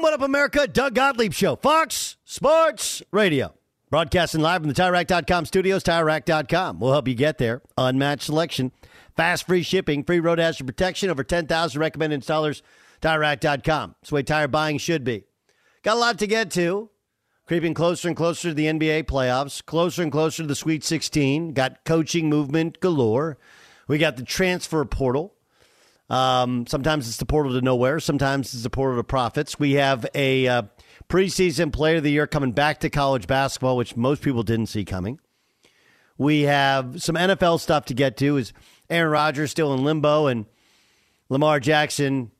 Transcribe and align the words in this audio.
What 0.00 0.14
up, 0.14 0.22
America? 0.22 0.66
Doug 0.66 0.94
Gottlieb 0.94 1.34
Show, 1.34 1.56
Fox 1.56 2.16
Sports 2.24 3.02
Radio. 3.10 3.52
Broadcasting 3.90 4.40
live 4.40 4.62
from 4.62 4.68
the 4.68 4.74
TireRack.com 4.74 5.44
studios, 5.44 5.84
TireRack.com. 5.84 6.80
We'll 6.80 6.92
help 6.92 7.06
you 7.06 7.14
get 7.14 7.36
there. 7.36 7.60
Unmatched 7.76 8.22
selection, 8.22 8.72
fast 9.14 9.46
free 9.46 9.62
shipping, 9.62 10.02
free 10.02 10.18
road 10.18 10.38
hazard 10.38 10.66
protection, 10.66 11.10
over 11.10 11.22
10,000 11.22 11.78
recommended 11.78 12.22
installers, 12.22 12.62
TireRack.com. 13.02 13.96
That's 14.00 14.08
the 14.08 14.14
way 14.14 14.22
tire 14.22 14.48
buying 14.48 14.78
should 14.78 15.04
be. 15.04 15.24
Got 15.82 15.96
a 15.96 16.00
lot 16.00 16.18
to 16.20 16.26
get 16.26 16.50
to. 16.52 16.88
Creeping 17.46 17.74
closer 17.74 18.08
and 18.08 18.16
closer 18.16 18.48
to 18.48 18.54
the 18.54 18.66
NBA 18.66 19.04
playoffs, 19.04 19.62
closer 19.62 20.02
and 20.02 20.10
closer 20.10 20.42
to 20.42 20.46
the 20.46 20.54
Sweet 20.54 20.82
16. 20.82 21.52
Got 21.52 21.84
coaching 21.84 22.30
movement 22.30 22.80
galore. 22.80 23.36
We 23.86 23.98
got 23.98 24.16
the 24.16 24.22
transfer 24.22 24.82
portal. 24.86 25.34
Um, 26.10 26.66
sometimes 26.66 27.06
it's 27.06 27.18
the 27.18 27.24
portal 27.24 27.52
to 27.52 27.60
nowhere. 27.60 28.00
Sometimes 28.00 28.52
it's 28.52 28.64
the 28.64 28.70
portal 28.70 28.96
to 28.98 29.04
profits. 29.04 29.60
We 29.60 29.74
have 29.74 30.04
a 30.12 30.48
uh, 30.48 30.62
preseason 31.08 31.72
player 31.72 31.98
of 31.98 32.02
the 32.02 32.10
year 32.10 32.26
coming 32.26 32.50
back 32.50 32.80
to 32.80 32.90
college 32.90 33.28
basketball, 33.28 33.76
which 33.76 33.96
most 33.96 34.20
people 34.20 34.42
didn't 34.42 34.66
see 34.66 34.84
coming. 34.84 35.20
We 36.18 36.42
have 36.42 37.00
some 37.00 37.14
NFL 37.14 37.60
stuff 37.60 37.86
to 37.86 37.94
get 37.94 38.16
to. 38.18 38.36
Is 38.36 38.52
Aaron 38.90 39.12
Rodgers 39.12 39.52
still 39.52 39.72
in 39.72 39.84
limbo 39.84 40.26
and 40.26 40.46
Lamar 41.28 41.60
Jackson? 41.60 42.32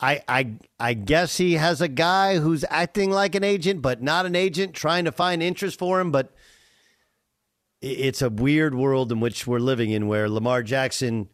I 0.00 0.20
I 0.26 0.56
I 0.80 0.94
guess 0.94 1.36
he 1.36 1.54
has 1.54 1.80
a 1.80 1.86
guy 1.86 2.38
who's 2.38 2.64
acting 2.68 3.12
like 3.12 3.36
an 3.36 3.44
agent, 3.44 3.82
but 3.82 4.02
not 4.02 4.26
an 4.26 4.34
agent, 4.34 4.74
trying 4.74 5.04
to 5.04 5.12
find 5.12 5.42
interest 5.42 5.78
for 5.78 6.00
him. 6.00 6.10
But 6.10 6.34
it's 7.80 8.20
a 8.20 8.28
weird 8.30 8.74
world 8.74 9.12
in 9.12 9.20
which 9.20 9.46
we're 9.46 9.60
living 9.60 9.90
in, 9.90 10.08
where 10.08 10.28
Lamar 10.28 10.64
Jackson 10.64 11.28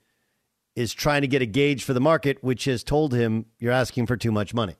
is 0.74 0.94
trying 0.94 1.22
to 1.22 1.28
get 1.28 1.42
a 1.42 1.46
gauge 1.46 1.84
for 1.84 1.92
the 1.92 2.00
market, 2.00 2.42
which 2.42 2.64
has 2.64 2.82
told 2.82 3.14
him 3.14 3.46
you're 3.58 3.72
asking 3.72 4.06
for 4.06 4.16
too 4.16 4.32
much 4.32 4.54
money. 4.54 4.76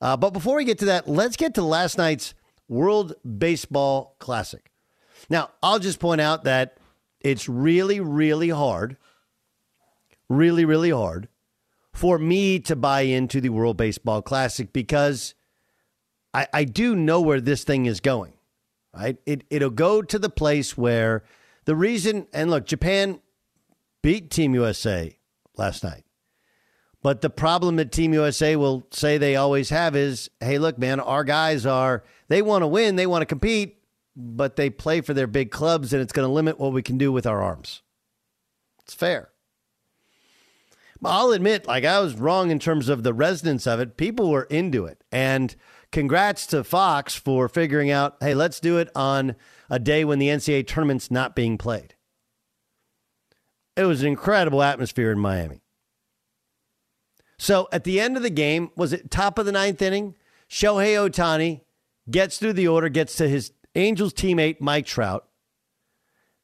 Uh, 0.00 0.16
but 0.16 0.30
before 0.30 0.56
we 0.56 0.64
get 0.64 0.78
to 0.78 0.84
that, 0.86 1.08
let's 1.08 1.36
get 1.36 1.54
to 1.54 1.62
last 1.62 1.98
night's 1.98 2.34
World 2.68 3.14
Baseball 3.38 4.16
Classic. 4.18 4.70
Now, 5.30 5.50
I'll 5.62 5.78
just 5.78 5.98
point 5.98 6.20
out 6.20 6.44
that 6.44 6.78
it's 7.20 7.48
really, 7.48 8.00
really 8.00 8.50
hard, 8.50 8.96
really, 10.28 10.64
really 10.64 10.90
hard 10.90 11.28
for 11.92 12.18
me 12.18 12.60
to 12.60 12.76
buy 12.76 13.02
into 13.02 13.40
the 13.40 13.48
World 13.48 13.76
Baseball 13.76 14.20
Classic 14.20 14.72
because 14.72 15.34
I, 16.34 16.46
I 16.52 16.64
do 16.64 16.94
know 16.94 17.20
where 17.20 17.40
this 17.40 17.64
thing 17.64 17.86
is 17.86 18.00
going, 18.00 18.34
right? 18.94 19.16
It, 19.24 19.44
it'll 19.48 19.70
go 19.70 20.02
to 20.02 20.18
the 20.18 20.28
place 20.28 20.76
where 20.76 21.24
the 21.64 21.74
reason, 21.74 22.26
and 22.32 22.50
look, 22.50 22.66
Japan 22.66 23.20
beat 24.02 24.30
Team 24.30 24.54
USA 24.54 25.16
last 25.56 25.84
night. 25.84 26.04
But 27.02 27.20
the 27.20 27.30
problem 27.30 27.76
that 27.76 27.92
Team 27.92 28.12
USA 28.14 28.56
will 28.56 28.86
say 28.90 29.16
they 29.16 29.36
always 29.36 29.70
have 29.70 29.94
is 29.94 30.30
hey, 30.40 30.58
look, 30.58 30.78
man, 30.78 30.98
our 31.00 31.24
guys 31.24 31.64
are, 31.64 32.04
they 32.28 32.42
want 32.42 32.62
to 32.62 32.66
win, 32.66 32.96
they 32.96 33.06
want 33.06 33.22
to 33.22 33.26
compete, 33.26 33.82
but 34.16 34.56
they 34.56 34.70
play 34.70 35.00
for 35.00 35.14
their 35.14 35.26
big 35.26 35.50
clubs, 35.50 35.92
and 35.92 36.02
it's 36.02 36.12
going 36.12 36.26
to 36.26 36.32
limit 36.32 36.58
what 36.58 36.72
we 36.72 36.82
can 36.82 36.98
do 36.98 37.12
with 37.12 37.26
our 37.26 37.42
arms. 37.42 37.82
It's 38.82 38.94
fair. 38.94 39.30
But 41.00 41.10
I'll 41.10 41.32
admit, 41.32 41.66
like, 41.66 41.84
I 41.84 42.00
was 42.00 42.14
wrong 42.14 42.50
in 42.50 42.58
terms 42.58 42.88
of 42.88 43.02
the 43.02 43.12
resonance 43.12 43.66
of 43.66 43.80
it. 43.80 43.96
People 43.96 44.30
were 44.30 44.44
into 44.44 44.86
it. 44.86 45.04
And 45.12 45.54
congrats 45.92 46.46
to 46.46 46.64
Fox 46.64 47.14
for 47.14 47.48
figuring 47.48 47.90
out 47.90 48.16
hey, 48.20 48.34
let's 48.34 48.60
do 48.60 48.78
it 48.78 48.88
on 48.94 49.36
a 49.68 49.78
day 49.78 50.04
when 50.04 50.18
the 50.18 50.28
NCAA 50.28 50.66
tournament's 50.66 51.10
not 51.10 51.36
being 51.36 51.58
played. 51.58 51.94
It 53.76 53.84
was 53.84 54.02
an 54.02 54.08
incredible 54.08 54.62
atmosphere 54.62 55.12
in 55.12 55.18
Miami. 55.18 55.62
So 57.38 57.68
at 57.70 57.84
the 57.84 58.00
end 58.00 58.16
of 58.16 58.22
the 58.22 58.30
game, 58.30 58.70
was 58.76 58.92
it 58.92 59.10
top 59.10 59.38
of 59.38 59.46
the 59.46 59.52
ninth 59.52 59.82
inning? 59.82 60.14
Shohei 60.48 60.94
Ohtani 60.94 61.60
gets 62.10 62.38
through 62.38 62.54
the 62.54 62.68
order, 62.68 62.88
gets 62.88 63.16
to 63.16 63.28
his 63.28 63.52
Angels 63.74 64.14
teammate, 64.14 64.60
Mike 64.60 64.86
Trout. 64.86 65.28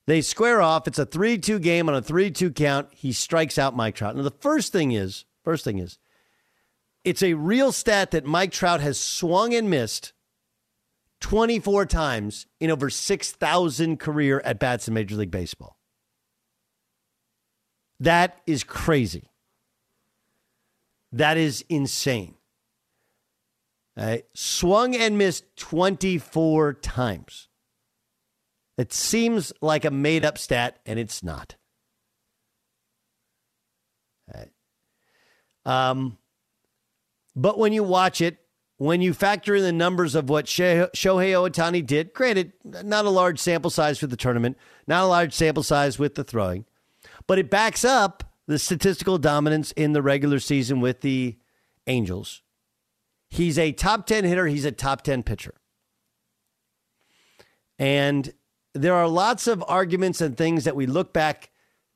They 0.06 0.20
square 0.20 0.60
off. 0.60 0.86
It's 0.86 0.98
a 0.98 1.06
3 1.06 1.38
2 1.38 1.58
game 1.60 1.88
on 1.88 1.94
a 1.94 2.02
3 2.02 2.30
2 2.30 2.50
count. 2.50 2.88
He 2.92 3.12
strikes 3.12 3.56
out 3.56 3.74
Mike 3.74 3.94
Trout. 3.94 4.16
Now, 4.16 4.22
the 4.22 4.30
first 4.30 4.72
thing 4.72 4.92
is, 4.92 5.24
first 5.42 5.64
thing 5.64 5.78
is, 5.78 5.98
it's 7.04 7.22
a 7.22 7.34
real 7.34 7.72
stat 7.72 8.10
that 8.10 8.26
Mike 8.26 8.52
Trout 8.52 8.80
has 8.80 9.00
swung 9.00 9.54
and 9.54 9.70
missed 9.70 10.12
24 11.20 11.86
times 11.86 12.46
in 12.60 12.70
over 12.70 12.90
6,000 12.90 13.98
career 13.98 14.42
at 14.44 14.58
bats 14.58 14.88
in 14.88 14.94
Major 14.94 15.16
League 15.16 15.30
Baseball. 15.30 15.78
That 18.02 18.40
is 18.48 18.64
crazy. 18.64 19.30
That 21.12 21.36
is 21.36 21.64
insane. 21.68 22.34
Right? 23.96 24.24
Swung 24.34 24.96
and 24.96 25.16
missed 25.16 25.44
24 25.56 26.74
times. 26.74 27.48
It 28.76 28.92
seems 28.92 29.52
like 29.60 29.84
a 29.84 29.90
made 29.92 30.24
up 30.24 30.36
stat, 30.36 30.80
and 30.84 30.98
it's 30.98 31.22
not. 31.22 31.54
Um, 35.64 36.18
but 37.36 37.56
when 37.56 37.72
you 37.72 37.84
watch 37.84 38.20
it, 38.20 38.38
when 38.78 39.00
you 39.00 39.14
factor 39.14 39.54
in 39.54 39.62
the 39.62 39.70
numbers 39.70 40.16
of 40.16 40.28
what 40.28 40.46
Shohei 40.46 40.90
Ohtani 40.92 41.86
did, 41.86 42.12
granted, 42.12 42.52
not 42.64 43.04
a 43.04 43.10
large 43.10 43.38
sample 43.38 43.70
size 43.70 44.00
for 44.00 44.08
the 44.08 44.16
tournament, 44.16 44.56
not 44.88 45.04
a 45.04 45.06
large 45.06 45.32
sample 45.32 45.62
size 45.62 46.00
with 46.00 46.16
the 46.16 46.24
throwing, 46.24 46.64
but 47.26 47.38
it 47.38 47.50
backs 47.50 47.84
up 47.84 48.24
the 48.46 48.58
statistical 48.58 49.18
dominance 49.18 49.72
in 49.72 49.92
the 49.92 50.02
regular 50.02 50.38
season 50.38 50.80
with 50.80 51.00
the 51.00 51.36
Angels. 51.86 52.42
He's 53.30 53.58
a 53.58 53.72
top 53.72 54.06
10 54.06 54.24
hitter, 54.24 54.46
he's 54.46 54.64
a 54.64 54.72
top 54.72 55.02
10 55.02 55.22
pitcher. 55.22 55.54
And 57.78 58.32
there 58.74 58.94
are 58.94 59.08
lots 59.08 59.46
of 59.46 59.64
arguments 59.66 60.20
and 60.20 60.36
things 60.36 60.64
that 60.64 60.76
we 60.76 60.86
look 60.86 61.12
back 61.12 61.50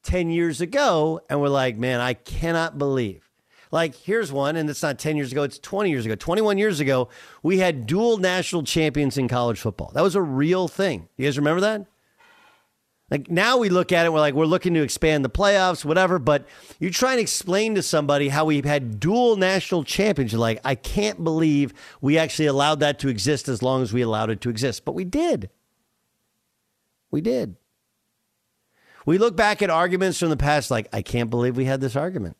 10 0.05 0.31
years 0.31 0.61
ago 0.61 1.21
and 1.29 1.41
we're 1.41 1.49
like, 1.49 1.77
man, 1.77 2.01
I 2.01 2.15
cannot 2.15 2.79
believe. 2.79 3.31
Like, 3.73 3.97
here's 3.97 4.31
one, 4.31 4.57
and 4.57 4.71
it's 4.71 4.83
not 4.83 4.99
10 4.99 5.17
years 5.17 5.33
ago, 5.33 5.43
it's 5.43 5.59
20 5.59 5.91
years 5.91 6.07
ago. 6.07 6.15
21 6.15 6.57
years 6.57 6.81
ago, 6.81 7.09
we 7.43 7.59
had 7.59 7.87
dual 7.87 8.17
national 8.17 8.63
champions 8.63 9.19
in 9.19 9.29
college 9.29 9.59
football. 9.59 9.91
That 9.93 10.03
was 10.03 10.15
a 10.15 10.23
real 10.23 10.69
thing. 10.69 11.09
You 11.17 11.27
guys 11.27 11.37
remember 11.37 11.61
that? 11.63 11.87
Like 13.11 13.31
now 13.31 13.59
we 13.59 13.69
look 13.69 13.93
at 13.93 14.05
it, 14.05 14.13
we're 14.13 14.19
like, 14.19 14.35
we're 14.35 14.47
looking 14.47 14.75
to 14.75 14.83
expand 14.83 15.25
the 15.25 15.31
playoffs, 15.31 15.85
whatever. 15.85 16.19
But 16.19 16.47
you 16.81 16.91
try 16.91 17.13
and 17.13 17.21
explain 17.21 17.77
to 17.77 17.83
somebody 17.83 18.29
how 18.29 18.47
we've 18.47 18.65
had 18.65 18.99
dual 18.99 19.37
national 19.37 19.85
champions. 19.85 20.33
You're 20.33 20.41
like, 20.41 20.61
I 20.65 20.75
can't 20.75 21.23
believe 21.23 21.73
we 22.01 22.19
actually 22.19 22.47
allowed 22.47 22.81
that 22.81 22.99
to 23.01 23.09
exist 23.09 23.49
as 23.49 23.63
long 23.63 23.83
as 23.83 23.93
we 23.93 24.03
allowed 24.03 24.31
it 24.31 24.41
to 24.41 24.51
exist. 24.51 24.85
But 24.85 24.97
we 24.97 25.05
did. 25.05 25.51
We 27.13 27.21
did. 27.21 27.57
We 29.05 29.19
look 29.19 29.37
back 29.37 29.63
at 29.63 29.71
arguments 29.71 30.19
from 30.19 30.31
the 30.31 30.37
past, 30.37 30.69
like, 30.69 30.89
I 30.93 31.01
can't 31.01 31.31
believe 31.31 31.57
we 31.57 31.65
had 31.65 31.81
this 31.81 31.95
argument. 31.95 32.37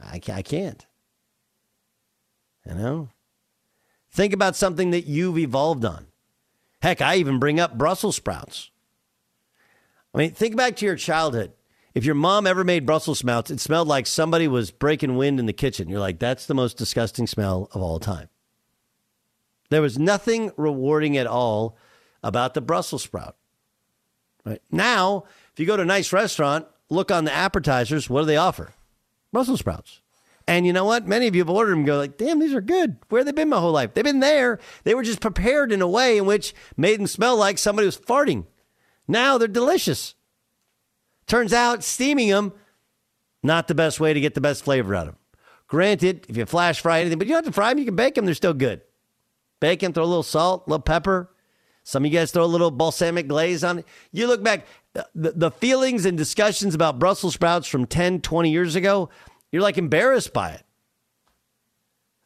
I, 0.00 0.20
I 0.32 0.42
can't. 0.42 0.86
You 2.64 2.74
know? 2.74 3.08
Think 4.12 4.32
about 4.32 4.54
something 4.54 4.92
that 4.92 5.06
you've 5.06 5.38
evolved 5.38 5.84
on. 5.84 6.06
Heck, 6.84 7.00
I 7.00 7.16
even 7.16 7.38
bring 7.38 7.58
up 7.58 7.78
Brussels 7.78 8.14
sprouts. 8.14 8.70
I 10.12 10.18
mean, 10.18 10.32
think 10.32 10.54
back 10.54 10.76
to 10.76 10.84
your 10.84 10.96
childhood. 10.96 11.54
If 11.94 12.04
your 12.04 12.14
mom 12.14 12.46
ever 12.46 12.62
made 12.62 12.84
Brussels 12.84 13.20
sprouts, 13.20 13.50
it 13.50 13.58
smelled 13.58 13.88
like 13.88 14.06
somebody 14.06 14.46
was 14.48 14.70
breaking 14.70 15.16
wind 15.16 15.40
in 15.40 15.46
the 15.46 15.54
kitchen. 15.54 15.88
You're 15.88 15.98
like, 15.98 16.18
that's 16.18 16.44
the 16.44 16.52
most 16.52 16.76
disgusting 16.76 17.26
smell 17.26 17.70
of 17.72 17.80
all 17.80 17.98
time. 18.00 18.28
There 19.70 19.80
was 19.80 19.98
nothing 19.98 20.52
rewarding 20.58 21.16
at 21.16 21.26
all 21.26 21.78
about 22.22 22.52
the 22.52 22.60
Brussels 22.60 23.02
sprout. 23.02 23.36
Right 24.44 24.60
now, 24.70 25.24
if 25.54 25.60
you 25.60 25.64
go 25.64 25.78
to 25.78 25.84
a 25.84 25.86
nice 25.86 26.12
restaurant, 26.12 26.66
look 26.90 27.10
on 27.10 27.24
the 27.24 27.32
appetizers. 27.32 28.10
What 28.10 28.20
do 28.20 28.26
they 28.26 28.36
offer? 28.36 28.74
Brussels 29.32 29.60
sprouts. 29.60 30.02
And 30.46 30.66
you 30.66 30.72
know 30.72 30.84
what? 30.84 31.06
Many 31.06 31.26
of 31.26 31.34
you 31.34 31.40
have 31.40 31.50
ordered 31.50 31.72
them 31.72 31.84
go 31.84 31.96
like, 31.96 32.18
damn, 32.18 32.38
these 32.38 32.52
are 32.52 32.60
good. 32.60 32.96
Where 33.08 33.20
have 33.20 33.26
they 33.26 33.32
been 33.32 33.48
my 33.48 33.58
whole 33.58 33.72
life? 33.72 33.94
They've 33.94 34.04
been 34.04 34.20
there. 34.20 34.58
They 34.84 34.94
were 34.94 35.02
just 35.02 35.20
prepared 35.20 35.72
in 35.72 35.80
a 35.80 35.88
way 35.88 36.18
in 36.18 36.26
which 36.26 36.54
made 36.76 37.00
them 37.00 37.06
smell 37.06 37.36
like 37.36 37.56
somebody 37.56 37.86
was 37.86 37.96
farting. 37.96 38.44
Now 39.08 39.38
they're 39.38 39.48
delicious. 39.48 40.14
Turns 41.26 41.54
out 41.54 41.82
steaming 41.82 42.28
them, 42.28 42.52
not 43.42 43.68
the 43.68 43.74
best 43.74 44.00
way 44.00 44.12
to 44.12 44.20
get 44.20 44.34
the 44.34 44.40
best 44.42 44.64
flavor 44.64 44.94
out 44.94 45.08
of 45.08 45.14
them. 45.14 45.18
Granted, 45.66 46.26
if 46.28 46.36
you 46.36 46.44
flash 46.44 46.80
fry 46.80 47.00
anything, 47.00 47.18
but 47.18 47.26
you 47.26 47.32
don't 47.32 47.44
have 47.44 47.52
to 47.52 47.54
fry 47.54 47.70
them, 47.70 47.78
you 47.78 47.86
can 47.86 47.96
bake 47.96 48.14
them, 48.14 48.26
they're 48.26 48.34
still 48.34 48.52
good. 48.52 48.82
Bake 49.60 49.80
them, 49.80 49.94
throw 49.94 50.04
a 50.04 50.06
little 50.06 50.22
salt, 50.22 50.64
a 50.66 50.70
little 50.70 50.82
pepper, 50.82 51.30
some 51.84 52.04
of 52.04 52.10
you 52.10 52.18
guys 52.18 52.32
throw 52.32 52.44
a 52.44 52.46
little 52.46 52.70
balsamic 52.70 53.28
glaze 53.28 53.62
on 53.62 53.80
it. 53.80 53.86
You 54.10 54.26
look 54.26 54.42
back, 54.42 54.66
the, 54.92 55.06
the 55.14 55.50
feelings 55.50 56.06
and 56.06 56.16
discussions 56.16 56.74
about 56.74 56.98
Brussels 56.98 57.34
sprouts 57.34 57.68
from 57.68 57.86
10, 57.86 58.22
20 58.22 58.50
years 58.50 58.74
ago, 58.74 59.10
you're 59.54 59.62
like 59.62 59.78
embarrassed 59.78 60.32
by 60.32 60.50
it. 60.50 60.64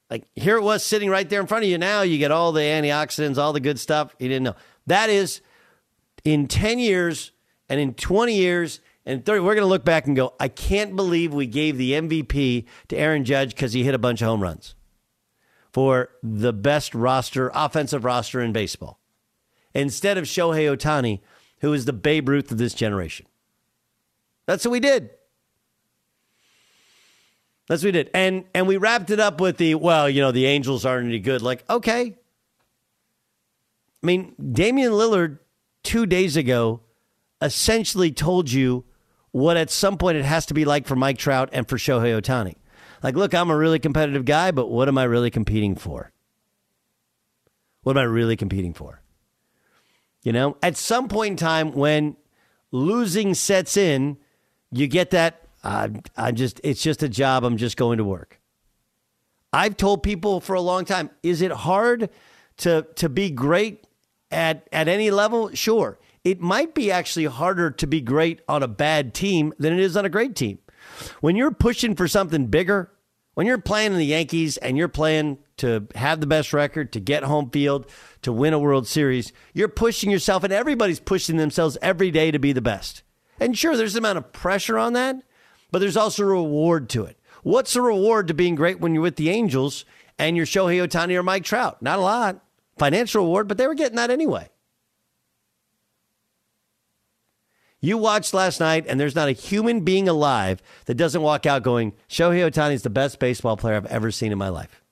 Like 0.08 0.24
here 0.34 0.56
it 0.56 0.62
was 0.62 0.82
sitting 0.82 1.10
right 1.10 1.28
there 1.28 1.42
in 1.42 1.46
front 1.46 1.62
of 1.62 1.68
you. 1.68 1.76
Now 1.76 2.00
you 2.00 2.16
get 2.16 2.30
all 2.30 2.52
the 2.52 2.62
antioxidants, 2.62 3.36
all 3.36 3.52
the 3.52 3.60
good 3.60 3.78
stuff 3.78 4.16
you 4.18 4.28
didn't 4.28 4.44
know. 4.44 4.54
That 4.86 5.10
is 5.10 5.42
in 6.24 6.48
10 6.48 6.78
years 6.78 7.32
and 7.68 7.78
in 7.78 7.92
20 7.92 8.34
years 8.34 8.80
and 9.04 9.26
30, 9.26 9.40
we're 9.40 9.54
going 9.54 9.66
to 9.66 9.68
look 9.68 9.84
back 9.84 10.06
and 10.06 10.16
go, 10.16 10.32
I 10.40 10.48
can't 10.48 10.96
believe 10.96 11.34
we 11.34 11.46
gave 11.46 11.76
the 11.76 11.92
MVP 11.92 12.64
to 12.88 12.96
Aaron 12.96 13.26
Judge 13.26 13.50
because 13.50 13.74
he 13.74 13.84
hit 13.84 13.94
a 13.94 13.98
bunch 13.98 14.22
of 14.22 14.28
home 14.28 14.42
runs 14.42 14.74
for 15.70 16.08
the 16.22 16.54
best 16.54 16.94
roster, 16.94 17.50
offensive 17.54 18.06
roster 18.06 18.40
in 18.40 18.54
baseball 18.54 19.00
instead 19.74 20.16
of 20.16 20.24
Shohei 20.24 20.74
Ohtani, 20.74 21.20
who 21.60 21.74
is 21.74 21.84
the 21.84 21.92
Babe 21.92 22.26
Ruth 22.26 22.50
of 22.50 22.56
this 22.56 22.72
generation. 22.72 23.26
That's 24.46 24.64
what 24.64 24.72
we 24.72 24.80
did. 24.80 25.10
That's 27.68 27.82
what 27.82 27.88
we 27.88 27.92
did. 27.92 28.10
And 28.14 28.44
and 28.54 28.66
we 28.66 28.78
wrapped 28.78 29.10
it 29.10 29.20
up 29.20 29.40
with 29.40 29.58
the, 29.58 29.74
well, 29.74 30.08
you 30.08 30.22
know, 30.22 30.32
the 30.32 30.46
Angels 30.46 30.84
aren't 30.86 31.06
any 31.06 31.18
good. 31.18 31.42
Like, 31.42 31.68
okay. 31.68 32.16
I 34.02 34.06
mean, 34.06 34.34
Damian 34.52 34.92
Lillard 34.92 35.38
two 35.82 36.06
days 36.06 36.36
ago 36.36 36.80
essentially 37.42 38.10
told 38.10 38.50
you 38.50 38.84
what 39.32 39.56
at 39.56 39.70
some 39.70 39.98
point 39.98 40.16
it 40.16 40.24
has 40.24 40.46
to 40.46 40.54
be 40.54 40.64
like 40.64 40.86
for 40.86 40.96
Mike 40.96 41.18
Trout 41.18 41.50
and 41.52 41.68
for 41.68 41.76
Shohei 41.76 42.18
Ohtani. 42.20 42.54
Like, 43.02 43.14
look, 43.14 43.34
I'm 43.34 43.50
a 43.50 43.56
really 43.56 43.78
competitive 43.78 44.24
guy, 44.24 44.50
but 44.50 44.70
what 44.70 44.88
am 44.88 44.98
I 44.98 45.04
really 45.04 45.30
competing 45.30 45.76
for? 45.76 46.10
What 47.82 47.96
am 47.96 48.02
I 48.02 48.04
really 48.04 48.36
competing 48.36 48.74
for? 48.74 49.02
You 50.22 50.32
know, 50.32 50.56
at 50.62 50.76
some 50.76 51.08
point 51.08 51.32
in 51.32 51.36
time 51.36 51.72
when 51.72 52.16
losing 52.72 53.34
sets 53.34 53.76
in, 53.76 54.16
you 54.72 54.86
get 54.86 55.10
that. 55.10 55.47
Uh, 55.62 55.88
I 56.16 56.32
just, 56.32 56.60
it's 56.64 56.82
just 56.82 57.02
a 57.02 57.08
job. 57.08 57.44
I'm 57.44 57.56
just 57.56 57.76
going 57.76 57.98
to 57.98 58.04
work. 58.04 58.40
I've 59.52 59.76
told 59.76 60.02
people 60.02 60.40
for 60.40 60.54
a 60.54 60.60
long 60.60 60.84
time, 60.84 61.10
is 61.22 61.42
it 61.42 61.50
hard 61.50 62.10
to 62.58 62.86
to 62.96 63.08
be 63.08 63.30
great 63.30 63.86
at 64.30 64.68
at 64.72 64.88
any 64.88 65.10
level? 65.10 65.50
Sure. 65.54 65.98
It 66.24 66.40
might 66.40 66.74
be 66.74 66.90
actually 66.90 67.24
harder 67.24 67.70
to 67.70 67.86
be 67.86 68.00
great 68.00 68.40
on 68.48 68.62
a 68.62 68.68
bad 68.68 69.14
team 69.14 69.54
than 69.58 69.72
it 69.72 69.80
is 69.80 69.96
on 69.96 70.04
a 70.04 70.10
great 70.10 70.36
team. 70.36 70.58
When 71.20 71.36
you're 71.36 71.50
pushing 71.50 71.94
for 71.94 72.08
something 72.08 72.46
bigger, 72.46 72.92
when 73.34 73.46
you're 73.46 73.58
playing 73.58 73.92
in 73.92 73.98
the 73.98 74.04
Yankees 74.04 74.56
and 74.58 74.76
you're 74.76 74.88
playing 74.88 75.38
to 75.58 75.86
have 75.94 76.20
the 76.20 76.26
best 76.26 76.52
record, 76.52 76.92
to 76.92 77.00
get 77.00 77.22
home 77.22 77.50
field, 77.50 77.86
to 78.22 78.32
win 78.32 78.52
a 78.52 78.58
World 78.58 78.86
Series, 78.86 79.32
you're 79.54 79.68
pushing 79.68 80.10
yourself, 80.10 80.44
and 80.44 80.52
everybody's 80.52 81.00
pushing 81.00 81.36
themselves 81.36 81.78
every 81.80 82.10
day 82.10 82.30
to 82.30 82.38
be 82.38 82.52
the 82.52 82.60
best. 82.60 83.02
And 83.40 83.56
sure, 83.56 83.76
there's 83.76 83.94
an 83.94 84.00
amount 84.00 84.18
of 84.18 84.32
pressure 84.32 84.76
on 84.76 84.92
that, 84.94 85.22
but 85.70 85.80
there's 85.80 85.96
also 85.96 86.22
a 86.24 86.26
reward 86.26 86.88
to 86.90 87.04
it. 87.04 87.18
What's 87.42 87.74
the 87.74 87.82
reward 87.82 88.28
to 88.28 88.34
being 88.34 88.54
great 88.54 88.80
when 88.80 88.94
you're 88.94 89.02
with 89.02 89.16
the 89.16 89.30
Angels 89.30 89.84
and 90.18 90.36
you're 90.36 90.46
Shohei 90.46 90.86
Ohtani 90.86 91.14
or 91.14 91.22
Mike 91.22 91.44
Trout? 91.44 91.82
Not 91.82 91.98
a 91.98 92.02
lot. 92.02 92.40
Financial 92.76 93.24
reward, 93.24 93.48
but 93.48 93.58
they 93.58 93.66
were 93.66 93.74
getting 93.74 93.96
that 93.96 94.10
anyway. 94.10 94.48
You 97.80 97.96
watched 97.96 98.34
last 98.34 98.58
night, 98.58 98.86
and 98.88 98.98
there's 98.98 99.14
not 99.14 99.28
a 99.28 99.32
human 99.32 99.82
being 99.82 100.08
alive 100.08 100.60
that 100.86 100.96
doesn't 100.96 101.22
walk 101.22 101.46
out 101.46 101.62
going, 101.62 101.92
Shohei 102.08 102.50
Ohtani 102.50 102.72
is 102.72 102.82
the 102.82 102.90
best 102.90 103.20
baseball 103.20 103.56
player 103.56 103.76
I've 103.76 103.86
ever 103.86 104.10
seen 104.10 104.32
in 104.32 104.38
my 104.38 104.48
life. 104.48 104.82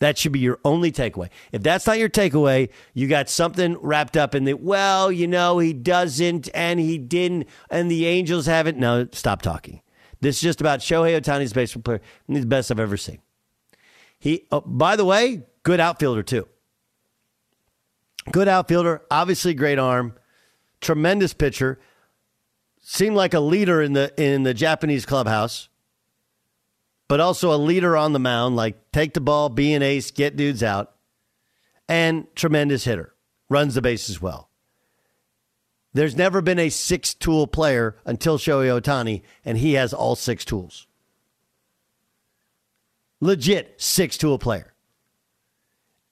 That 0.00 0.16
should 0.16 0.32
be 0.32 0.38
your 0.38 0.60
only 0.64 0.92
takeaway. 0.92 1.28
If 1.50 1.62
that's 1.62 1.86
not 1.86 1.98
your 1.98 2.08
takeaway, 2.08 2.70
you 2.94 3.08
got 3.08 3.28
something 3.28 3.76
wrapped 3.80 4.16
up 4.16 4.34
in 4.34 4.44
the, 4.44 4.54
well, 4.54 5.10
you 5.10 5.26
know, 5.26 5.58
he 5.58 5.72
doesn't 5.72 6.48
and 6.54 6.78
he 6.78 6.98
didn't 6.98 7.48
and 7.70 7.90
the 7.90 8.06
Angels 8.06 8.46
haven't. 8.46 8.78
No, 8.78 9.08
stop 9.12 9.42
talking. 9.42 9.82
This 10.20 10.36
is 10.36 10.42
just 10.42 10.60
about 10.60 10.80
Shohei 10.80 11.20
Ohtani's 11.20 11.52
baseball 11.52 11.82
player. 11.82 12.00
He's 12.26 12.40
the 12.40 12.46
best 12.46 12.70
I've 12.70 12.80
ever 12.80 12.96
seen. 12.96 13.18
He, 14.18 14.46
oh, 14.52 14.60
by 14.60 14.96
the 14.96 15.04
way, 15.04 15.42
good 15.62 15.80
outfielder 15.80 16.22
too. 16.22 16.48
Good 18.30 18.48
outfielder, 18.48 19.02
obviously 19.10 19.54
great 19.54 19.78
arm 19.78 20.14
tremendous 20.80 21.34
pitcher, 21.34 21.78
seemed 22.80 23.16
like 23.16 23.34
a 23.34 23.40
leader 23.40 23.82
in 23.82 23.92
the 23.92 24.12
in 24.22 24.42
the 24.42 24.54
Japanese 24.54 25.04
clubhouse, 25.04 25.67
but 27.08 27.20
also 27.20 27.52
a 27.52 27.56
leader 27.56 27.96
on 27.96 28.12
the 28.12 28.18
mound, 28.18 28.54
like 28.54 28.92
take 28.92 29.14
the 29.14 29.20
ball, 29.20 29.48
be 29.48 29.72
an 29.72 29.82
ace, 29.82 30.10
get 30.10 30.36
dudes 30.36 30.62
out, 30.62 30.94
and 31.88 32.26
tremendous 32.36 32.84
hitter, 32.84 33.14
runs 33.48 33.74
the 33.74 33.82
bases 33.82 34.20
well. 34.20 34.50
There's 35.94 36.16
never 36.16 36.42
been 36.42 36.58
a 36.58 36.68
six 36.68 37.14
tool 37.14 37.46
player 37.46 37.96
until 38.04 38.38
Shohei 38.38 38.80
Ohtani, 38.80 39.22
and 39.44 39.56
he 39.56 39.72
has 39.72 39.94
all 39.94 40.14
six 40.14 40.44
tools. 40.44 40.86
Legit 43.20 43.80
six 43.80 44.18
tool 44.18 44.38
player. 44.38 44.74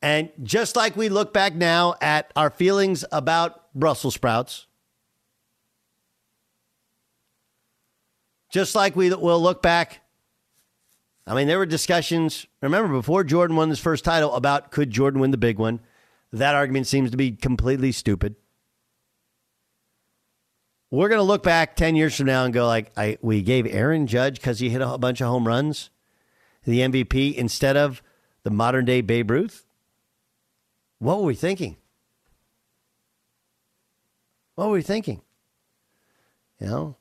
And 0.02 0.30
just 0.42 0.76
like 0.76 0.96
we 0.96 1.08
look 1.08 1.32
back 1.32 1.54
now 1.54 1.94
at 2.00 2.32
our 2.34 2.50
feelings 2.50 3.04
about 3.12 3.72
Brussels 3.74 4.14
sprouts, 4.14 4.66
just 8.50 8.74
like 8.74 8.96
we 8.96 9.12
will 9.14 9.40
look 9.40 9.62
back. 9.62 10.00
I 11.26 11.34
mean, 11.34 11.48
there 11.48 11.58
were 11.58 11.66
discussions, 11.66 12.46
remember, 12.62 12.92
before 12.92 13.24
Jordan 13.24 13.56
won 13.56 13.68
his 13.68 13.80
first 13.80 14.04
title 14.04 14.34
about 14.34 14.70
could 14.70 14.90
Jordan 14.90 15.20
win 15.20 15.32
the 15.32 15.36
big 15.36 15.58
one. 15.58 15.80
That 16.32 16.54
argument 16.54 16.86
seems 16.86 17.10
to 17.10 17.16
be 17.16 17.32
completely 17.32 17.90
stupid. 17.90 18.36
We're 20.90 21.08
going 21.08 21.18
to 21.18 21.24
look 21.24 21.42
back 21.42 21.74
10 21.74 21.96
years 21.96 22.16
from 22.16 22.26
now 22.26 22.44
and 22.44 22.54
go 22.54 22.66
like, 22.66 22.92
I, 22.96 23.18
we 23.20 23.42
gave 23.42 23.66
Aaron 23.66 24.06
Judge 24.06 24.36
because 24.36 24.60
he 24.60 24.70
hit 24.70 24.80
a 24.82 24.98
bunch 24.98 25.20
of 25.20 25.26
home 25.26 25.46
runs, 25.46 25.90
the 26.64 26.80
MVP, 26.80 27.34
instead 27.34 27.76
of 27.76 28.02
the 28.44 28.50
modern 28.50 28.84
day 28.84 29.00
Babe 29.00 29.30
Ruth. 29.30 29.66
What 31.00 31.18
were 31.18 31.24
we 31.24 31.34
thinking? 31.34 31.76
What 34.54 34.68
were 34.68 34.74
we 34.74 34.82
thinking? 34.82 35.22
You 36.60 36.66
know, 36.68 36.96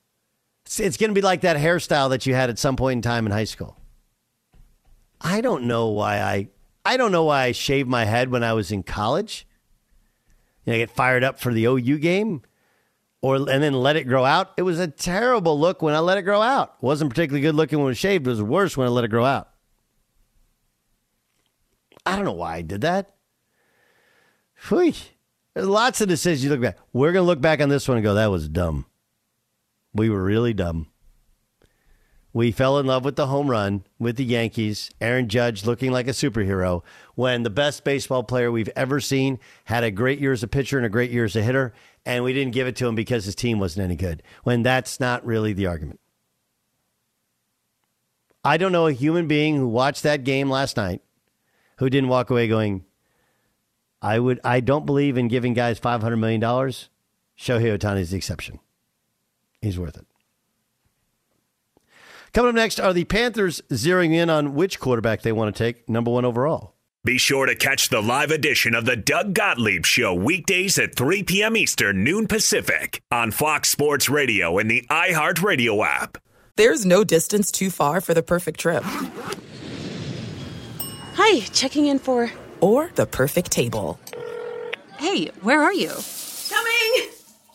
it's, 0.66 0.80
it's 0.80 0.98
going 0.98 1.12
to 1.12 1.16
be 1.16 1.22
like 1.22 1.42
that 1.42 1.58
hairstyle 1.58 2.10
that 2.10 2.26
you 2.26 2.34
had 2.34 2.50
at 2.50 2.58
some 2.58 2.76
point 2.76 2.98
in 2.98 3.02
time 3.04 3.28
in 3.28 3.32
high 3.32 3.46
school. 3.46 3.78
I 5.22 5.42
don't 5.42 5.64
know 5.64 5.88
why 5.90 6.20
I 6.20 6.50
I 6.86 6.98
don't 6.98 7.12
know 7.12 7.24
why 7.24 7.44
I 7.44 7.52
shaved 7.52 7.90
my 7.90 8.06
head 8.06 8.30
when 8.30 8.44
I 8.44 8.54
was 8.54 8.72
in 8.72 8.84
college. 8.84 9.48
You 10.66 10.72
know, 10.72 10.76
I 10.76 10.80
get 10.80 10.92
fired 10.92 11.24
up 11.24 11.40
for 11.40 11.54
the 11.54 11.66
OU 11.66 11.98
game 12.00 12.42
or 13.22 13.38
and 13.38 13.64
then 13.64 13.74
let 13.74 13.96
it 13.96 14.04
grow 14.04 14.24
out. 14.24 14.52
It 14.58 14.62
was 14.62 14.80
a 14.80 14.88
terrible 14.88 15.60
look 15.60 15.82
when 15.82 15.96
I 15.96 16.00
let 16.00 16.18
it 16.18 16.24
grow 16.24 16.42
out. 16.42 16.82
Wasn't 16.82 17.10
particularly 17.10 17.42
good 17.42 17.56
looking 17.56 17.80
when 17.80 17.88
it 17.88 17.90
was 17.90 17.98
shaved. 17.98 18.28
It 18.28 18.30
was 18.30 18.42
worse 18.42 18.78
when 18.78 18.88
I 18.88 18.92
let 18.92 19.04
it 19.04 19.10
grow 19.10 19.26
out. 19.26 19.50
I 22.06 22.16
don't 22.16 22.26
know 22.26 22.34
why 22.34 22.58
I 22.58 22.62
did 22.62 22.82
that. 22.82 23.16
Whew. 24.70 24.94
There's 25.54 25.68
lots 25.68 26.02
of 26.02 26.08
decisions 26.08 26.44
you 26.44 26.50
look 26.50 26.62
back. 26.62 26.78
We're 26.94 27.14
to 27.14 27.22
look 27.22 27.42
back 27.42 27.62
on 27.62 27.70
this 27.70 27.88
one 27.88 27.98
and 27.98 28.04
go, 28.04 28.14
that 28.14 28.28
was 28.28 28.50
dumb. 28.50 28.86
We 29.94 30.10
were 30.10 30.22
really 30.22 30.54
dumb. 30.54 30.88
We 32.36 32.52
fell 32.52 32.78
in 32.80 32.86
love 32.86 33.06
with 33.06 33.16
the 33.16 33.28
home 33.28 33.50
run 33.50 33.86
with 33.98 34.18
the 34.18 34.26
Yankees, 34.26 34.92
Aaron 35.00 35.30
Judge 35.30 35.66
looking 35.66 35.94
like 35.94 36.10
a 36.10 36.12
superhero 36.12 36.84
when 37.16 37.44
the 37.44 37.50
best 37.50 37.86
baseball 37.86 38.24
player 38.24 38.52
we've 38.52 38.70
ever 38.76 39.00
seen 39.00 39.40
had 39.64 39.86
a 39.86 39.90
great 39.90 40.20
year 40.20 40.34
as 40.34 40.44
a 40.44 40.48
pitcher 40.50 40.76
and 40.76 40.86
a 40.86 40.90
great 40.90 41.12
year 41.12 41.24
as 41.24 41.38
a 41.38 41.42
hitter, 41.42 41.74
and 42.06 42.26
we 42.26 42.34
didn't 42.34 42.52
give 42.52 42.68
it 42.68 42.76
to 42.76 42.88
him 42.88 42.94
because 42.94 43.24
his 43.24 43.36
team 43.36 43.58
wasn't 43.58 43.86
any 43.86 43.96
good. 43.96 44.22
When 44.44 44.64
that's 44.64 45.00
not 45.00 45.26
really 45.26 45.54
the 45.54 45.68
argument. 45.68 46.02
I 48.44 48.58
don't 48.58 48.74
know 48.74 48.88
a 48.88 48.92
human 48.92 49.30
being 49.30 49.56
who 49.56 49.70
watched 49.70 50.04
that 50.04 50.26
game 50.26 50.50
last 50.50 50.76
night 50.76 51.02
who 51.78 51.90
didn't 51.90 52.10
walk 52.10 52.30
away 52.32 52.50
going, 52.50 52.84
I 54.02 54.20
would 54.20 54.42
I 54.44 54.60
don't 54.60 54.86
believe 54.86 55.18
in 55.18 55.30
giving 55.30 55.54
guys 55.54 55.80
five 55.80 56.02
hundred 56.02 56.18
million 56.18 56.42
dollars. 56.42 56.90
Shohei 57.40 57.78
Ohtani 57.78 58.02
is 58.02 58.12
the 58.12 58.18
exception. 58.18 58.60
He's 59.62 59.80
worth 59.80 59.96
it. 59.96 60.06
Coming 62.36 62.50
up 62.50 62.56
next, 62.56 62.82
are 62.82 62.92
the 62.92 63.06
Panthers 63.06 63.62
zeroing 63.70 64.14
in 64.14 64.30
on 64.30 64.56
which 64.56 64.82
quarterback 64.82 65.22
they 65.22 65.32
want 65.32 65.56
to 65.56 65.64
take 65.64 65.88
number 65.88 66.12
one 66.12 66.26
overall? 66.26 66.74
Be 67.06 67.18
sure 67.18 67.46
to 67.46 67.56
catch 67.56 67.88
the 67.88 68.02
live 68.02 68.30
edition 68.30 68.76
of 68.76 68.84
the 68.84 68.98
Doug 68.98 69.34
Gottlieb 69.34 69.86
Show 69.86 70.14
weekdays 70.14 70.78
at 70.78 70.96
3 70.96 71.24
p.m. 71.24 71.56
Eastern, 71.56 72.04
noon 72.04 72.28
Pacific 72.28 73.02
on 73.10 73.32
Fox 73.32 73.70
Sports 73.70 74.10
Radio 74.10 74.58
and 74.58 74.70
the 74.70 74.86
iHeartRadio 74.90 75.88
app. 75.88 76.18
There's 76.58 76.86
no 76.86 77.06
distance 77.06 77.54
too 77.54 77.70
far 77.70 78.02
for 78.02 78.14
the 78.14 78.22
perfect 78.22 78.60
trip. 78.60 78.84
Hi, 81.14 81.40
checking 81.54 81.86
in 81.86 82.00
for. 82.00 82.30
Or 82.60 82.92
the 82.96 83.06
perfect 83.06 83.50
table. 83.50 83.98
Hey, 84.98 85.28
where 85.42 85.64
are 85.64 85.74
you? 85.74 85.94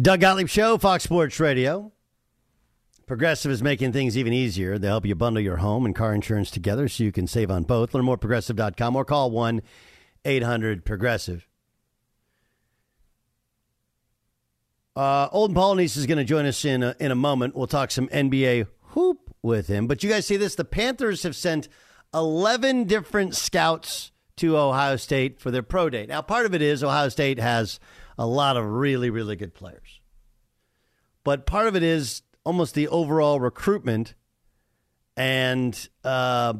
Doug 0.00 0.20
Gottlieb 0.20 0.48
Show, 0.48 0.78
Fox 0.78 1.04
Sports 1.04 1.38
Radio. 1.38 1.92
Progressive 3.06 3.50
is 3.52 3.62
making 3.62 3.92
things 3.92 4.16
even 4.16 4.32
easier. 4.32 4.78
They 4.78 4.86
help 4.86 5.04
you 5.04 5.14
bundle 5.14 5.42
your 5.42 5.58
home 5.58 5.84
and 5.84 5.94
car 5.94 6.14
insurance 6.14 6.50
together 6.50 6.88
so 6.88 7.04
you 7.04 7.12
can 7.12 7.26
save 7.26 7.50
on 7.50 7.64
both. 7.64 7.92
Learn 7.92 8.06
more 8.06 8.14
at 8.14 8.20
progressive.com 8.20 8.96
or 8.96 9.04
call 9.04 9.30
1 9.30 9.60
800 10.24 10.86
Progressive. 10.86 11.46
Uh, 14.96 15.28
Olden 15.30 15.54
Polynice 15.54 15.98
is 15.98 16.06
going 16.06 16.18
to 16.18 16.24
join 16.24 16.46
us 16.46 16.64
in 16.64 16.82
a, 16.82 16.96
in 16.98 17.10
a 17.10 17.14
moment. 17.14 17.54
We'll 17.54 17.66
talk 17.66 17.90
some 17.90 18.08
NBA 18.08 18.68
hoop 18.80 19.34
with 19.42 19.66
him. 19.66 19.86
But 19.86 20.02
you 20.02 20.08
guys 20.08 20.26
see 20.26 20.38
this? 20.38 20.54
The 20.54 20.64
Panthers 20.64 21.22
have 21.24 21.36
sent 21.36 21.68
11 22.14 22.84
different 22.84 23.36
scouts 23.36 24.12
to 24.36 24.56
Ohio 24.56 24.96
State 24.96 25.38
for 25.38 25.50
their 25.50 25.62
pro 25.62 25.90
day. 25.90 26.06
Now, 26.06 26.22
part 26.22 26.46
of 26.46 26.54
it 26.54 26.62
is 26.62 26.82
Ohio 26.82 27.10
State 27.10 27.38
has 27.38 27.78
a 28.18 28.26
lot 28.26 28.56
of 28.56 28.64
really, 28.64 29.10
really 29.10 29.36
good 29.36 29.54
players. 29.54 30.00
But 31.24 31.46
part 31.46 31.68
of 31.68 31.76
it 31.76 31.82
is 31.82 32.22
almost 32.44 32.74
the 32.74 32.88
overall 32.88 33.40
recruitment 33.40 34.14
and 35.16 35.88
uh, 36.04 36.54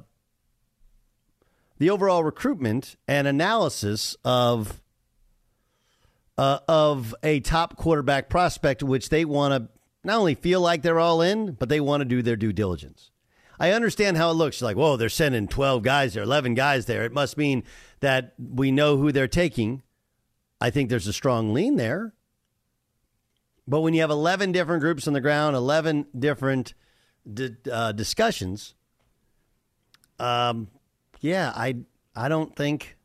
the 1.78 1.90
overall 1.90 2.22
recruitment 2.22 2.96
and 3.08 3.26
analysis 3.26 4.16
of 4.24 4.80
uh, 6.38 6.60
of 6.68 7.14
a 7.22 7.40
top 7.40 7.76
quarterback 7.76 8.28
prospect, 8.28 8.82
which 8.82 9.08
they 9.08 9.24
want 9.24 9.52
to 9.52 9.68
not 10.04 10.18
only 10.18 10.34
feel 10.34 10.60
like 10.60 10.82
they're 10.82 10.98
all 10.98 11.20
in, 11.22 11.52
but 11.52 11.68
they 11.68 11.80
want 11.80 12.00
to 12.00 12.04
do 12.04 12.22
their 12.22 12.36
due 12.36 12.52
diligence. 12.52 13.10
I 13.60 13.70
understand 13.70 14.16
how 14.16 14.30
it 14.30 14.34
looks. 14.34 14.60
Like, 14.60 14.76
whoa, 14.76 14.96
they're 14.96 15.08
sending 15.08 15.46
12 15.46 15.82
guys 15.82 16.14
there, 16.14 16.24
11 16.24 16.54
guys 16.54 16.86
there. 16.86 17.04
It 17.04 17.12
must 17.12 17.36
mean 17.36 17.62
that 18.00 18.34
we 18.38 18.72
know 18.72 18.96
who 18.96 19.12
they're 19.12 19.28
taking. 19.28 19.82
I 20.62 20.70
think 20.70 20.90
there's 20.90 21.08
a 21.08 21.12
strong 21.12 21.52
lean 21.52 21.74
there. 21.74 22.14
But 23.66 23.80
when 23.80 23.94
you 23.94 24.00
have 24.02 24.10
11 24.10 24.52
different 24.52 24.80
groups 24.80 25.08
on 25.08 25.12
the 25.12 25.20
ground, 25.20 25.56
11 25.56 26.06
different 26.16 26.74
di- 27.32 27.56
uh, 27.70 27.90
discussions, 27.90 28.74
um, 30.20 30.68
yeah, 31.20 31.52
I 31.56 31.78
I 32.14 32.28
don't 32.28 32.54
think 32.54 32.96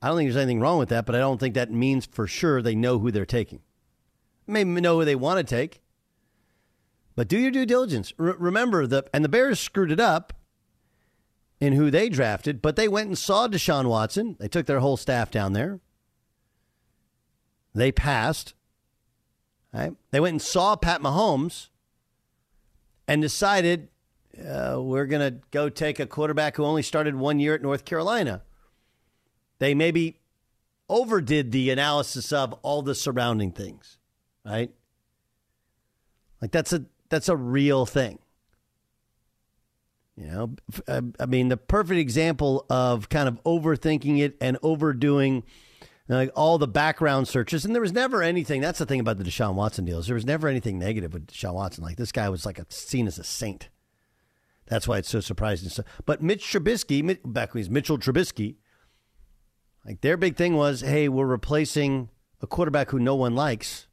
I 0.00 0.08
don't 0.08 0.16
think 0.16 0.28
there's 0.28 0.42
anything 0.42 0.60
wrong 0.60 0.78
with 0.78 0.88
that, 0.88 1.04
but 1.04 1.14
I 1.14 1.18
don't 1.18 1.38
think 1.38 1.54
that 1.54 1.70
means 1.70 2.06
for 2.06 2.26
sure 2.26 2.62
they 2.62 2.74
know 2.74 2.98
who 2.98 3.10
they're 3.10 3.26
taking. 3.26 3.60
Maybe 4.46 4.80
know 4.80 5.00
who 5.00 5.04
they 5.04 5.16
want 5.16 5.36
to 5.36 5.44
take, 5.44 5.82
but 7.14 7.28
do 7.28 7.38
your 7.38 7.50
due 7.50 7.66
diligence. 7.66 8.14
R- 8.18 8.36
remember 8.38 8.86
the 8.86 9.04
and 9.12 9.22
the 9.22 9.28
Bears 9.28 9.60
screwed 9.60 9.92
it 9.92 10.00
up 10.00 10.32
in 11.60 11.74
who 11.74 11.90
they 11.90 12.08
drafted, 12.08 12.62
but 12.62 12.76
they 12.76 12.88
went 12.88 13.08
and 13.08 13.18
saw 13.18 13.46
Deshaun 13.46 13.88
Watson. 13.88 14.36
They 14.40 14.48
took 14.48 14.66
their 14.66 14.80
whole 14.80 14.96
staff 14.96 15.30
down 15.30 15.52
there. 15.52 15.78
They 17.74 17.92
passed. 17.92 18.54
Right? 19.72 19.92
They 20.10 20.20
went 20.20 20.32
and 20.32 20.42
saw 20.42 20.74
Pat 20.74 21.00
Mahomes 21.00 21.68
and 23.06 23.22
decided 23.22 23.88
uh, 24.38 24.78
we're 24.80 25.06
going 25.06 25.34
to 25.34 25.40
go 25.50 25.68
take 25.68 26.00
a 26.00 26.06
quarterback 26.06 26.56
who 26.56 26.64
only 26.64 26.82
started 26.82 27.14
one 27.14 27.38
year 27.38 27.54
at 27.54 27.62
North 27.62 27.84
Carolina. 27.84 28.42
They 29.58 29.74
maybe 29.74 30.18
overdid 30.88 31.52
the 31.52 31.70
analysis 31.70 32.32
of 32.32 32.52
all 32.62 32.82
the 32.82 32.94
surrounding 32.94 33.52
things, 33.52 33.98
right? 34.44 34.72
Like 36.40 36.50
that's 36.50 36.72
a 36.72 36.84
that's 37.10 37.28
a 37.28 37.36
real 37.36 37.84
thing. 37.86 38.18
You 40.20 40.26
know, 40.26 40.54
uh, 40.86 41.00
I 41.18 41.24
mean, 41.24 41.48
the 41.48 41.56
perfect 41.56 41.98
example 41.98 42.66
of 42.68 43.08
kind 43.08 43.26
of 43.26 43.42
overthinking 43.44 44.20
it 44.20 44.36
and 44.38 44.58
overdoing 44.62 45.44
like 46.08 46.30
all 46.36 46.58
the 46.58 46.68
background 46.68 47.26
searches, 47.26 47.64
and 47.64 47.74
there 47.74 47.80
was 47.80 47.92
never 47.92 48.22
anything. 48.22 48.60
That's 48.60 48.80
the 48.80 48.84
thing 48.84 49.00
about 49.00 49.16
the 49.16 49.24
Deshaun 49.24 49.54
Watson 49.54 49.86
deals. 49.86 50.06
There 50.06 50.14
was 50.14 50.26
never 50.26 50.46
anything 50.46 50.78
negative 50.78 51.14
with 51.14 51.28
Deshaun 51.28 51.54
Watson. 51.54 51.84
Like 51.84 51.96
this 51.96 52.12
guy 52.12 52.28
was 52.28 52.44
like 52.44 52.58
a, 52.58 52.66
seen 52.68 53.06
as 53.06 53.18
a 53.18 53.24
saint. 53.24 53.70
That's 54.66 54.86
why 54.86 54.98
it's 54.98 55.08
so 55.08 55.20
surprising. 55.20 55.70
So, 55.70 55.84
But 56.04 56.22
Mitch 56.22 56.44
Trubisky, 56.44 57.18
back 57.24 57.54
when 57.54 57.60
he's 57.60 57.70
Mitchell 57.70 57.96
Trubisky, 57.96 58.56
like 59.86 60.02
their 60.02 60.18
big 60.18 60.36
thing 60.36 60.54
was, 60.54 60.82
hey, 60.82 61.08
we're 61.08 61.24
replacing 61.24 62.10
a 62.42 62.46
quarterback 62.46 62.90
who 62.90 62.98
no 62.98 63.14
one 63.14 63.34
likes. 63.34 63.88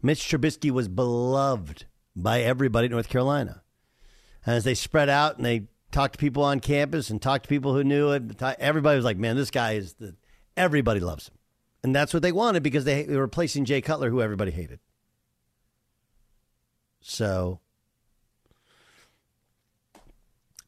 Mitch 0.00 0.20
Trubisky 0.20 0.70
was 0.70 0.88
beloved 0.88 1.84
by 2.16 2.40
everybody 2.40 2.86
in 2.86 2.92
North 2.92 3.10
Carolina. 3.10 3.61
As 4.44 4.64
they 4.64 4.74
spread 4.74 5.08
out 5.08 5.36
and 5.36 5.46
they 5.46 5.68
talked 5.90 6.14
to 6.14 6.18
people 6.18 6.42
on 6.42 6.60
campus 6.60 7.10
and 7.10 7.22
talked 7.22 7.44
to 7.44 7.48
people 7.48 7.74
who 7.74 7.84
knew 7.84 8.10
it, 8.10 8.42
everybody 8.58 8.96
was 8.96 9.04
like, 9.04 9.18
man, 9.18 9.36
this 9.36 9.50
guy 9.50 9.72
is 9.72 9.94
the 9.94 10.14
Everybody 10.56 11.00
loves 11.00 11.28
him. 11.28 11.34
And 11.82 11.94
that's 11.94 12.14
what 12.14 12.22
they 12.22 12.32
wanted 12.32 12.62
because 12.62 12.84
they, 12.84 13.04
were 13.04 13.22
replacing 13.22 13.64
Jay 13.64 13.80
Cutler, 13.80 14.10
who 14.10 14.22
everybody 14.22 14.50
hated. 14.50 14.78
So 17.00 17.60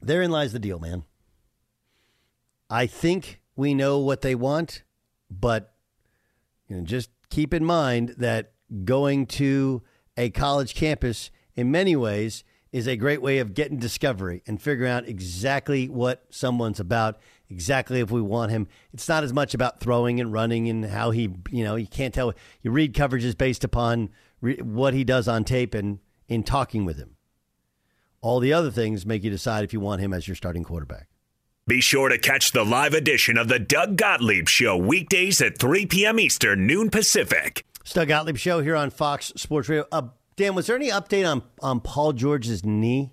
therein 0.01 0.31
lies 0.31 0.53
the 0.53 0.59
deal, 0.59 0.81
man. 0.81 1.05
I 2.69 2.87
think 2.87 3.41
we 3.55 3.75
know 3.75 3.99
what 3.99 4.23
they 4.23 4.35
want, 4.35 4.83
but 5.31 5.75
you 6.67 6.77
know, 6.77 6.83
just 6.83 7.11
keep 7.31 7.55
in 7.55 7.65
mind 7.65 8.17
that 8.19 8.53
going 8.85 9.27
to 9.27 9.83
a 10.17 10.31
college 10.31 10.75
campus 10.75 11.31
in 11.55 11.71
many 11.71 11.95
ways 11.95 12.43
is 12.75 12.89
a 12.89 12.97
great 12.97 13.23
way 13.23 13.39
of 13.39 13.55
getting 13.55 13.79
discovery 13.79 14.43
and 14.49 14.61
figuring 14.61 14.91
out 14.91 15.07
exactly 15.07 15.89
what 15.89 16.25
someone's 16.31 16.81
about 16.81 17.21
exactly 17.49 18.01
if 18.01 18.11
we 18.11 18.21
want 18.21 18.51
him. 18.51 18.67
It's 18.93 19.09
not 19.09 19.23
as 19.23 19.33
much 19.33 19.55
about 19.55 19.79
throwing 19.79 20.19
and 20.19 20.33
running 20.33 20.69
and 20.69 20.85
how 20.85 21.13
he, 21.13 21.31
you 21.51 21.63
know, 21.63 21.77
you 21.77 21.87
can't 21.87 22.13
tell. 22.13 22.35
You 22.63 22.73
read 22.73 22.93
coverages 22.93 23.39
based 23.39 23.63
upon 23.63 24.11
re- 24.41 24.57
what 24.57 24.93
he 24.93 25.05
does 25.05 25.29
on 25.29 25.45
tape 25.45 25.73
and 25.73 26.01
in 26.27 26.43
talking 26.43 26.85
with 26.85 26.97
him. 26.97 27.15
All 28.21 28.41
the 28.41 28.53
other 28.53 28.73
things 28.73 29.07
make 29.07 29.23
you 29.23 29.31
decide 29.31 29.63
if 29.63 29.73
you 29.73 29.79
want 29.79 30.01
him 30.01 30.13
as 30.13 30.27
your 30.27 30.35
starting 30.35 30.65
quarterback. 30.65 31.07
Be 31.69 31.81
sure 31.81 32.09
to 32.09 32.19
catch 32.19 32.51
the 32.51 32.65
live 32.65 32.93
edition 32.93 33.39
of 33.39 33.47
the 33.47 33.61
Doug 33.61 33.97
Gottlieb 33.97 34.49
Show 34.49 34.77
weekdays 34.77 35.41
at 35.41 35.59
3 35.59 35.87
p.m. 35.87 36.19
Eastern, 36.19 36.67
noon 36.67 36.91
Pacific. 36.91 37.65
It's 37.83 37.93
Doug 37.93 38.09
Gottlieb 38.09 38.37
Show 38.37 38.63
here 38.63 38.75
on 38.75 38.91
Fox 38.91 39.33
Sports 39.37 39.69
Radio. 39.69 39.87
Uh, 39.93 40.09
Dan, 40.37 40.55
was 40.55 40.67
there 40.67 40.77
any 40.77 40.91
update 40.91 41.31
on, 41.31 41.43
on 41.61 41.81
Paul 41.81 42.13
George's 42.13 42.65
knee? 42.65 43.13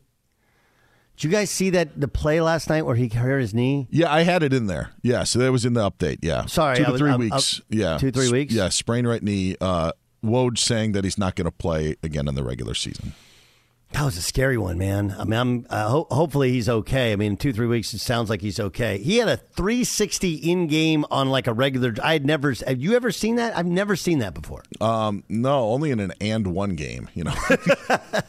Did 1.15 1.25
you 1.25 1.29
guys 1.29 1.51
see 1.51 1.69
that 1.71 1.99
the 1.99 2.07
play 2.07 2.41
last 2.41 2.67
night 2.69 2.83
where 2.83 2.95
he 2.95 3.07
hurt 3.07 3.39
his 3.39 3.53
knee? 3.53 3.87
Yeah, 3.91 4.11
I 4.11 4.23
had 4.23 4.41
it 4.41 4.53
in 4.53 4.65
there. 4.65 4.91
Yeah, 5.03 5.23
so 5.23 5.37
that 5.39 5.51
was 5.51 5.65
in 5.65 5.73
the 5.73 5.87
update. 5.87 6.19
Yeah, 6.23 6.45
sorry, 6.47 6.77
two 6.77 6.85
to 6.85 6.91
was, 6.93 6.99
three 6.99 7.11
I'm, 7.11 7.19
weeks. 7.19 7.61
I'm, 7.69 7.77
yeah, 7.77 7.97
two 7.99 8.11
three 8.11 8.31
weeks. 8.31 8.53
Yeah, 8.53 8.69
sprained 8.69 9.07
right 9.07 9.21
knee. 9.21 9.55
Uh, 9.61 9.91
Woj 10.23 10.57
saying 10.57 10.93
that 10.93 11.03
he's 11.03 11.17
not 11.17 11.35
going 11.35 11.45
to 11.45 11.51
play 11.51 11.95
again 12.01 12.27
in 12.27 12.35
the 12.35 12.43
regular 12.43 12.73
season. 12.73 13.13
That 13.93 14.05
was 14.05 14.15
a 14.17 14.21
scary 14.21 14.57
one, 14.57 14.77
man. 14.77 15.13
I 15.17 15.25
mean, 15.25 15.39
I'm 15.39 15.65
uh, 15.69 15.89
ho- 15.89 16.07
hopefully 16.09 16.51
he's 16.51 16.69
okay. 16.69 17.11
I 17.11 17.17
mean, 17.17 17.35
two 17.35 17.51
three 17.51 17.67
weeks, 17.67 17.93
it 17.93 17.99
sounds 17.99 18.29
like 18.29 18.41
he's 18.41 18.59
okay. 18.59 18.97
He 18.99 19.17
had 19.17 19.27
a 19.27 19.37
360 19.37 20.33
in 20.35 20.67
game 20.67 21.05
on 21.11 21.29
like 21.29 21.47
a 21.47 21.53
regular. 21.53 21.93
I 22.01 22.13
had 22.13 22.25
never. 22.25 22.53
Have 22.65 22.79
you 22.79 22.95
ever 22.95 23.11
seen 23.11 23.35
that? 23.35 23.55
I've 23.57 23.65
never 23.65 23.95
seen 23.95 24.19
that 24.19 24.33
before. 24.33 24.63
Um, 24.79 25.23
no, 25.27 25.69
only 25.69 25.91
in 25.91 25.99
an 25.99 26.13
and 26.21 26.47
one 26.47 26.75
game. 26.75 27.09
You 27.13 27.25
know. 27.25 27.33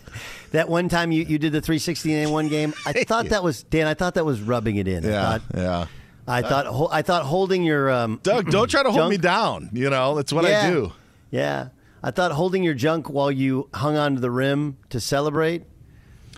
That 0.52 0.68
one 0.68 0.90
time 0.90 1.12
you, 1.12 1.24
you 1.24 1.38
did 1.38 1.52
the 1.52 1.62
360 1.62 2.12
in 2.12 2.30
one 2.30 2.48
game, 2.48 2.74
I 2.84 2.92
thought 3.04 3.30
that 3.30 3.42
was 3.42 3.62
Dan. 3.62 3.86
I 3.86 3.94
thought 3.94 4.14
that 4.14 4.26
was 4.26 4.42
rubbing 4.42 4.76
it 4.76 4.86
in. 4.86 5.02
Yeah, 5.02 5.26
I 5.26 5.38
thought, 5.38 5.42
yeah. 5.54 5.86
I 6.28 6.42
thought 6.42 6.90
I 6.92 7.02
thought 7.02 7.24
holding 7.24 7.62
your 7.64 7.90
um, 7.90 8.20
Doug, 8.22 8.50
don't 8.50 8.70
try 8.70 8.82
to 8.82 8.90
junk, 8.90 8.98
hold 8.98 9.10
me 9.10 9.16
down. 9.16 9.70
You 9.72 9.90
know 9.90 10.14
that's 10.14 10.32
what 10.32 10.44
yeah, 10.44 10.66
I 10.66 10.70
do. 10.70 10.92
Yeah, 11.30 11.68
I 12.02 12.10
thought 12.10 12.32
holding 12.32 12.62
your 12.62 12.74
junk 12.74 13.08
while 13.08 13.30
you 13.30 13.68
hung 13.74 13.96
onto 13.96 14.20
the 14.20 14.30
rim 14.30 14.78
to 14.90 15.00
celebrate. 15.00 15.64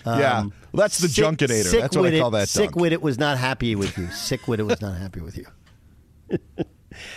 Um, 0.04 0.20
yeah, 0.20 0.42
well, 0.42 0.52
that's 0.72 0.98
the 0.98 1.08
sick, 1.08 1.24
junkinator. 1.24 1.80
That's 1.80 1.96
what 1.96 2.12
I 2.12 2.18
call 2.18 2.30
that. 2.32 2.48
Sick 2.48 2.72
Sick 2.76 3.02
was 3.02 3.18
not 3.18 3.38
happy 3.38 3.74
with 3.74 3.96
you. 3.96 4.08
Sick 4.10 4.46
it 4.46 4.62
was 4.62 4.80
not 4.80 4.98
happy 4.98 5.20
with 5.20 5.38
you. 5.38 5.46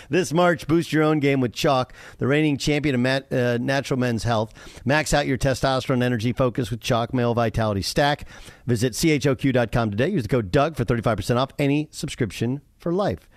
This 0.08 0.32
March, 0.32 0.66
boost 0.66 0.92
your 0.92 1.02
own 1.02 1.20
game 1.20 1.40
with 1.40 1.52
Choq, 1.52 1.90
the 2.18 2.26
reigning 2.26 2.56
champion 2.58 2.94
of 2.94 3.00
mat, 3.00 3.32
uh, 3.32 3.58
natural 3.58 3.98
men's 3.98 4.24
health. 4.24 4.52
Max 4.84 5.14
out 5.14 5.26
your 5.26 5.38
testosterone 5.38 6.02
energy 6.02 6.32
focus 6.32 6.70
with 6.70 6.80
Choq 6.80 7.12
Male 7.12 7.34
Vitality 7.34 7.82
Stack. 7.82 8.26
Visit 8.66 8.92
choq.com 8.92 9.90
today. 9.90 10.08
Use 10.08 10.22
the 10.22 10.28
code 10.28 10.50
Doug 10.50 10.76
for 10.76 10.84
35% 10.84 11.36
off 11.36 11.50
any 11.58 11.88
subscription 11.90 12.60
for 12.78 12.92
life. 12.92 13.28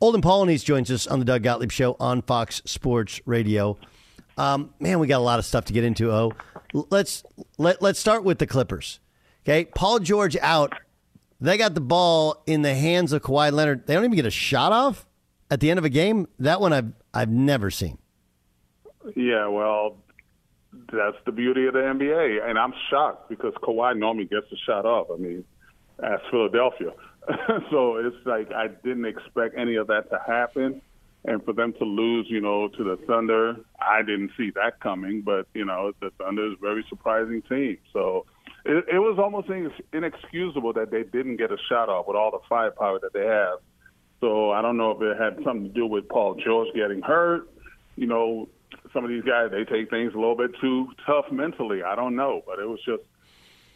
Olden 0.00 0.22
Polynice 0.22 0.64
joins 0.64 0.90
us 0.90 1.06
on 1.06 1.18
the 1.18 1.24
Doug 1.24 1.42
Gottlieb 1.42 1.72
Show 1.72 1.96
on 1.98 2.22
Fox 2.22 2.62
Sports 2.64 3.20
Radio. 3.26 3.76
Um, 4.38 4.72
man, 4.78 5.00
we 5.00 5.06
got 5.06 5.18
a 5.18 5.24
lot 5.24 5.38
of 5.38 5.44
stuff 5.44 5.66
to 5.66 5.72
get 5.72 5.84
into. 5.84 6.12
Oh, 6.12 6.32
let's 6.72 7.24
let 7.58 7.82
let's 7.82 7.98
start 7.98 8.24
with 8.24 8.38
the 8.38 8.46
Clippers. 8.46 9.00
Okay, 9.44 9.66
Paul 9.66 9.98
George 9.98 10.36
out. 10.40 10.74
They 11.40 11.56
got 11.56 11.74
the 11.74 11.80
ball 11.80 12.42
in 12.46 12.62
the 12.62 12.74
hands 12.74 13.12
of 13.12 13.22
Kawhi 13.22 13.52
Leonard. 13.52 13.86
They 13.86 13.94
don't 13.94 14.04
even 14.04 14.16
get 14.16 14.26
a 14.26 14.30
shot 14.30 14.72
off 14.72 15.06
at 15.50 15.60
the 15.60 15.70
end 15.70 15.78
of 15.78 15.84
a 15.84 15.88
game, 15.88 16.28
that 16.38 16.60
one 16.60 16.72
I've 16.72 16.92
I've 17.12 17.30
never 17.30 17.70
seen. 17.70 17.98
Yeah, 19.16 19.46
well, 19.48 19.96
that's 20.92 21.16
the 21.24 21.32
beauty 21.32 21.66
of 21.66 21.72
the 21.72 21.80
NBA, 21.80 22.48
and 22.48 22.58
I'm 22.58 22.74
shocked 22.90 23.28
because 23.28 23.54
Kawhi 23.62 23.96
normally 23.96 24.26
gets 24.26 24.46
a 24.52 24.56
shot 24.56 24.84
off. 24.84 25.08
I 25.12 25.16
mean, 25.16 25.44
as 26.02 26.20
Philadelphia, 26.30 26.92
so 27.70 27.96
it's 27.96 28.16
like 28.26 28.52
I 28.52 28.68
didn't 28.68 29.06
expect 29.06 29.56
any 29.56 29.76
of 29.76 29.86
that 29.86 30.10
to 30.10 30.20
happen, 30.26 30.82
and 31.24 31.44
for 31.44 31.52
them 31.52 31.72
to 31.74 31.84
lose, 31.84 32.26
you 32.28 32.40
know, 32.40 32.68
to 32.68 32.84
the 32.84 32.96
Thunder, 33.06 33.56
I 33.80 34.02
didn't 34.02 34.32
see 34.36 34.50
that 34.50 34.80
coming. 34.80 35.22
But 35.22 35.46
you 35.54 35.64
know, 35.64 35.92
the 36.00 36.10
Thunder 36.18 36.46
is 36.48 36.54
a 36.54 36.60
very 36.60 36.84
surprising 36.88 37.42
team, 37.42 37.78
so. 37.92 38.26
It, 38.64 38.84
it 38.92 38.98
was 38.98 39.18
almost 39.18 39.48
inexcusable 39.94 40.74
that 40.74 40.90
they 40.90 41.02
didn't 41.02 41.36
get 41.36 41.50
a 41.50 41.56
shot 41.70 41.88
off 41.88 42.06
with 42.06 42.16
all 42.16 42.30
the 42.30 42.40
firepower 42.50 42.98
that 42.98 43.14
they 43.14 43.24
have 43.24 43.60
so 44.20 44.50
I 44.50 44.62
don't 44.62 44.76
know 44.76 44.90
if 44.92 45.02
it 45.02 45.16
had 45.16 45.42
something 45.44 45.68
to 45.68 45.68
do 45.68 45.86
with 45.86 46.08
Paul 46.08 46.34
George 46.34 46.68
getting 46.74 47.02
hurt. 47.02 47.48
You 47.96 48.06
know, 48.06 48.48
some 48.92 49.04
of 49.04 49.10
these 49.10 49.22
guys 49.22 49.50
they 49.50 49.64
take 49.64 49.90
things 49.90 50.14
a 50.14 50.18
little 50.18 50.36
bit 50.36 50.52
too 50.60 50.88
tough 51.06 51.30
mentally. 51.30 51.82
I 51.82 51.94
don't 51.94 52.16
know, 52.16 52.42
but 52.46 52.58
it 52.58 52.68
was 52.68 52.80
just 52.84 53.02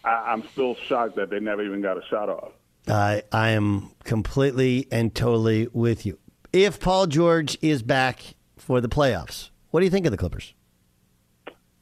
I, 0.05 0.33
I'm 0.33 0.47
still 0.49 0.75
shocked 0.75 1.17
that 1.17 1.31
they 1.31 1.41
never 1.41 1.65
even 1.65 1.81
got 1.81 1.97
a 1.97 2.03
shot 2.11 2.29
off. 2.29 2.53
I 2.89 3.23
I 3.31 3.51
am 3.51 3.91
completely 4.05 4.89
and 4.91 5.15
totally 5.15 5.69
with 5.73 6.05
you. 6.05 6.19
If 6.53 6.81
Paul 6.81 7.07
George 7.07 7.57
is 7.63 7.83
back 7.83 8.35
for 8.59 8.83
the 8.83 8.89
playoffs, 8.89 9.49
what 9.71 9.81
do 9.81 9.87
you 9.87 9.91
think 9.91 10.05
of 10.05 10.13
the 10.13 10.19
Clippers? 10.19 10.53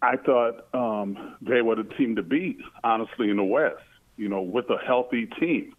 I 0.01 0.17
thought 0.17 0.69
um, 0.73 1.37
they 1.43 1.61
were 1.61 1.75
the 1.75 1.83
team 1.99 2.15
to 2.15 2.23
beat, 2.23 2.59
honestly, 2.85 3.31
in 3.31 3.37
the 3.37 3.43
West. 3.43 3.83
You 4.17 4.29
know, 4.29 4.43
with 4.43 4.71
a 4.71 4.77
healthy 4.79 5.27
team, 5.41 5.75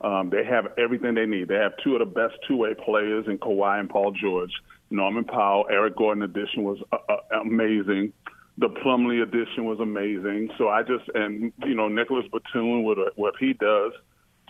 um, 0.00 0.30
they 0.30 0.44
have 0.44 0.66
everything 0.76 1.14
they 1.14 1.26
need. 1.26 1.46
They 1.46 1.54
have 1.54 1.74
two 1.84 1.94
of 1.94 2.00
the 2.00 2.06
best 2.06 2.34
two-way 2.48 2.74
players 2.74 3.26
in 3.28 3.38
Kawhi 3.38 3.78
and 3.78 3.88
Paul 3.88 4.10
George. 4.10 4.52
Norman 4.90 5.24
Powell, 5.24 5.66
Eric 5.70 5.96
Gordon 5.96 6.24
addition 6.24 6.64
was 6.64 6.78
uh, 6.90 6.96
uh, 7.08 7.40
amazing. 7.40 8.12
The 8.58 8.68
Plumlee 8.68 9.22
addition 9.22 9.64
was 9.64 9.78
amazing. 9.78 10.50
So 10.58 10.68
I 10.68 10.82
just 10.82 11.08
and 11.14 11.52
you 11.64 11.74
know 11.74 11.86
Nicolas 11.86 12.26
Batum 12.32 12.82
with 12.82 12.98
what 13.14 13.34
he 13.38 13.52
does. 13.52 13.92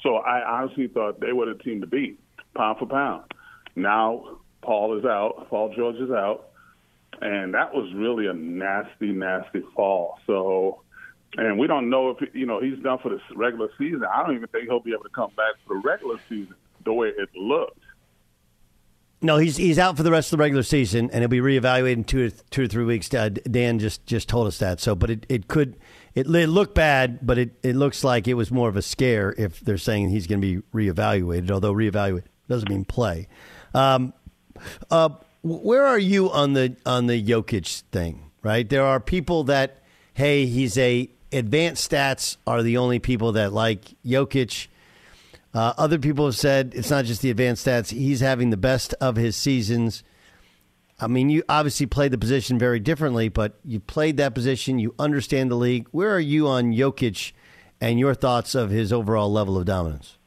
So 0.03 0.16
I 0.16 0.61
honestly 0.61 0.88
thought 0.88 1.20
they 1.20 1.33
were 1.33 1.53
the 1.53 1.62
team 1.62 1.83
to 1.83 1.87
beat, 1.87 2.18
pound 2.55 2.79
for 2.79 2.87
pound. 2.87 3.25
Now 3.76 4.38
Paul 4.62 4.98
is 4.98 5.04
out, 5.04 5.46
Paul 5.50 5.72
George 5.76 5.96
is 5.96 6.10
out, 6.10 6.50
and 7.20 7.54
that 7.54 7.74
was 7.74 7.92
really 7.94 8.26
a 8.26 8.32
nasty, 8.32 9.12
nasty 9.12 9.62
fall. 9.76 10.18
So, 10.26 10.82
and 11.37 11.58
we 11.58 11.66
don't 11.66 11.90
know 11.90 12.10
if 12.10 12.34
you 12.34 12.46
know 12.46 12.60
he's 12.60 12.78
done 12.78 12.98
for 12.98 13.10
the 13.10 13.20
regular 13.34 13.68
season. 13.78 14.04
I 14.04 14.22
don't 14.22 14.37
even 14.37 14.48
think 14.48 14.64
he'll 14.64 14.80
be 14.80 14.92
able 14.92 15.04
to 15.04 15.10
come 15.10 15.30
back 15.37 15.54
for 15.66 15.74
the 15.74 15.80
regular 15.84 16.18
season 16.28 16.54
the 16.84 16.92
way 16.92 17.08
it 17.08 17.28
looked. 17.34 17.80
No, 19.20 19.38
he's 19.38 19.56
he's 19.56 19.78
out 19.78 19.96
for 19.96 20.02
the 20.02 20.10
rest 20.10 20.32
of 20.32 20.38
the 20.38 20.42
regular 20.42 20.62
season, 20.62 21.10
and 21.10 21.20
he'll 21.22 21.28
be 21.28 21.38
reevaluated 21.38 21.92
in 21.92 22.04
two 22.04 22.30
two 22.50 22.64
or 22.64 22.68
three 22.68 22.84
weeks. 22.84 23.12
Uh, 23.12 23.30
Dan 23.30 23.78
just 23.78 24.04
just 24.06 24.28
told 24.28 24.46
us 24.46 24.58
that. 24.58 24.80
So, 24.80 24.94
but 24.94 25.10
it, 25.10 25.26
it 25.28 25.48
could 25.48 25.76
it, 26.14 26.26
it 26.26 26.48
looked 26.48 26.74
bad, 26.74 27.26
but 27.26 27.38
it, 27.38 27.52
it 27.62 27.74
looks 27.74 28.04
like 28.04 28.28
it 28.28 28.34
was 28.34 28.50
more 28.50 28.68
of 28.68 28.76
a 28.76 28.82
scare 28.82 29.34
if 29.38 29.60
they're 29.60 29.78
saying 29.78 30.10
he's 30.10 30.26
going 30.26 30.40
to 30.40 30.60
be 30.60 30.62
reevaluated. 30.74 31.50
Although 31.50 31.72
reevaluate 31.72 32.24
doesn't 32.48 32.68
mean 32.68 32.84
play. 32.84 33.26
Um, 33.74 34.12
uh, 34.90 35.10
where 35.42 35.84
are 35.84 35.98
you 35.98 36.30
on 36.30 36.54
the 36.54 36.76
on 36.87 37.06
the 37.06 37.22
Jokic 37.22 37.82
thing? 37.92 38.30
Right, 38.42 38.68
there 38.68 38.84
are 38.84 39.00
people 39.00 39.44
that 39.44 39.82
hey, 40.14 40.46
he's 40.46 40.78
a 40.78 41.10
advanced 41.32 41.90
stats 41.90 42.37
are 42.46 42.62
the 42.62 42.76
only 42.76 42.98
people 42.98 43.32
that 43.32 43.52
like 43.52 43.96
Jokic 44.04 44.68
uh, 45.54 45.72
other 45.78 45.98
people 45.98 46.24
have 46.26 46.37
said 46.37 46.72
it's 46.74 46.90
not 46.90 47.04
just 47.04 47.22
the 47.22 47.30
advanced 47.30 47.64
stats; 47.64 47.90
he's 47.90 48.20
having 48.20 48.50
the 48.50 48.56
best 48.56 48.92
of 49.00 49.14
his 49.16 49.37
seasons. 49.37 50.02
I 50.98 51.06
mean, 51.06 51.30
you 51.30 51.44
obviously 51.48 51.87
played 51.87 52.10
the 52.10 52.18
position 52.18 52.58
very 52.58 52.80
differently, 52.80 53.28
but 53.28 53.58
you 53.64 53.78
played 53.78 54.16
that 54.16 54.34
position. 54.34 54.78
You 54.78 54.94
understand 54.98 55.50
the 55.50 55.56
league. 55.56 55.87
Where 55.92 56.10
are 56.10 56.20
you 56.20 56.48
on 56.48 56.72
Jokic 56.72 57.32
and 57.80 57.98
your 58.00 58.14
thoughts 58.14 58.54
of 58.54 58.70
his 58.70 58.92
overall 58.92 59.30
level 59.30 59.56
of 59.56 59.64
dominance? 59.64 60.18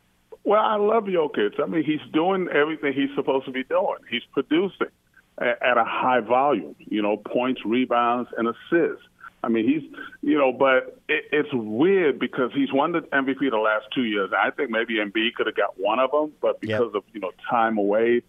Well, 0.48 0.64
I 0.64 0.78
love 0.78 1.04
Jokic. 1.04 1.62
I 1.62 1.66
mean, 1.66 1.84
he's 1.84 2.00
doing 2.14 2.48
everything 2.48 2.94
he's 2.94 3.14
supposed 3.16 3.46
to 3.48 3.52
be 3.52 3.66
doing. 3.66 3.98
He's 4.10 4.22
producing 4.32 4.88
at 5.38 5.78
a 5.78 5.84
high 5.84 6.22
volume, 6.22 6.74
you 6.80 7.02
know, 7.02 7.18
points, 7.18 7.60
rebounds, 7.66 8.30
and 8.38 8.48
assists. 8.48 9.06
I 9.44 9.50
mean, 9.50 9.68
he's, 9.68 9.84
you 10.22 10.38
know, 10.38 10.54
but 10.54 11.02
it, 11.10 11.26
it's 11.34 11.50
weird 11.52 12.18
because 12.18 12.52
he's 12.56 12.72
won 12.72 12.94
the 12.94 13.02
MVP 13.02 13.52
the 13.52 13.58
last 13.58 13.88
two 13.94 14.06
years. 14.06 14.30
I 14.32 14.52
think 14.52 14.70
maybe 14.70 15.00
Embiid 15.00 15.34
could 15.36 15.48
have 15.48 15.56
got 15.58 15.78
one 15.78 16.00
of 16.00 16.12
them, 16.12 16.32
but 16.42 16.62
because 16.62 16.92
yep. 16.94 16.96
of, 16.96 17.04
you 17.12 17.20
know, 17.20 17.32
time 17.50 17.78
away, 17.78 18.22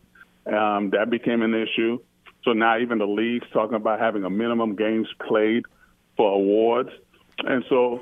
um, 0.46 0.90
that 0.90 1.10
became 1.10 1.42
an 1.42 1.54
issue. 1.54 2.00
So 2.42 2.52
now 2.52 2.80
even 2.80 2.98
the 2.98 3.06
league's 3.06 3.46
talking 3.52 3.76
about 3.76 4.00
having 4.00 4.24
a 4.24 4.30
minimum 4.30 4.74
games 4.74 5.06
played 5.24 5.66
for 6.16 6.32
awards. 6.32 6.90
And 7.38 7.64
so 7.68 8.00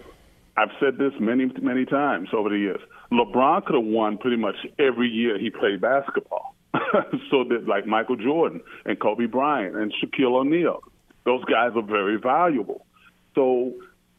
I've 0.57 0.73
said 0.81 0.97
this 0.97 1.13
many, 1.21 1.53
many 1.61 1.85
times 1.85 2.31
over 2.33 2.49
the 2.49 2.57
years. 2.57 2.81
LeBron 3.13 3.65
could 3.65 3.77
have 3.77 3.85
won 3.85 4.19
pretty 4.19 4.37
much 4.37 4.57
every 4.79 5.09
year 5.09 5.39
he 5.39 5.51
played 5.51 5.81
basketball. 5.81 6.55
so 7.31 7.45
that 7.45 7.67
like 7.67 7.87
Michael 7.87 8.17
Jordan 8.17 8.61
and 8.85 9.01
Kobe 9.01 9.27
Bryant 9.27 9.77
and 9.77 9.93
Shaquille 9.93 10.35
O'Neal, 10.35 10.81
those 11.25 11.45
guys 11.45 11.73
are 11.75 11.83
very 11.83 12.17
valuable. 12.19 12.87
So, 13.35 13.73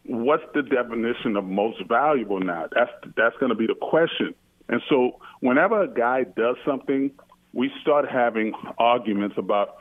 what's 0.06 0.44
the 0.54 0.62
definition 0.64 1.36
of 1.36 1.44
most 1.46 1.82
valuable 1.88 2.40
now? 2.40 2.68
That's 2.74 2.92
that's 3.16 3.36
going 3.38 3.50
to 3.50 3.56
be 3.56 3.68
the 3.68 3.76
question. 3.76 4.34
And 4.70 4.82
so, 4.90 5.20
whenever 5.40 5.84
a 5.84 5.88
guy 5.88 6.24
does 6.24 6.56
something, 6.66 7.12
we 7.54 7.72
start 7.82 8.10
having 8.10 8.54
arguments 8.78 9.36
about 9.38 9.78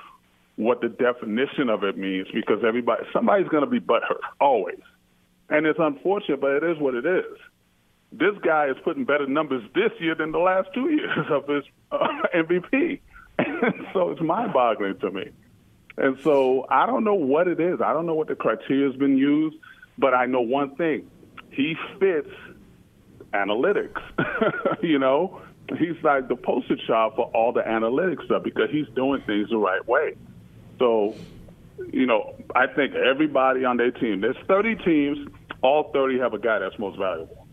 what 0.56 0.80
the 0.80 0.88
definition 0.88 1.68
of 1.68 1.84
it 1.84 1.98
means 1.98 2.28
because 2.32 2.62
everybody 2.66 3.04
somebody's 3.12 3.48
going 3.48 3.64
to 3.64 3.70
be 3.70 3.80
butthurt 3.80 4.20
always, 4.40 4.80
and 5.48 5.66
it's 5.66 5.78
unfortunate, 5.80 6.40
but 6.40 6.52
it 6.52 6.64
is 6.64 6.78
what 6.78 6.94
it 6.94 7.06
is. 7.06 7.38
This 8.18 8.34
guy 8.42 8.68
is 8.68 8.76
putting 8.82 9.04
better 9.04 9.26
numbers 9.26 9.62
this 9.74 9.90
year 10.00 10.14
than 10.14 10.32
the 10.32 10.38
last 10.38 10.68
two 10.72 10.90
years 10.90 11.26
of 11.30 11.46
his 11.46 11.64
uh, 11.90 11.98
MVP, 12.34 13.00
and 13.38 13.86
so 13.92 14.10
it's 14.10 14.22
mind-boggling 14.22 14.98
to 15.00 15.10
me. 15.10 15.30
And 15.98 16.18
so 16.22 16.66
I 16.70 16.86
don't 16.86 17.04
know 17.04 17.14
what 17.14 17.48
it 17.48 17.60
is. 17.60 17.80
I 17.80 17.92
don't 17.92 18.06
know 18.06 18.14
what 18.14 18.28
the 18.28 18.34
criteria 18.34 18.86
has 18.90 18.96
been 18.96 19.16
used, 19.16 19.56
but 19.98 20.14
I 20.14 20.26
know 20.26 20.40
one 20.40 20.76
thing: 20.76 21.10
he 21.50 21.74
fits 21.98 22.30
analytics. 23.32 24.00
you 24.82 24.98
know, 24.98 25.42
he's 25.78 26.02
like 26.02 26.28
the 26.28 26.36
poster 26.36 26.76
child 26.86 27.14
for 27.16 27.26
all 27.34 27.52
the 27.52 27.62
analytics 27.62 28.24
stuff 28.26 28.42
because 28.42 28.70
he's 28.70 28.86
doing 28.94 29.22
things 29.22 29.50
the 29.50 29.56
right 29.56 29.86
way. 29.86 30.16
So, 30.78 31.14
you 31.92 32.06
know, 32.06 32.34
I 32.54 32.66
think 32.66 32.94
everybody 32.94 33.64
on 33.64 33.76
their 33.76 33.90
team. 33.90 34.20
There's 34.20 34.36
30 34.46 34.76
teams. 34.76 35.28
All 35.62 35.90
30 35.92 36.18
have 36.18 36.34
a 36.34 36.38
guy 36.38 36.58
that's 36.58 36.78
most 36.78 36.98
valuable. 36.98 37.45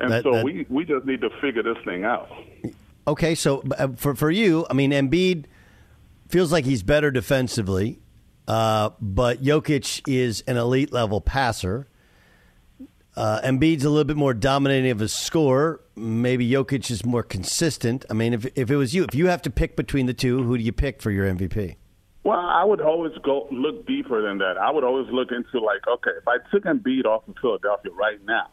And 0.00 0.10
that, 0.10 0.22
so 0.22 0.32
that, 0.32 0.44
we 0.44 0.66
we 0.68 0.84
just 0.84 1.04
need 1.04 1.20
to 1.20 1.30
figure 1.40 1.62
this 1.62 1.76
thing 1.84 2.04
out. 2.04 2.30
Okay, 3.06 3.34
so 3.34 3.62
uh, 3.78 3.88
for 3.96 4.14
for 4.14 4.30
you, 4.30 4.66
I 4.70 4.72
mean, 4.72 4.92
Embiid 4.92 5.44
feels 6.28 6.52
like 6.52 6.64
he's 6.64 6.82
better 6.82 7.10
defensively, 7.10 8.00
uh, 8.48 8.90
but 9.00 9.42
Jokic 9.42 10.02
is 10.06 10.42
an 10.46 10.56
elite 10.56 10.92
level 10.92 11.20
passer. 11.20 11.86
Uh, 13.16 13.40
Embiid's 13.42 13.84
a 13.84 13.90
little 13.90 14.04
bit 14.04 14.16
more 14.16 14.32
dominating 14.32 14.90
of 14.90 15.02
a 15.02 15.08
scorer. 15.08 15.80
Maybe 15.96 16.48
Jokic 16.48 16.90
is 16.90 17.04
more 17.04 17.22
consistent. 17.22 18.04
I 18.08 18.14
mean, 18.14 18.32
if 18.32 18.46
if 18.56 18.70
it 18.70 18.76
was 18.76 18.94
you, 18.94 19.04
if 19.04 19.14
you 19.14 19.26
have 19.26 19.42
to 19.42 19.50
pick 19.50 19.76
between 19.76 20.06
the 20.06 20.14
two, 20.14 20.42
who 20.42 20.56
do 20.56 20.64
you 20.64 20.72
pick 20.72 21.02
for 21.02 21.10
your 21.10 21.26
MVP? 21.26 21.76
Well, 22.22 22.38
I 22.38 22.64
would 22.64 22.80
always 22.80 23.12
go 23.22 23.48
look 23.50 23.86
deeper 23.86 24.22
than 24.22 24.38
that. 24.38 24.56
I 24.58 24.70
would 24.70 24.84
always 24.84 25.06
look 25.10 25.28
into 25.32 25.64
like, 25.64 25.86
okay, 25.88 26.10
if 26.18 26.28
I 26.28 26.36
took 26.50 26.64
Embiid 26.64 27.06
off 27.06 27.26
of 27.26 27.34
Philadelphia 27.40 27.92
right 27.92 28.22
now, 28.24 28.46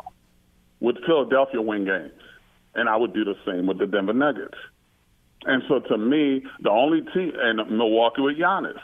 would 0.80 1.00
Philadelphia 1.06 1.62
win 1.62 1.86
games? 1.86 2.12
And 2.76 2.88
I 2.88 2.96
would 2.96 3.14
do 3.14 3.24
the 3.24 3.36
same 3.46 3.68
with 3.68 3.80
the 3.80 3.88
Denver 3.88 4.14
Nuggets. 4.14 4.58
And 5.44 5.64
so 5.68 5.80
to 5.80 5.98
me, 5.98 6.44
the 6.62 6.70
only 6.70 7.02
team, 7.14 7.34
and 7.40 7.78
Milwaukee 7.78 8.22
with 8.22 8.38
Giannis, 8.38 8.80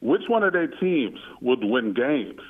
which 0.00 0.22
one 0.28 0.42
of 0.42 0.52
their 0.52 0.66
teams 0.66 1.18
would 1.40 1.62
win 1.62 1.94
games? 1.94 2.40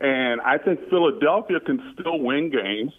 And 0.00 0.40
I 0.40 0.58
think 0.58 0.88
Philadelphia 0.90 1.60
can 1.60 1.94
still 1.98 2.18
win 2.20 2.50
games 2.50 2.92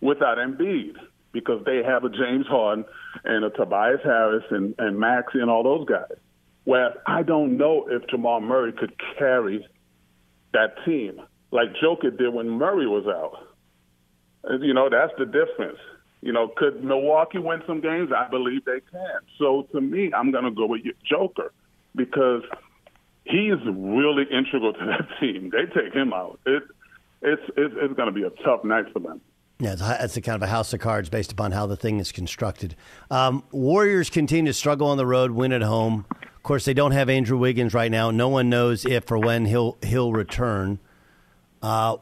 without 0.00 0.38
Embiid 0.38 0.96
because 1.32 1.64
they 1.64 1.82
have 1.84 2.04
a 2.04 2.08
James 2.08 2.46
Harden 2.46 2.84
and 3.24 3.44
a 3.44 3.50
Tobias 3.50 4.00
Harris 4.02 4.44
and, 4.50 4.74
and 4.78 4.98
Maxey 4.98 5.40
and 5.40 5.50
all 5.50 5.62
those 5.62 5.86
guys. 5.86 6.18
Whereas 6.64 6.94
I 7.06 7.22
don't 7.22 7.56
know 7.56 7.86
if 7.88 8.06
Jamal 8.08 8.40
Murray 8.40 8.72
could 8.72 8.92
carry 9.18 9.66
that 10.52 10.74
team 10.84 11.20
like 11.50 11.68
Joker 11.80 12.10
did 12.10 12.32
when 12.32 12.48
Murray 12.48 12.86
was 12.86 13.06
out. 13.06 13.47
You 14.60 14.74
know, 14.74 14.88
that's 14.88 15.12
the 15.18 15.26
difference. 15.26 15.78
You 16.20 16.32
know, 16.32 16.48
could 16.56 16.82
Milwaukee 16.82 17.38
win 17.38 17.62
some 17.66 17.80
games? 17.80 18.10
I 18.16 18.28
believe 18.28 18.64
they 18.64 18.80
can. 18.90 19.20
So 19.38 19.68
to 19.72 19.80
me, 19.80 20.12
I'm 20.12 20.32
going 20.32 20.44
to 20.44 20.50
go 20.50 20.66
with 20.66 20.82
Joker 21.08 21.52
because 21.94 22.42
he's 23.24 23.58
really 23.66 24.24
integral 24.30 24.72
to 24.72 24.78
that 24.86 25.08
team. 25.20 25.50
They 25.50 25.66
take 25.66 25.94
him 25.94 26.12
out. 26.12 26.40
It, 26.46 26.62
it's 27.22 27.42
it's, 27.56 27.74
it's 27.76 27.94
going 27.94 28.08
to 28.08 28.12
be 28.12 28.22
a 28.22 28.30
tough 28.44 28.64
night 28.64 28.86
for 28.92 29.00
them. 29.00 29.20
Yeah, 29.60 29.74
it's, 30.00 30.16
a 30.16 30.20
kind 30.20 30.36
of 30.36 30.42
a 30.42 30.46
house 30.46 30.72
of 30.72 30.78
cards 30.78 31.08
based 31.08 31.32
upon 31.32 31.50
how 31.50 31.66
the 31.66 31.76
thing 31.76 31.98
is 31.98 32.12
constructed. 32.12 32.76
Um, 33.10 33.42
Warriors 33.50 34.08
continue 34.08 34.52
to 34.52 34.54
struggle 34.56 34.86
on 34.86 34.98
the 34.98 35.06
road, 35.06 35.32
win 35.32 35.52
at 35.52 35.62
home. 35.62 36.06
Of 36.22 36.42
course, 36.44 36.64
they 36.64 36.74
don't 36.74 36.92
have 36.92 37.08
Andrew 37.08 37.36
Wiggins 37.36 37.74
right 37.74 37.90
now. 37.90 38.12
No 38.12 38.28
one 38.28 38.48
knows 38.48 38.86
if 38.86 39.10
or 39.10 39.18
when 39.18 39.46
he'll 39.46 39.76
he'll 39.82 40.12
return. 40.12 40.78
Uh, 41.60 41.96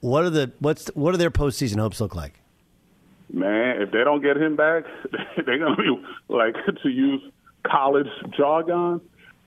what 0.00 0.24
are 0.24 0.30
the 0.30 0.52
what's 0.58 0.88
what 0.88 1.14
are 1.14 1.18
their 1.18 1.30
postseason 1.30 1.78
hopes 1.78 2.00
look 2.00 2.14
like? 2.14 2.34
Man, 3.32 3.80
if 3.80 3.92
they 3.92 4.04
don't 4.04 4.22
get 4.22 4.36
him 4.36 4.56
back, 4.56 4.84
they're 5.46 5.58
to 5.76 5.76
be 5.76 6.04
like 6.28 6.54
to 6.82 6.88
use 6.88 7.22
college 7.66 8.08
jargon, 8.36 9.00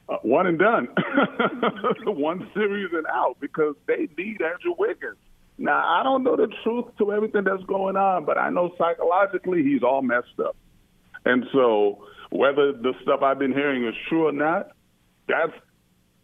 uh, 0.10 0.18
one 0.24 0.48
and 0.48 0.58
done, 0.58 0.88
one 2.06 2.50
series 2.54 2.90
and 2.94 3.06
out 3.08 3.38
because 3.40 3.76
they 3.88 4.08
need 4.18 4.42
Andrew 4.42 4.76
Wiggins. 4.78 5.18
Now 5.58 5.84
I 5.86 6.04
don't 6.04 6.24
know 6.24 6.36
the 6.36 6.48
truth 6.64 6.86
to 6.98 7.12
everything 7.12 7.44
that's 7.44 7.64
going 7.64 7.96
on, 7.96 8.26
but 8.26 8.38
I 8.38 8.50
know 8.50 8.74
psychologically 8.78 9.64
he's 9.64 9.84
all 9.84 10.02
messed 10.02 10.40
up, 10.40 10.56
and 11.26 11.46
so 11.52 12.06
whether 12.32 12.72
the 12.74 12.94
stuff 13.04 13.22
I've 13.22 13.38
been 13.38 13.54
hearing 13.54 13.86
is 13.86 13.94
true 14.10 14.28
or 14.28 14.32
not, 14.32 14.72
that's 15.28 15.54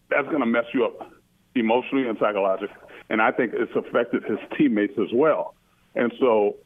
that's 0.10 0.28
to 0.28 0.45
mess 0.45 0.65
you 0.74 0.86
up 0.86 1.12
emotionally 1.56 2.08
and 2.08 2.17
psychologically, 2.19 2.76
and 3.10 3.22
I 3.22 3.32
think 3.32 3.54
it's 3.54 3.76
affected 3.76 4.24
his 4.24 4.39
teammates 4.58 4.93
as 5.00 5.10
well. 5.13 5.56
And 5.95 6.12
so 6.19 6.58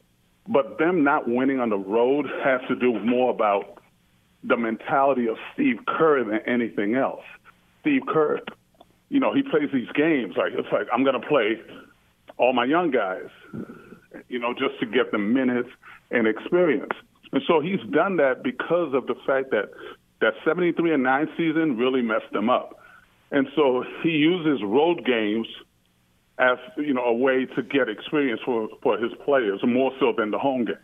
but 0.48 0.78
them 0.78 1.06
not 1.06 1.28
winning 1.28 1.62
on 1.62 1.70
the 1.70 1.78
road 1.78 2.26
has 2.44 2.60
to 2.68 2.76
do 2.76 3.00
more 3.00 3.32
about 3.32 3.82
the 4.44 4.58
mentality 4.58 5.28
of 5.28 5.38
Steve 5.54 5.78
Kerr 5.88 6.22
than 6.26 6.40
anything 6.46 6.96
else. 6.96 7.24
Steve 7.82 8.02
Kerr 8.08 8.42
you 9.14 9.20
know, 9.20 9.32
he 9.32 9.44
plays 9.44 9.70
these 9.72 9.92
games 9.94 10.34
like 10.36 10.54
it's 10.58 10.68
like 10.72 10.88
I'm 10.92 11.04
going 11.04 11.20
to 11.20 11.28
play 11.28 11.62
all 12.38 12.52
my 12.52 12.66
young 12.66 12.90
guys, 12.90 13.30
you 14.28 14.40
know, 14.40 14.54
just 14.54 14.80
to 14.80 14.88
get 14.88 15.12
them 15.12 15.34
minutes 15.34 15.70
and 16.10 16.28
experience. 16.28 16.94
And 17.32 17.44
so 17.48 17.62
he's 17.62 17.80
done 17.92 18.18
that 18.18 18.42
because 18.44 18.96
of 18.96 19.06
the 19.06 19.14
fact 19.28 19.52
that 19.52 19.70
that 20.22 20.34
73 20.44 20.96
and 20.96 21.04
9 21.04 21.28
season 21.38 21.78
really 21.78 22.02
messed 22.02 22.34
him 22.34 22.50
up. 22.50 22.80
And 23.32 23.48
so 23.56 23.84
he 24.02 24.10
uses 24.10 24.64
road 24.64 25.06
games 25.06 25.48
as 26.39 26.58
you 26.78 26.93
know 26.93 27.04
a 27.04 27.13
way 27.13 27.46
to 27.46 27.62
get 27.63 27.89
experience 27.89 28.41
for 28.43 28.67
for 28.82 28.98
his 28.98 29.12
players 29.24 29.62
more 29.63 29.91
so 30.00 30.13
than 30.17 30.32
the 30.32 30.39
home 30.39 30.65
games. 30.65 30.80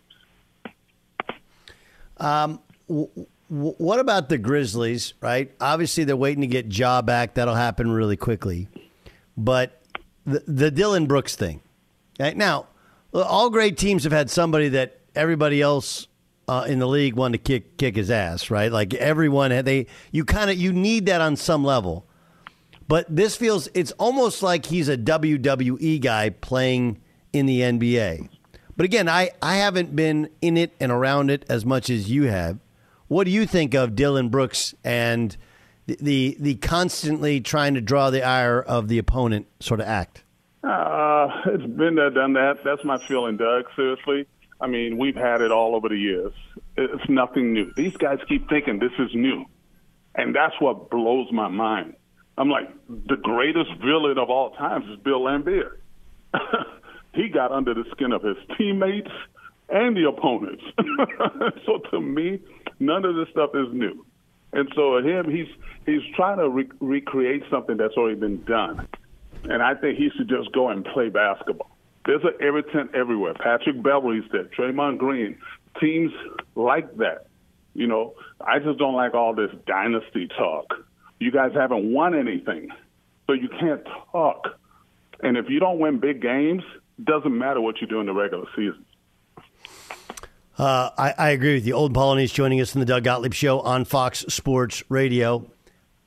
Um, 2.18 2.60
w- 2.88 3.10
w- 3.50 3.76
what 3.78 4.00
about 4.00 4.30
the 4.30 4.38
Grizzlies? 4.38 5.14
Right, 5.22 5.52
obviously 5.60 6.04
they're 6.04 6.16
waiting 6.16 6.42
to 6.42 6.48
get 6.48 6.78
Ja 6.78 7.02
back. 7.02 7.36
That'll 7.36 7.56
happen 7.56 7.92
really 7.92 8.18
quickly. 8.18 8.68
But 9.38 9.82
the, 10.26 10.44
the 10.46 10.72
Dillon 10.72 11.08
Brooks 11.08 11.36
thing. 11.36 11.62
Right? 12.20 12.36
Now, 12.36 12.68
all 13.14 13.50
great 13.50 13.78
teams 13.78 14.04
have 14.04 14.12
had 14.12 14.30
somebody 14.30 14.70
that 14.70 15.00
everybody 15.16 15.62
else 15.62 16.08
uh, 16.50 16.66
in 16.68 16.80
the 16.80 16.88
league 16.88 17.16
wanted 17.16 17.38
to 17.38 17.44
kick 17.44 17.78
kick 17.78 17.96
his 17.96 18.12
ass. 18.12 18.52
Right, 18.52 18.72
like 18.72 18.94
everyone 18.96 19.50
they 19.64 19.88
you 20.12 20.26
kind 20.26 20.50
of 20.50 20.58
you 20.58 20.74
need 20.74 21.06
that 21.08 21.22
on 21.22 21.36
some 21.36 21.64
level. 21.64 22.06
But 22.90 23.06
this 23.08 23.38
feels 23.38 23.70
it's 23.76 23.92
almost 23.94 24.42
like 24.42 24.66
he's 24.66 24.90
a 24.90 24.98
WWE 24.98 26.02
guy 26.02 26.32
playing 26.32 27.00
in 27.32 27.46
the 27.46 27.62
NBA. 27.62 28.28
But 28.76 28.84
again, 28.84 29.08
I, 29.08 29.30
I 29.44 29.58
haven't 29.58 29.96
been 29.96 30.28
in 30.42 30.58
it 30.58 30.74
and 30.80 30.92
around 30.92 31.30
it 31.30 31.46
as 31.48 31.66
much 31.66 31.92
as 31.92 32.10
you 32.10 32.24
have. 32.24 32.58
What 33.08 33.26
do 33.26 33.32
you 33.32 33.46
think 33.46 33.76
of 33.76 33.96
Dillon 33.96 34.30
Brooks 34.30 34.74
and 34.84 35.38
the 35.86 35.98
the, 36.02 36.38
the 36.40 36.56
constantly 36.56 37.42
trying 37.42 37.76
to 37.76 37.82
draw 37.82 38.10
the 38.10 38.24
ire 38.24 38.60
of 38.60 38.88
the 38.88 38.98
opponent 38.98 39.46
sort 39.60 39.82
of 39.82 39.86
act? 39.86 40.24
Uh, 40.64 41.28
it's 41.46 41.72
been 41.72 41.94
there, 41.94 42.10
done 42.10 42.34
that. 42.34 42.64
That's 42.66 42.84
my 42.84 42.98
feeling, 43.08 43.38
Doug. 43.38 43.66
Seriously. 43.76 44.26
I 44.60 44.66
mean, 44.66 44.98
we've 44.98 45.16
had 45.16 45.42
it 45.42 45.52
all 45.52 45.76
over 45.76 45.90
the 45.90 45.96
years. 45.96 46.34
It's 46.76 47.08
nothing 47.08 47.54
new. 47.54 47.72
These 47.78 47.98
guys 47.98 48.18
keep 48.28 48.50
thinking 48.50 48.80
this 48.80 48.92
is 48.98 49.14
new. 49.14 49.46
And 50.16 50.36
that's 50.36 50.56
what 50.60 50.90
blows 50.90 51.32
my 51.32 51.50
mind. 51.50 51.94
I'm 52.40 52.50
like, 52.50 52.70
the 52.88 53.18
greatest 53.18 53.70
villain 53.84 54.18
of 54.18 54.30
all 54.30 54.52
times 54.52 54.86
is 54.90 54.98
Bill 55.04 55.20
Laimbeer. 55.20 55.72
he 57.14 57.28
got 57.28 57.52
under 57.52 57.74
the 57.74 57.84
skin 57.92 58.14
of 58.14 58.24
his 58.24 58.38
teammates 58.58 59.12
and 59.68 59.96
the 59.96 60.08
opponents. 60.08 60.64
so 61.66 61.80
to 61.92 62.00
me, 62.00 62.40
none 62.80 63.04
of 63.04 63.16
this 63.18 63.28
stuff 63.32 63.52
is 63.54 63.68
new. 63.74 64.06
And 64.54 64.72
so 64.74 64.98
him, 64.98 65.30
he's 65.30 65.48
he's 65.86 66.02
trying 66.16 66.38
to 66.38 66.50
re- 66.50 66.72
recreate 66.80 67.44
something 67.52 67.76
that's 67.76 67.96
already 67.96 68.20
been 68.20 68.42
done. 68.46 68.88
And 69.44 69.62
I 69.62 69.76
think 69.76 69.98
he 69.98 70.10
should 70.16 70.30
just 70.30 70.54
go 70.54 70.70
and 70.70 70.86
play 70.86 71.10
basketball. 71.10 71.70
There's 72.06 72.24
an 72.24 72.36
irritant 72.40 72.96
everywhere. 72.96 73.34
Patrick 73.34 73.84
Beverley's 73.84 74.24
there, 74.32 74.46
Draymond 74.46 74.98
Green, 74.98 75.38
teams 75.80 76.12
like 76.56 76.98
that. 76.98 77.28
You 77.74 77.88
know, 77.88 78.16
I 78.42 78.60
just 78.60 78.80
don't 78.80 78.96
like 78.96 79.14
all 79.14 79.36
this 79.36 79.52
dynasty 79.68 80.30
talk. 80.38 80.74
You 81.20 81.32
guys 81.32 81.52
haven't 81.54 81.92
won 81.92 82.16
anything, 82.16 82.70
so 83.28 83.34
you 83.34 83.50
can't 83.60 83.86
talk. 84.12 84.60
And 85.22 85.38
if 85.38 85.50
you 85.50 85.60
don't 85.60 85.80
win 85.80 86.00
big 86.00 86.22
games, 86.22 86.64
doesn't 87.04 87.38
matter 87.38 87.62
what 87.62 87.82
you 87.82 87.88
do 87.88 88.00
in 88.00 88.06
the 88.06 88.14
regular 88.14 88.46
season. 88.56 88.86
Uh, 90.58 90.90
I, 90.98 91.14
I, 91.18 91.30
agree 91.30 91.54
with 91.54 91.66
you. 91.66 91.74
Old 91.74 91.94
Polynice 91.94 92.34
joining 92.34 92.60
us 92.60 92.74
in 92.74 92.82
the 92.82 92.86
Doug 92.86 93.06
Gottlieb 93.06 93.34
Show 93.34 93.62
on 93.62 93.86
Fox 93.86 94.26
Sports 94.28 94.84
Radio. 94.90 95.50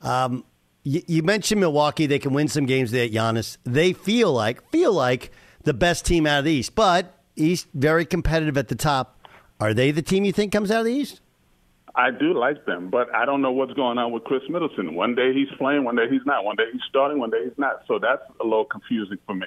Um, 0.01 0.43
you, 0.83 1.01
you, 1.07 1.23
mentioned 1.23 1.59
Milwaukee; 1.59 2.05
they 2.05 2.19
can 2.19 2.33
win 2.33 2.47
some 2.47 2.67
games. 2.67 2.91
They 2.91 3.05
at 3.05 3.11
Giannis. 3.11 3.57
They 3.63 3.93
feel 3.93 4.31
like 4.31 4.69
feel 4.69 4.93
like 4.93 5.31
the 5.63 5.73
best 5.73 6.05
team 6.05 6.27
out 6.27 6.39
of 6.39 6.45
the 6.45 6.51
East, 6.51 6.75
but 6.75 7.17
East 7.35 7.67
very 7.73 8.05
competitive 8.05 8.55
at 8.55 8.67
the 8.67 8.75
top. 8.75 9.27
Are 9.59 9.73
they 9.73 9.89
the 9.89 10.03
team 10.03 10.23
you 10.23 10.31
think 10.31 10.51
comes 10.51 10.69
out 10.69 10.81
of 10.81 10.85
the 10.85 10.93
East? 10.93 11.21
I 11.95 12.09
do 12.09 12.33
like 12.33 12.65
them, 12.65 12.89
but 12.89 13.13
I 13.13 13.25
don't 13.25 13.41
know 13.41 13.51
what's 13.51 13.73
going 13.73 13.99
on 13.99 14.11
with 14.11 14.23
Khris 14.23 14.41
Middleton. 14.49 14.95
One 14.95 15.13
day 15.13 15.31
he's 15.33 15.49
playing, 15.57 15.83
one 15.83 15.95
day 15.95 16.09
he's 16.09 16.25
not. 16.25 16.43
One 16.43 16.55
day 16.55 16.63
he's 16.71 16.81
starting, 16.89 17.19
one 17.19 17.29
day 17.29 17.43
he's 17.43 17.57
not. 17.57 17.83
So 17.87 17.99
that's 17.99 18.23
a 18.41 18.43
little 18.43 18.65
confusing 18.65 19.17
for 19.27 19.35
me. 19.35 19.45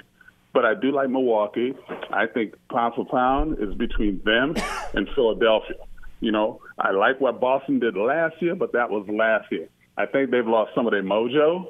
But 0.53 0.65
I 0.65 0.75
do 0.75 0.93
like 0.93 1.11
Milwaukee. 1.11 1.75
I 2.13 2.27
think 2.27 2.55
pound 2.71 2.95
for 2.95 3.05
pound 3.05 3.59
is 3.61 3.75
between 3.75 4.21
them 4.25 4.55
and 4.95 5.09
Philadelphia. 5.15 5.77
You 6.21 6.33
know, 6.33 6.61
I 6.79 6.93
like 6.93 7.21
what 7.21 7.41
Boston 7.41 7.81
did 7.81 7.97
last 7.97 8.41
year, 8.41 8.55
but 8.55 8.73
that 8.73 8.91
was 8.91 9.07
last 9.09 9.51
year. 9.51 9.69
I 9.99 10.07
think 10.07 10.31
they've 10.31 10.47
lost 10.47 10.73
some 10.75 10.87
of 10.87 10.93
their 10.93 11.03
mojo 11.03 11.67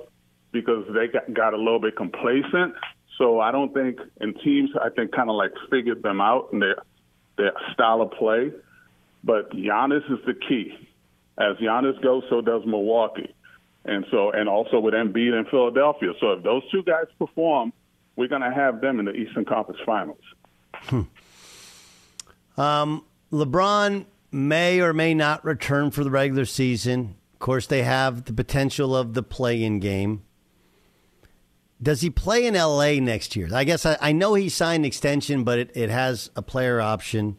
because 0.52 0.84
they 0.94 1.08
got, 1.08 1.32
got 1.32 1.54
a 1.54 1.56
little 1.56 1.80
bit 1.80 1.96
complacent. 1.96 2.74
So 3.18 3.40
I 3.40 3.50
don't 3.50 3.72
think, 3.72 3.98
and 4.20 4.38
teams 4.44 4.70
I 4.80 4.90
think 4.90 5.12
kind 5.12 5.30
of 5.30 5.36
like 5.36 5.52
figured 5.70 6.02
them 6.02 6.20
out 6.20 6.52
and 6.52 6.60
their 6.60 6.76
their 7.38 7.52
style 7.72 8.02
of 8.02 8.10
play. 8.12 8.50
But 9.26 9.50
Giannis 9.50 10.10
is 10.10 10.24
the 10.24 10.34
key. 10.34 10.72
As 11.36 11.56
Giannis 11.56 12.00
goes, 12.02 12.22
so 12.30 12.40
does 12.40 12.62
Milwaukee. 12.64 13.34
And 13.84 14.06
so, 14.10 14.30
and 14.30 14.48
also 14.48 14.78
with 14.78 14.94
Embiid 14.94 15.38
in 15.38 15.46
Philadelphia. 15.50 16.12
So 16.20 16.32
if 16.32 16.44
those 16.44 16.62
two 16.70 16.82
guys 16.84 17.06
perform, 17.18 17.72
we're 18.14 18.28
going 18.28 18.42
to 18.42 18.52
have 18.52 18.80
them 18.80 19.00
in 19.00 19.04
the 19.04 19.12
Eastern 19.12 19.44
Conference 19.44 19.80
Finals. 19.84 20.22
Hmm. 20.74 21.02
Um, 22.56 23.04
LeBron 23.32 24.06
may 24.30 24.80
or 24.80 24.92
may 24.92 25.12
not 25.12 25.44
return 25.44 25.90
for 25.90 26.04
the 26.04 26.10
regular 26.10 26.44
season. 26.44 27.16
Of 27.34 27.40
course, 27.40 27.66
they 27.66 27.82
have 27.82 28.24
the 28.24 28.32
potential 28.32 28.96
of 28.96 29.14
the 29.14 29.22
play-in 29.22 29.80
game. 29.80 30.22
Does 31.82 32.00
he 32.00 32.08
play 32.08 32.46
in 32.46 32.54
LA 32.54 32.92
next 32.92 33.36
year? 33.36 33.48
I 33.52 33.64
guess 33.64 33.84
I, 33.84 33.98
I 34.00 34.12
know 34.12 34.34
he 34.34 34.48
signed 34.48 34.82
an 34.82 34.86
extension, 34.86 35.44
but 35.44 35.58
it, 35.58 35.76
it 35.76 35.90
has 35.90 36.30
a 36.34 36.40
player 36.40 36.80
option. 36.80 37.36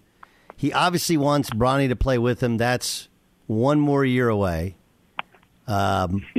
He 0.58 0.74
obviously 0.74 1.18
wants 1.18 1.52
Bronny 1.52 1.88
to 1.88 1.96
play 1.96 2.18
with 2.18 2.42
him. 2.42 2.58
That's 2.58 3.08
one 3.46 3.80
more 3.80 4.04
year 4.04 4.28
away. 4.28 4.76
Um, 5.68 6.26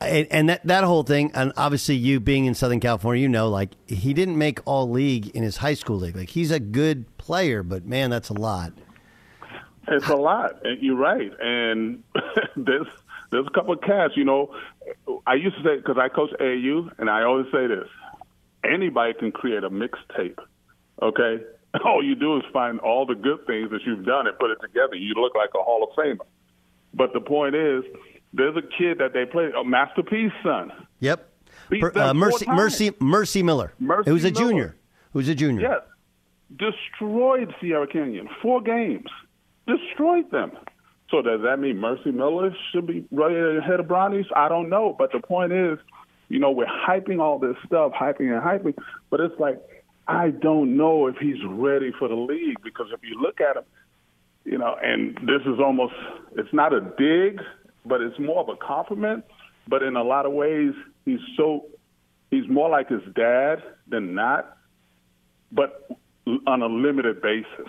and, 0.00 0.26
and, 0.30 0.48
that 0.50 0.66
that 0.66 0.84
whole 0.84 1.02
thing, 1.02 1.32
and 1.34 1.52
obviously 1.56 1.96
you 1.96 2.20
being 2.20 2.44
in 2.44 2.54
Southern 2.54 2.78
California, 2.78 3.22
you 3.22 3.28
know, 3.28 3.48
like 3.48 3.70
he 3.86 4.12
didn't 4.12 4.36
make 4.36 4.60
all 4.66 4.90
league 4.90 5.28
in 5.28 5.42
his 5.42 5.56
high 5.56 5.74
school 5.74 5.96
league. 5.96 6.14
Like 6.14 6.28
he's 6.28 6.50
a 6.50 6.60
good 6.60 7.16
player, 7.16 7.62
but 7.62 7.86
man, 7.86 8.10
that's 8.10 8.28
a 8.28 8.34
lot. 8.34 8.74
It's 9.88 10.08
a 10.08 10.16
lot. 10.16 10.60
You're 10.80 10.96
right. 10.96 11.32
And 11.40 12.02
there's 12.56 12.88
there's 13.30 13.46
a 13.46 13.50
couple 13.50 13.72
of 13.72 13.80
cats. 13.80 14.14
You 14.14 14.24
know, 14.24 14.54
I 15.26 15.34
used 15.34 15.56
to 15.56 15.62
say 15.62 15.76
because 15.76 15.96
I 15.98 16.08
coach 16.08 16.30
AU, 16.38 16.90
and 16.98 17.08
I 17.08 17.22
always 17.22 17.46
say 17.50 17.66
this: 17.66 17.88
anybody 18.64 19.14
can 19.14 19.32
create 19.32 19.64
a 19.64 19.70
mixtape. 19.70 20.38
Okay, 21.00 21.44
all 21.84 22.02
you 22.04 22.14
do 22.14 22.36
is 22.36 22.42
find 22.52 22.78
all 22.80 23.06
the 23.06 23.14
good 23.14 23.46
things 23.46 23.70
that 23.70 23.80
you've 23.86 24.04
done 24.04 24.26
and 24.26 24.38
put 24.38 24.50
it 24.50 24.58
together. 24.60 24.94
You 24.94 25.14
look 25.14 25.34
like 25.34 25.50
a 25.54 25.62
Hall 25.62 25.82
of 25.82 25.96
Famer. 25.96 26.24
But 26.94 27.12
the 27.12 27.20
point 27.20 27.54
is, 27.54 27.84
there's 28.32 28.56
a 28.56 28.62
kid 28.62 28.98
that 28.98 29.12
they 29.12 29.24
play, 29.26 29.50
a 29.58 29.64
Master 29.64 30.02
P's 30.02 30.30
son. 30.42 30.72
Yep. 31.00 31.28
Uh, 31.94 32.14
Mercy, 32.14 32.46
Mercy, 32.46 32.90
Mercy 33.00 33.42
Miller. 33.42 33.72
Mercy 33.78 34.10
It 34.10 34.12
was 34.12 34.24
a 34.24 34.30
Miller. 34.30 34.44
junior. 34.48 34.76
Who 35.12 35.18
was 35.18 35.28
a 35.28 35.34
junior. 35.34 35.62
Yes. 35.62 35.80
Destroyed 36.56 37.52
Sierra 37.60 37.86
Canyon. 37.86 38.28
Four 38.40 38.60
games. 38.62 39.08
Destroyed 39.66 40.30
them. 40.30 40.52
So 41.10 41.22
does 41.22 41.40
that 41.42 41.58
mean 41.58 41.78
Mercy 41.78 42.10
Miller 42.10 42.54
should 42.72 42.86
be 42.86 43.04
right 43.10 43.34
ahead 43.58 43.80
of 43.80 43.88
Bronny's? 43.88 44.26
I 44.34 44.48
don't 44.48 44.68
know. 44.68 44.94
But 44.96 45.12
the 45.12 45.20
point 45.20 45.52
is, 45.52 45.78
you 46.28 46.38
know, 46.38 46.50
we're 46.50 46.66
hyping 46.66 47.20
all 47.20 47.38
this 47.38 47.56
stuff, 47.64 47.92
hyping 47.92 48.32
and 48.32 48.42
hyping, 48.42 48.74
but 49.10 49.20
it's 49.20 49.38
like 49.38 49.58
I 50.08 50.30
don't 50.30 50.76
know 50.76 51.08
if 51.08 51.16
he's 51.16 51.42
ready 51.48 51.92
for 51.98 52.08
the 52.08 52.14
league 52.14 52.58
because 52.62 52.86
if 52.92 53.00
you 53.02 53.20
look 53.20 53.40
at 53.40 53.56
him, 53.56 53.64
you 54.44 54.58
know, 54.58 54.76
and 54.80 55.16
this 55.22 55.42
is 55.44 55.58
almost 55.58 55.94
it's 56.36 56.52
not 56.52 56.72
a 56.72 56.80
dig, 56.80 57.40
but 57.84 58.00
it's 58.00 58.18
more 58.18 58.40
of 58.40 58.48
a 58.48 58.56
compliment. 58.56 59.24
But 59.68 59.82
in 59.82 59.96
a 59.96 60.04
lot 60.04 60.26
of 60.26 60.32
ways, 60.32 60.72
he's 61.04 61.18
so 61.36 61.66
he's 62.30 62.48
more 62.48 62.68
like 62.68 62.88
his 62.88 63.02
dad 63.16 63.56
than 63.88 64.14
not, 64.14 64.56
but 65.50 65.88
on 66.46 66.62
a 66.62 66.66
limited 66.66 67.20
basis. 67.20 67.68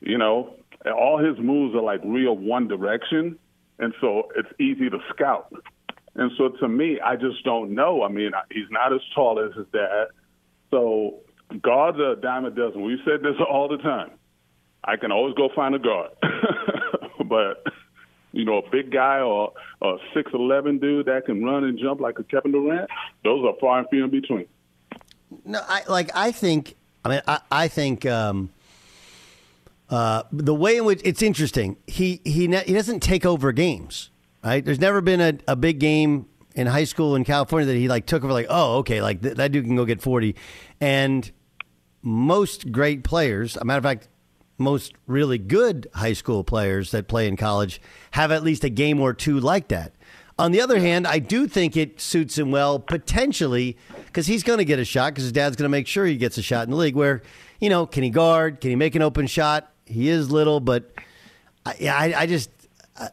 You 0.00 0.18
know, 0.18 0.54
all 0.86 1.18
his 1.18 1.38
moves 1.38 1.76
are 1.76 1.82
like 1.82 2.00
real 2.04 2.36
one 2.36 2.66
direction, 2.66 3.38
and 3.78 3.94
so 4.00 4.28
it's 4.34 4.48
easy 4.60 4.90
to 4.90 4.98
scout. 5.14 5.52
And 6.16 6.32
so 6.36 6.48
to 6.48 6.68
me, 6.68 6.98
I 6.98 7.14
just 7.14 7.44
don't 7.44 7.74
know. 7.74 8.02
I 8.02 8.08
mean, 8.08 8.32
he's 8.50 8.70
not 8.70 8.92
as 8.92 9.00
tall 9.14 9.38
as 9.38 9.54
his 9.56 9.66
dad, 9.72 10.06
so 10.70 11.20
guards 11.62 11.98
are 11.98 12.12
a 12.12 12.16
dime 12.16 12.44
a 12.44 12.50
dozen. 12.50 12.82
We've 12.82 12.98
said 13.04 13.20
this 13.22 13.36
all 13.48 13.68
the 13.68 13.78
time. 13.78 14.10
I 14.84 14.96
can 14.96 15.10
always 15.10 15.34
go 15.34 15.48
find 15.54 15.74
a 15.74 15.78
guard, 15.78 16.10
but 17.24 17.64
you 18.32 18.44
know, 18.44 18.58
a 18.58 18.70
big 18.70 18.92
guy 18.92 19.20
or 19.20 19.52
a 19.82 19.96
six 20.14 20.30
eleven 20.32 20.78
dude 20.78 21.06
that 21.06 21.26
can 21.26 21.44
run 21.44 21.64
and 21.64 21.78
jump 21.78 22.00
like 22.00 22.18
a 22.18 22.24
Kevin 22.24 22.52
Durant, 22.52 22.88
those 23.24 23.44
are 23.44 23.54
far 23.60 23.80
and 23.80 23.88
few 23.88 24.04
in 24.04 24.10
between. 24.10 24.46
No, 25.44 25.60
I 25.66 25.82
like. 25.88 26.10
I 26.14 26.32
think. 26.32 26.76
I 27.04 27.08
mean, 27.08 27.20
I, 27.26 27.40
I 27.50 27.68
think 27.68 28.06
um, 28.06 28.50
uh, 29.90 30.24
the 30.32 30.54
way 30.54 30.76
in 30.76 30.84
which 30.84 31.00
it's 31.04 31.22
interesting. 31.22 31.76
He 31.86 32.20
he 32.24 32.46
ne- 32.46 32.64
he 32.64 32.72
doesn't 32.72 33.00
take 33.00 33.26
over 33.26 33.52
games. 33.52 34.10
Right? 34.44 34.64
There's 34.64 34.78
never 34.78 35.00
been 35.00 35.20
a, 35.20 35.38
a 35.48 35.56
big 35.56 35.80
game 35.80 36.26
in 36.56 36.66
high 36.66 36.84
school 36.84 37.14
in 37.14 37.22
California 37.22 37.66
that 37.66 37.76
he 37.76 37.86
like 37.86 38.06
took 38.06 38.24
over. 38.24 38.32
Like, 38.32 38.46
oh, 38.48 38.78
okay, 38.78 39.00
like 39.00 39.22
th- 39.22 39.36
that 39.36 39.52
dude 39.52 39.64
can 39.64 39.76
go 39.76 39.84
get 39.84 40.02
forty. 40.02 40.34
And 40.80 41.30
most 42.02 42.72
great 42.72 43.04
players, 43.04 43.56
a 43.56 43.64
matter 43.64 43.78
of 43.78 43.84
fact, 43.84 44.08
most 44.58 44.94
really 45.06 45.38
good 45.38 45.86
high 45.94 46.14
school 46.14 46.42
players 46.42 46.90
that 46.90 47.06
play 47.06 47.28
in 47.28 47.36
college 47.36 47.80
have 48.12 48.32
at 48.32 48.42
least 48.42 48.64
a 48.64 48.70
game 48.70 49.00
or 49.00 49.12
two 49.12 49.38
like 49.38 49.68
that. 49.68 49.92
On 50.38 50.52
the 50.52 50.60
other 50.60 50.80
hand, 50.80 51.06
I 51.06 51.18
do 51.18 51.46
think 51.46 51.76
it 51.76 52.00
suits 52.00 52.36
him 52.36 52.50
well 52.50 52.78
potentially 52.78 53.76
because 54.06 54.26
he's 54.26 54.42
going 54.42 54.58
to 54.58 54.64
get 54.64 54.78
a 54.78 54.84
shot 54.84 55.12
because 55.12 55.24
his 55.24 55.32
dad's 55.32 55.56
going 55.56 55.64
to 55.64 55.70
make 55.70 55.86
sure 55.86 56.04
he 56.04 56.16
gets 56.16 56.36
a 56.36 56.42
shot 56.42 56.64
in 56.64 56.70
the 56.70 56.76
league. 56.76 56.94
Where 56.94 57.22
you 57.60 57.70
know, 57.70 57.86
can 57.86 58.02
he 58.02 58.10
guard? 58.10 58.60
Can 58.60 58.70
he 58.70 58.76
make 58.76 58.94
an 58.94 59.02
open 59.02 59.26
shot? 59.26 59.72
He 59.86 60.08
is 60.08 60.30
little, 60.30 60.60
but 60.60 60.90
I, 61.64 61.88
I, 61.88 62.14
I 62.22 62.26
just 62.26 62.50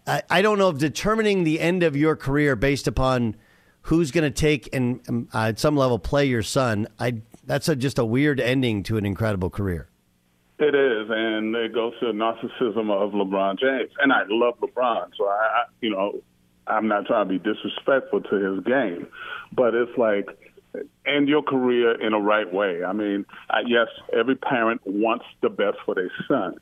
I, 0.08 0.22
I 0.30 0.42
don't 0.42 0.58
know 0.58 0.70
if 0.70 0.78
determining 0.78 1.44
the 1.44 1.60
end 1.60 1.84
of 1.84 1.96
your 1.96 2.16
career 2.16 2.56
based 2.56 2.88
upon 2.88 3.36
who's 3.84 4.12
going 4.12 4.24
to 4.24 4.32
take 4.32 4.74
and 4.74 5.02
um, 5.10 5.28
uh, 5.34 5.50
at 5.50 5.60
some 5.60 5.76
level 5.76 6.00
play 6.00 6.26
your 6.26 6.44
son. 6.44 6.88
I 7.00 7.22
that's 7.46 7.68
a, 7.68 7.76
just 7.76 8.00
a 8.00 8.06
weird 8.06 8.40
ending 8.40 8.84
to 8.84 8.98
an 8.98 9.06
incredible 9.06 9.50
career. 9.50 9.90
It 10.60 10.76
is, 10.76 11.08
and 11.10 11.56
it 11.56 11.74
goes 11.74 11.94
to 12.00 12.08
the 12.08 12.14
narcissism 12.14 12.90
of 12.90 13.12
LeBron 13.12 13.60
James. 13.60 13.92
And 14.00 14.14
I 14.14 14.24
love 14.30 14.54
LeBron, 14.60 15.10
so 15.18 15.26
I, 15.26 15.32
I 15.32 15.64
you 15.82 15.90
know, 15.90 16.22
I'm 16.68 16.88
not 16.88 17.06
trying 17.06 17.28
to 17.28 17.38
be 17.38 17.40
disrespectful 17.40 18.22
to 18.22 18.36
his 18.36 18.64
game, 18.64 19.08
but 19.52 19.74
it's 19.74 19.98
like 19.98 20.30
end 21.06 21.28
your 21.28 21.44
career 21.44 22.00
in 22.00 22.14
a 22.14 22.20
right 22.20 22.52
way. 22.52 22.84
I 22.84 22.94
mean, 22.94 23.26
I, 23.50 23.62
yes, 23.68 23.88
every 24.18 24.36
parent 24.36 24.82
wants 24.86 25.26
the 25.42 25.50
best 25.50 25.78
for 25.86 25.96
their 25.96 26.12
son, 26.28 26.56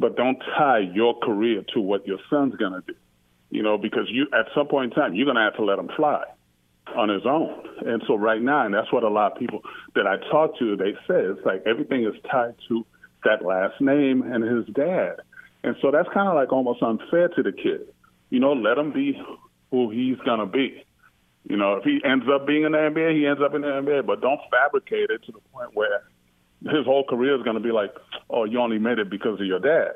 but 0.00 0.16
don't 0.16 0.38
tie 0.56 0.78
your 0.78 1.14
career 1.20 1.62
to 1.74 1.80
what 1.80 2.06
your 2.06 2.18
son's 2.30 2.56
going 2.56 2.72
to 2.72 2.80
do. 2.80 2.94
You 3.50 3.62
know, 3.62 3.76
because 3.76 4.06
you 4.08 4.26
at 4.32 4.46
some 4.54 4.66
point 4.66 4.92
in 4.92 4.98
time 4.98 5.14
you're 5.14 5.26
going 5.26 5.36
to 5.36 5.42
have 5.42 5.56
to 5.56 5.64
let 5.64 5.78
him 5.78 5.90
fly 5.94 6.24
on 6.96 7.08
his 7.08 7.26
own. 7.26 7.62
And 7.86 8.02
so 8.08 8.16
right 8.16 8.40
now, 8.40 8.64
and 8.64 8.74
that's 8.74 8.90
what 8.92 9.04
a 9.04 9.08
lot 9.08 9.32
of 9.32 9.38
people 9.38 9.60
that 9.94 10.06
I 10.06 10.16
talk 10.30 10.58
to, 10.58 10.76
they 10.76 10.92
say 11.06 11.20
it's 11.20 11.44
like 11.44 11.62
everything 11.66 12.04
is 12.04 12.14
tied 12.30 12.54
to 12.68 12.86
that 13.24 13.44
last 13.44 13.80
name 13.80 14.22
and 14.22 14.42
his 14.42 14.74
dad. 14.74 15.16
And 15.62 15.76
so 15.82 15.90
that's 15.90 16.08
kind 16.14 16.28
of 16.28 16.34
like 16.34 16.52
almost 16.52 16.82
unfair 16.82 17.28
to 17.28 17.42
the 17.42 17.52
kid. 17.52 17.82
You 18.30 18.40
know, 18.40 18.52
let 18.52 18.78
him 18.78 18.92
be 18.92 19.20
who 19.70 19.90
he's 19.90 20.16
going 20.24 20.40
to 20.40 20.46
be. 20.46 20.82
You 21.44 21.56
know, 21.56 21.76
if 21.76 21.84
he 21.84 22.00
ends 22.04 22.24
up 22.32 22.46
being 22.46 22.64
in 22.64 22.72
the 22.72 22.78
NBA, 22.78 23.18
he 23.18 23.26
ends 23.26 23.42
up 23.44 23.54
in 23.54 23.62
the 23.62 23.68
NBA, 23.68 24.06
but 24.06 24.20
don't 24.20 24.40
fabricate 24.50 25.10
it 25.10 25.22
to 25.24 25.32
the 25.32 25.40
point 25.52 25.74
where 25.74 26.04
his 26.62 26.84
whole 26.84 27.04
career 27.04 27.36
is 27.36 27.42
going 27.42 27.56
to 27.56 27.62
be 27.62 27.72
like, 27.72 27.94
oh, 28.28 28.44
you 28.44 28.60
only 28.60 28.78
made 28.78 28.98
it 28.98 29.10
because 29.10 29.40
of 29.40 29.46
your 29.46 29.60
dad. 29.60 29.92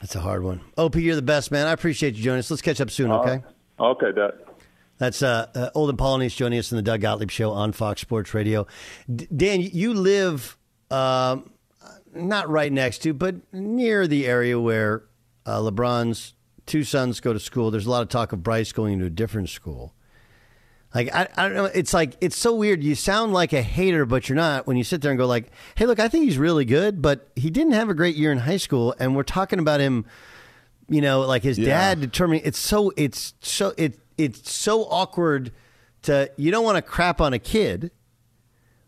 That's 0.00 0.14
a 0.14 0.20
hard 0.20 0.42
one. 0.42 0.60
OP, 0.76 0.96
you're 0.96 1.16
the 1.16 1.22
best, 1.22 1.50
man. 1.50 1.66
I 1.66 1.72
appreciate 1.72 2.14
you 2.14 2.22
joining 2.22 2.40
us. 2.40 2.50
Let's 2.50 2.62
catch 2.62 2.80
up 2.80 2.90
soon, 2.90 3.10
okay? 3.10 3.42
Uh, 3.78 3.90
okay, 3.92 4.12
Dad. 4.12 4.32
That's 4.98 5.22
uh, 5.22 5.46
uh, 5.54 5.70
Olden 5.74 5.96
Polynice 5.96 6.34
joining 6.36 6.58
us 6.58 6.70
in 6.72 6.76
the 6.76 6.82
Doug 6.82 7.00
Gottlieb 7.00 7.30
Show 7.30 7.50
on 7.52 7.72
Fox 7.72 8.00
Sports 8.00 8.32
Radio. 8.34 8.66
D- 9.14 9.28
Dan, 9.34 9.60
you 9.60 9.94
live 9.94 10.56
um, 10.90 11.50
not 12.14 12.48
right 12.48 12.72
next 12.72 12.98
to, 13.02 13.12
but 13.12 13.36
near 13.52 14.06
the 14.06 14.26
area 14.26 14.58
where 14.58 15.04
uh, 15.44 15.60
LeBron's 15.60 16.34
two 16.64 16.82
sons 16.84 17.20
go 17.20 17.32
to 17.32 17.40
school. 17.40 17.70
There's 17.70 17.86
a 17.86 17.90
lot 17.90 18.02
of 18.02 18.08
talk 18.08 18.32
of 18.32 18.42
Bryce 18.42 18.72
going 18.72 18.98
to 18.98 19.06
a 19.06 19.10
different 19.10 19.48
school. 19.48 19.94
Like 20.96 21.14
I, 21.14 21.28
I 21.36 21.42
don't 21.42 21.54
know. 21.54 21.66
It's 21.66 21.92
like 21.92 22.16
it's 22.22 22.38
so 22.38 22.54
weird. 22.54 22.82
You 22.82 22.94
sound 22.94 23.34
like 23.34 23.52
a 23.52 23.60
hater, 23.60 24.06
but 24.06 24.30
you're 24.30 24.36
not. 24.36 24.66
When 24.66 24.78
you 24.78 24.82
sit 24.82 25.02
there 25.02 25.10
and 25.10 25.18
go 25.18 25.26
like, 25.26 25.50
"Hey, 25.74 25.84
look, 25.84 26.00
I 26.00 26.08
think 26.08 26.24
he's 26.24 26.38
really 26.38 26.64
good, 26.64 27.02
but 27.02 27.28
he 27.36 27.50
didn't 27.50 27.74
have 27.74 27.90
a 27.90 27.94
great 27.94 28.16
year 28.16 28.32
in 28.32 28.38
high 28.38 28.56
school," 28.56 28.94
and 28.98 29.14
we're 29.14 29.22
talking 29.22 29.58
about 29.58 29.78
him. 29.80 30.06
You 30.88 31.02
know, 31.02 31.20
like 31.20 31.42
his 31.42 31.58
Yeah. 31.58 31.66
dad 31.66 32.00
determining. 32.00 32.40
It's 32.46 32.58
so. 32.58 32.92
It's 32.96 33.34
so. 33.42 33.74
It. 33.76 33.98
It's 34.16 34.50
so 34.50 34.84
awkward. 34.84 35.52
To 36.04 36.30
you 36.38 36.50
don't 36.50 36.64
want 36.64 36.76
to 36.76 36.82
crap 36.82 37.20
on 37.20 37.34
a 37.34 37.38
kid, 37.38 37.90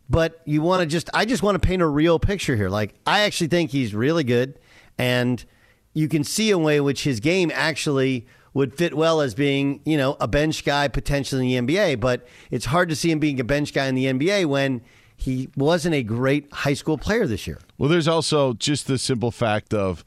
but 0.09 0.41
you 0.47 0.63
want 0.63 0.81
to 0.81 0.87
just. 0.87 1.11
I 1.13 1.27
just 1.27 1.43
want 1.43 1.61
to 1.61 1.67
paint 1.67 1.83
a 1.83 1.87
real 1.87 2.19
picture 2.19 2.57
here. 2.57 2.71
Like 2.71 2.95
I 3.07 3.21
actually 3.21 3.49
think 3.49 3.71
he's 3.71 3.95
really 3.95 4.25
good, 4.25 4.59
and 4.97 5.45
you 5.93 6.09
can 6.09 6.25
see 6.25 6.51
a 6.53 6.57
way 6.57 6.79
in 6.79 6.85
which 6.85 7.05
his 7.05 7.21
game 7.21 7.53
actually 7.55 8.27
would 8.59 8.77
fit 8.77 8.93
well 8.93 9.21
as 9.21 9.37
being, 9.37 9.81
you 9.85 9.97
know, 9.97 10.17
a 10.19 10.27
bench 10.27 10.65
guy 10.65 10.89
potentially 10.89 11.55
in 11.55 11.65
the 11.65 11.73
NBA. 11.73 12.01
But 12.01 12.27
it's 12.51 12.65
hard 12.65 12.89
to 12.89 12.97
see 12.97 13.09
him 13.09 13.21
being 13.21 13.39
a 13.39 13.45
bench 13.45 13.73
guy 13.73 13.87
in 13.87 13.95
the 13.95 14.07
NBA 14.07 14.47
when 14.47 14.83
he 15.17 15.49
wasn't 15.57 15.95
a 15.95 16.03
great 16.03 16.53
high 16.53 16.75
school 16.75 16.99
player 16.99 17.25
this 17.25 17.47
year. 17.47 17.61
Well, 17.79 17.89
there's 17.89 18.09
also 18.09 18.55
just 18.55 18.89
the 18.89 18.99
simple 18.99 19.31
fact 19.31 19.73
of, 19.73 20.05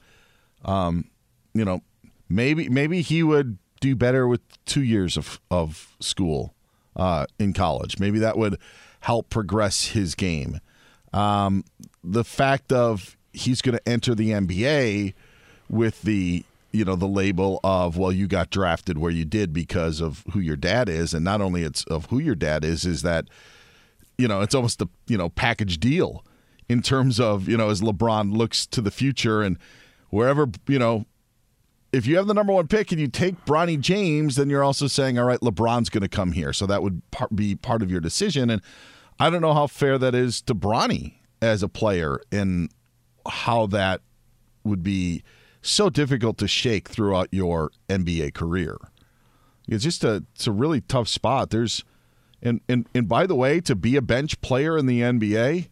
um, 0.65 1.09
you 1.53 1.63
know, 1.63 1.81
maybe 2.27 2.67
maybe 2.67 3.01
he 3.01 3.23
would 3.23 3.57
do 3.79 3.95
better 3.95 4.27
with 4.27 4.41
two 4.65 4.83
years 4.83 5.15
of 5.15 5.39
of 5.49 5.95
school 6.01 6.53
uh, 6.97 7.27
in 7.39 7.53
college. 7.53 7.99
Maybe 7.99 8.19
that 8.19 8.37
would 8.37 8.57
help 8.99 9.29
progress 9.29 9.85
his 9.85 10.13
game. 10.13 10.59
Um, 11.13 11.63
the 12.03 12.25
fact 12.25 12.73
of 12.73 13.15
he's 13.31 13.61
going 13.61 13.77
to 13.77 13.89
enter 13.89 14.13
the 14.13 14.31
NBA 14.31 15.13
with 15.69 16.01
the 16.01 16.43
you 16.71 16.85
know 16.85 16.95
the 16.95 17.07
label 17.07 17.59
of 17.63 17.97
well 17.97 18.11
you 18.11 18.27
got 18.27 18.49
drafted 18.49 18.97
where 18.97 19.11
you 19.11 19.25
did 19.25 19.53
because 19.53 20.01
of 20.01 20.23
who 20.31 20.39
your 20.39 20.55
dad 20.55 20.89
is. 20.89 21.13
And 21.13 21.23
not 21.23 21.41
only 21.41 21.63
it's 21.63 21.83
of 21.85 22.07
who 22.07 22.19
your 22.19 22.35
dad 22.35 22.63
is 22.63 22.85
is 22.85 23.01
that 23.01 23.29
you 24.17 24.27
know 24.27 24.41
it's 24.41 24.55
almost 24.55 24.81
a 24.81 24.89
you 25.07 25.17
know 25.17 25.29
package 25.29 25.79
deal 25.79 26.25
in 26.69 26.81
terms 26.81 27.19
of 27.19 27.47
you 27.47 27.57
know 27.57 27.69
as 27.69 27.81
LeBron 27.81 28.35
looks 28.35 28.65
to 28.67 28.81
the 28.81 28.91
future 28.91 29.41
and 29.41 29.57
wherever 30.09 30.47
you 30.67 30.79
know 30.79 31.05
if 31.91 32.07
you 32.07 32.15
have 32.15 32.27
the 32.27 32.33
number 32.33 32.53
one 32.53 32.67
pick 32.67 32.91
and 32.91 33.01
you 33.01 33.07
take 33.07 33.45
Bronny 33.45 33.79
James 33.79 34.35
then 34.35 34.49
you're 34.49 34.63
also 34.63 34.87
saying 34.87 35.19
all 35.19 35.25
right 35.25 35.39
LeBron's 35.41 35.89
going 35.89 36.01
to 36.01 36.09
come 36.09 36.31
here. 36.31 36.53
So 36.53 36.65
that 36.67 36.81
would 36.81 37.01
be 37.33 37.55
part 37.55 37.81
of 37.81 37.91
your 37.91 38.01
decision. 38.01 38.49
And 38.49 38.61
I 39.19 39.29
don't 39.29 39.41
know 39.41 39.53
how 39.53 39.67
fair 39.67 39.97
that 39.97 40.15
is 40.15 40.41
to 40.43 40.55
Bronny 40.55 41.15
as 41.41 41.63
a 41.63 41.67
player 41.67 42.21
and 42.31 42.69
how 43.27 43.65
that 43.67 44.01
would 44.63 44.83
be 44.83 45.23
so 45.61 45.89
difficult 45.89 46.37
to 46.39 46.47
shake 46.47 46.89
throughout 46.89 47.27
your 47.31 47.71
NBA 47.89 48.33
career. 48.33 48.77
It's 49.67 49.83
just 49.83 50.03
a 50.03 50.23
it's 50.35 50.47
a 50.47 50.51
really 50.51 50.81
tough 50.81 51.07
spot. 51.07 51.49
There's 51.49 51.83
and 52.41 52.61
and 52.67 52.87
and 52.93 53.07
by 53.07 53.25
the 53.27 53.35
way, 53.35 53.61
to 53.61 53.75
be 53.75 53.95
a 53.95 54.01
bench 54.01 54.41
player 54.41 54.77
in 54.77 54.85
the 54.85 55.01
NBA, 55.01 55.69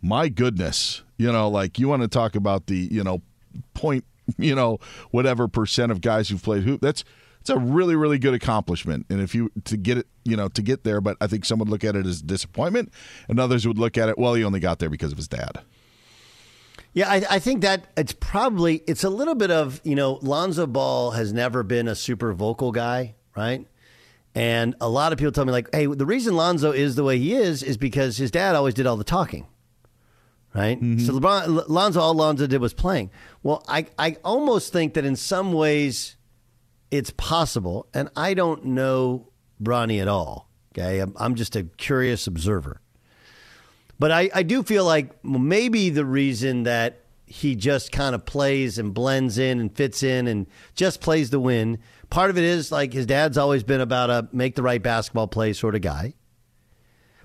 my 0.00 0.28
goodness, 0.28 1.02
you 1.16 1.30
know, 1.30 1.48
like 1.48 1.78
you 1.78 1.88
want 1.88 2.02
to 2.02 2.08
talk 2.08 2.34
about 2.34 2.66
the, 2.66 2.88
you 2.90 3.04
know, 3.04 3.22
point, 3.74 4.04
you 4.38 4.54
know, 4.54 4.78
whatever 5.10 5.48
percent 5.48 5.92
of 5.92 6.00
guys 6.00 6.28
who've 6.28 6.42
played 6.42 6.64
hoop. 6.64 6.80
That's 6.80 7.04
it's 7.40 7.50
a 7.50 7.58
really 7.58 7.96
really 7.96 8.18
good 8.18 8.34
accomplishment. 8.34 9.06
And 9.10 9.20
if 9.20 9.34
you 9.34 9.50
to 9.64 9.76
get 9.76 9.98
it, 9.98 10.06
you 10.24 10.36
know, 10.36 10.48
to 10.48 10.62
get 10.62 10.84
there, 10.84 11.00
but 11.00 11.16
I 11.20 11.26
think 11.26 11.44
some 11.44 11.58
would 11.58 11.68
look 11.68 11.84
at 11.84 11.96
it 11.96 12.06
as 12.06 12.22
disappointment, 12.22 12.92
and 13.28 13.38
others 13.38 13.66
would 13.66 13.78
look 13.78 13.98
at 13.98 14.08
it, 14.08 14.18
well, 14.18 14.34
he 14.34 14.44
only 14.44 14.60
got 14.60 14.78
there 14.78 14.90
because 14.90 15.12
of 15.12 15.18
his 15.18 15.28
dad. 15.28 15.60
Yeah, 16.94 17.08
I, 17.08 17.22
I 17.30 17.38
think 17.38 17.62
that 17.62 17.86
it's 17.96 18.12
probably 18.12 18.82
it's 18.86 19.04
a 19.04 19.10
little 19.10 19.34
bit 19.34 19.50
of 19.50 19.80
you 19.84 19.94
know 19.94 20.18
Lonzo 20.22 20.66
Ball 20.66 21.12
has 21.12 21.32
never 21.32 21.62
been 21.62 21.88
a 21.88 21.94
super 21.94 22.32
vocal 22.32 22.72
guy, 22.72 23.14
right? 23.36 23.66
And 24.34 24.74
a 24.80 24.88
lot 24.88 25.12
of 25.12 25.18
people 25.18 25.32
tell 25.32 25.44
me 25.44 25.52
like, 25.52 25.68
hey, 25.74 25.86
the 25.86 26.06
reason 26.06 26.36
Lonzo 26.36 26.70
is 26.70 26.94
the 26.94 27.04
way 27.04 27.18
he 27.18 27.34
is 27.34 27.62
is 27.62 27.76
because 27.76 28.16
his 28.16 28.30
dad 28.30 28.54
always 28.54 28.74
did 28.74 28.86
all 28.86 28.96
the 28.96 29.04
talking, 29.04 29.46
right? 30.54 30.80
Mm-hmm. 30.80 31.04
So 31.04 31.12
LeBron, 31.14 31.68
Lonzo, 31.68 32.00
all 32.00 32.14
Lonzo 32.14 32.46
did 32.46 32.60
was 32.60 32.74
playing. 32.74 33.10
Well, 33.42 33.64
I 33.68 33.86
I 33.98 34.16
almost 34.24 34.72
think 34.72 34.94
that 34.94 35.04
in 35.04 35.16
some 35.16 35.52
ways 35.52 36.16
it's 36.90 37.10
possible, 37.10 37.86
and 37.92 38.08
I 38.16 38.34
don't 38.34 38.64
know 38.64 39.28
Bronny 39.62 40.00
at 40.00 40.08
all. 40.08 40.48
Okay, 40.72 41.00
I'm, 41.00 41.14
I'm 41.18 41.34
just 41.34 41.56
a 41.56 41.64
curious 41.64 42.26
observer. 42.26 42.80
But 43.98 44.12
I, 44.12 44.30
I 44.32 44.42
do 44.42 44.62
feel 44.62 44.84
like 44.84 45.24
maybe 45.24 45.90
the 45.90 46.04
reason 46.04 46.62
that 46.64 47.04
he 47.26 47.56
just 47.56 47.92
kind 47.92 48.14
of 48.14 48.24
plays 48.24 48.78
and 48.78 48.94
blends 48.94 49.38
in 49.38 49.60
and 49.60 49.74
fits 49.76 50.02
in 50.02 50.26
and 50.26 50.46
just 50.74 51.00
plays 51.00 51.30
the 51.30 51.40
win. 51.40 51.78
Part 52.08 52.30
of 52.30 52.38
it 52.38 52.44
is 52.44 52.72
like 52.72 52.92
his 52.92 53.06
dad's 53.06 53.36
always 53.36 53.62
been 53.62 53.80
about 53.80 54.08
a 54.08 54.28
make 54.32 54.54
the 54.54 54.62
right 54.62 54.82
basketball 54.82 55.28
play 55.28 55.52
sort 55.52 55.74
of 55.74 55.82
guy. 55.82 56.14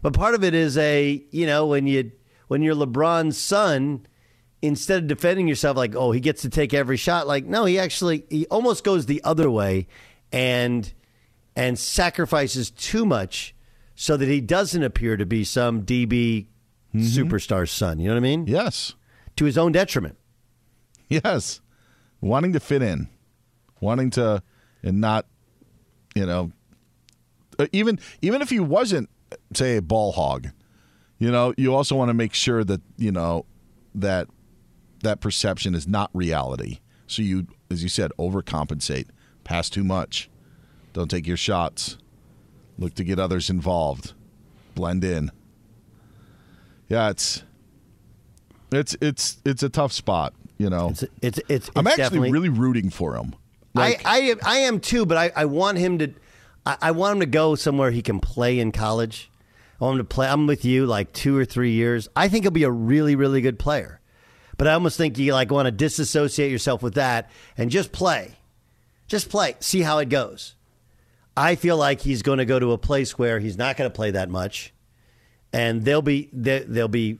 But 0.01 0.13
part 0.13 0.35
of 0.35 0.43
it 0.43 0.53
is 0.53 0.77
a, 0.77 1.23
you 1.31 1.45
know, 1.45 1.67
when 1.67 1.87
you 1.87 2.11
when 2.49 2.61
you're 2.61 2.75
LeBron's 2.75 3.37
son, 3.37 4.05
instead 4.61 5.03
of 5.03 5.07
defending 5.07 5.47
yourself 5.47 5.77
like, 5.77 5.95
oh, 5.95 6.11
he 6.11 6.19
gets 6.19 6.41
to 6.41 6.49
take 6.49 6.73
every 6.73 6.97
shot, 6.97 7.25
like, 7.25 7.45
no, 7.45 7.63
he 7.65 7.79
actually 7.79 8.25
he 8.29 8.45
almost 8.47 8.83
goes 8.83 9.05
the 9.05 9.23
other 9.23 9.49
way 9.49 9.87
and 10.31 10.91
and 11.55 11.79
sacrifices 11.79 12.71
too 12.71 13.05
much 13.05 13.55
so 13.95 14.17
that 14.17 14.27
he 14.27 14.41
doesn't 14.41 14.83
appear 14.83 15.15
to 15.15 15.25
be 15.25 15.43
some 15.43 15.83
DB 15.83 16.47
superstar's 16.95 17.71
son. 17.71 17.99
You 17.99 18.07
know 18.07 18.15
what 18.15 18.19
I 18.19 18.21
mean? 18.21 18.47
Yes. 18.47 18.95
To 19.37 19.45
his 19.45 19.57
own 19.57 19.71
detriment. 19.71 20.17
Yes. 21.09 21.61
Wanting 22.21 22.53
to 22.53 22.59
fit 22.59 22.81
in, 22.81 23.09
wanting 23.81 24.09
to, 24.11 24.41
and 24.81 25.01
not, 25.01 25.25
you 26.15 26.25
know, 26.25 26.51
uh, 27.59 27.67
even 27.71 27.99
even 28.21 28.41
if 28.41 28.49
he 28.49 28.59
wasn't, 28.59 29.09
say, 29.53 29.77
a 29.77 29.81
ball 29.81 30.13
hog, 30.13 30.47
you 31.19 31.31
know, 31.31 31.53
you 31.57 31.73
also 31.73 31.95
want 31.95 32.09
to 32.09 32.13
make 32.13 32.33
sure 32.33 32.63
that 32.63 32.81
you 32.97 33.11
know 33.11 33.45
that 33.95 34.27
that 35.03 35.19
perception 35.19 35.75
is 35.75 35.87
not 35.87 36.09
reality. 36.13 36.79
So 37.07 37.21
you, 37.21 37.47
as 37.69 37.83
you 37.83 37.89
said, 37.89 38.11
overcompensate, 38.17 39.07
pass 39.43 39.69
too 39.69 39.83
much. 39.83 40.29
Don't 40.93 41.09
take 41.09 41.27
your 41.27 41.37
shots. 41.37 41.97
Look 42.77 42.95
to 42.95 43.03
get 43.03 43.19
others 43.19 43.49
involved. 43.49 44.13
Blend 44.75 45.03
in. 45.03 45.31
Yeah, 46.93 47.09
it's 47.09 47.41
it's 48.71 48.95
it's 49.01 49.37
it's 49.43 49.63
a 49.63 49.69
tough 49.69 49.91
spot. 49.91 50.35
You 50.59 50.69
know, 50.69 50.89
it's 50.89 51.03
it's 51.23 51.39
it's. 51.49 51.71
I'm 51.75 51.87
it's 51.87 51.97
actually 51.97 52.31
really 52.31 52.49
rooting 52.49 52.91
for 52.91 53.15
him. 53.15 53.33
I, 53.75 53.97
I 54.05 54.19
am 54.19 54.39
I 54.45 54.57
am 54.59 54.79
too, 54.79 55.07
but 55.07 55.17
I, 55.17 55.31
I 55.35 55.45
want 55.45 55.79
him 55.79 55.97
to 55.97 56.13
I, 56.67 56.77
I 56.83 56.91
want 56.91 57.15
him 57.15 57.19
to 57.21 57.25
go 57.25 57.55
somewhere 57.55 57.89
he 57.89 58.03
can 58.03 58.19
play 58.19 58.59
in 58.59 58.71
college. 58.71 59.31
I 59.81 59.85
want 59.85 59.99
him 59.99 60.05
to 60.05 60.13
play. 60.13 60.27
I'm 60.27 60.45
with 60.45 60.65
you, 60.65 60.85
like 60.85 61.11
two 61.13 61.35
or 61.35 61.45
three 61.45 61.71
years. 61.71 62.09
I 62.15 62.27
think 62.27 62.43
he'll 62.43 62.51
be 62.51 62.61
a 62.61 62.69
really 62.69 63.15
really 63.15 63.41
good 63.41 63.57
player, 63.57 63.99
but 64.57 64.67
I 64.67 64.73
almost 64.73 64.95
think 64.95 65.17
you 65.17 65.33
like 65.33 65.49
want 65.49 65.65
to 65.65 65.71
disassociate 65.71 66.51
yourself 66.51 66.83
with 66.83 66.93
that 66.93 67.31
and 67.57 67.71
just 67.71 67.91
play, 67.91 68.35
just 69.07 69.29
play, 69.29 69.55
see 69.61 69.81
how 69.81 69.97
it 69.97 70.09
goes. 70.09 70.53
I 71.35 71.55
feel 71.55 71.77
like 71.77 72.01
he's 72.01 72.21
going 72.21 72.37
to 72.37 72.45
go 72.45 72.59
to 72.59 72.71
a 72.71 72.77
place 72.77 73.17
where 73.17 73.39
he's 73.39 73.57
not 73.57 73.77
going 73.77 73.89
to 73.89 73.95
play 73.95 74.11
that 74.11 74.29
much, 74.29 74.72
and 75.53 75.85
they'll 75.85 76.01
be 76.01 76.29
they, 76.33 76.59
they'll 76.59 76.87
be 76.87 77.19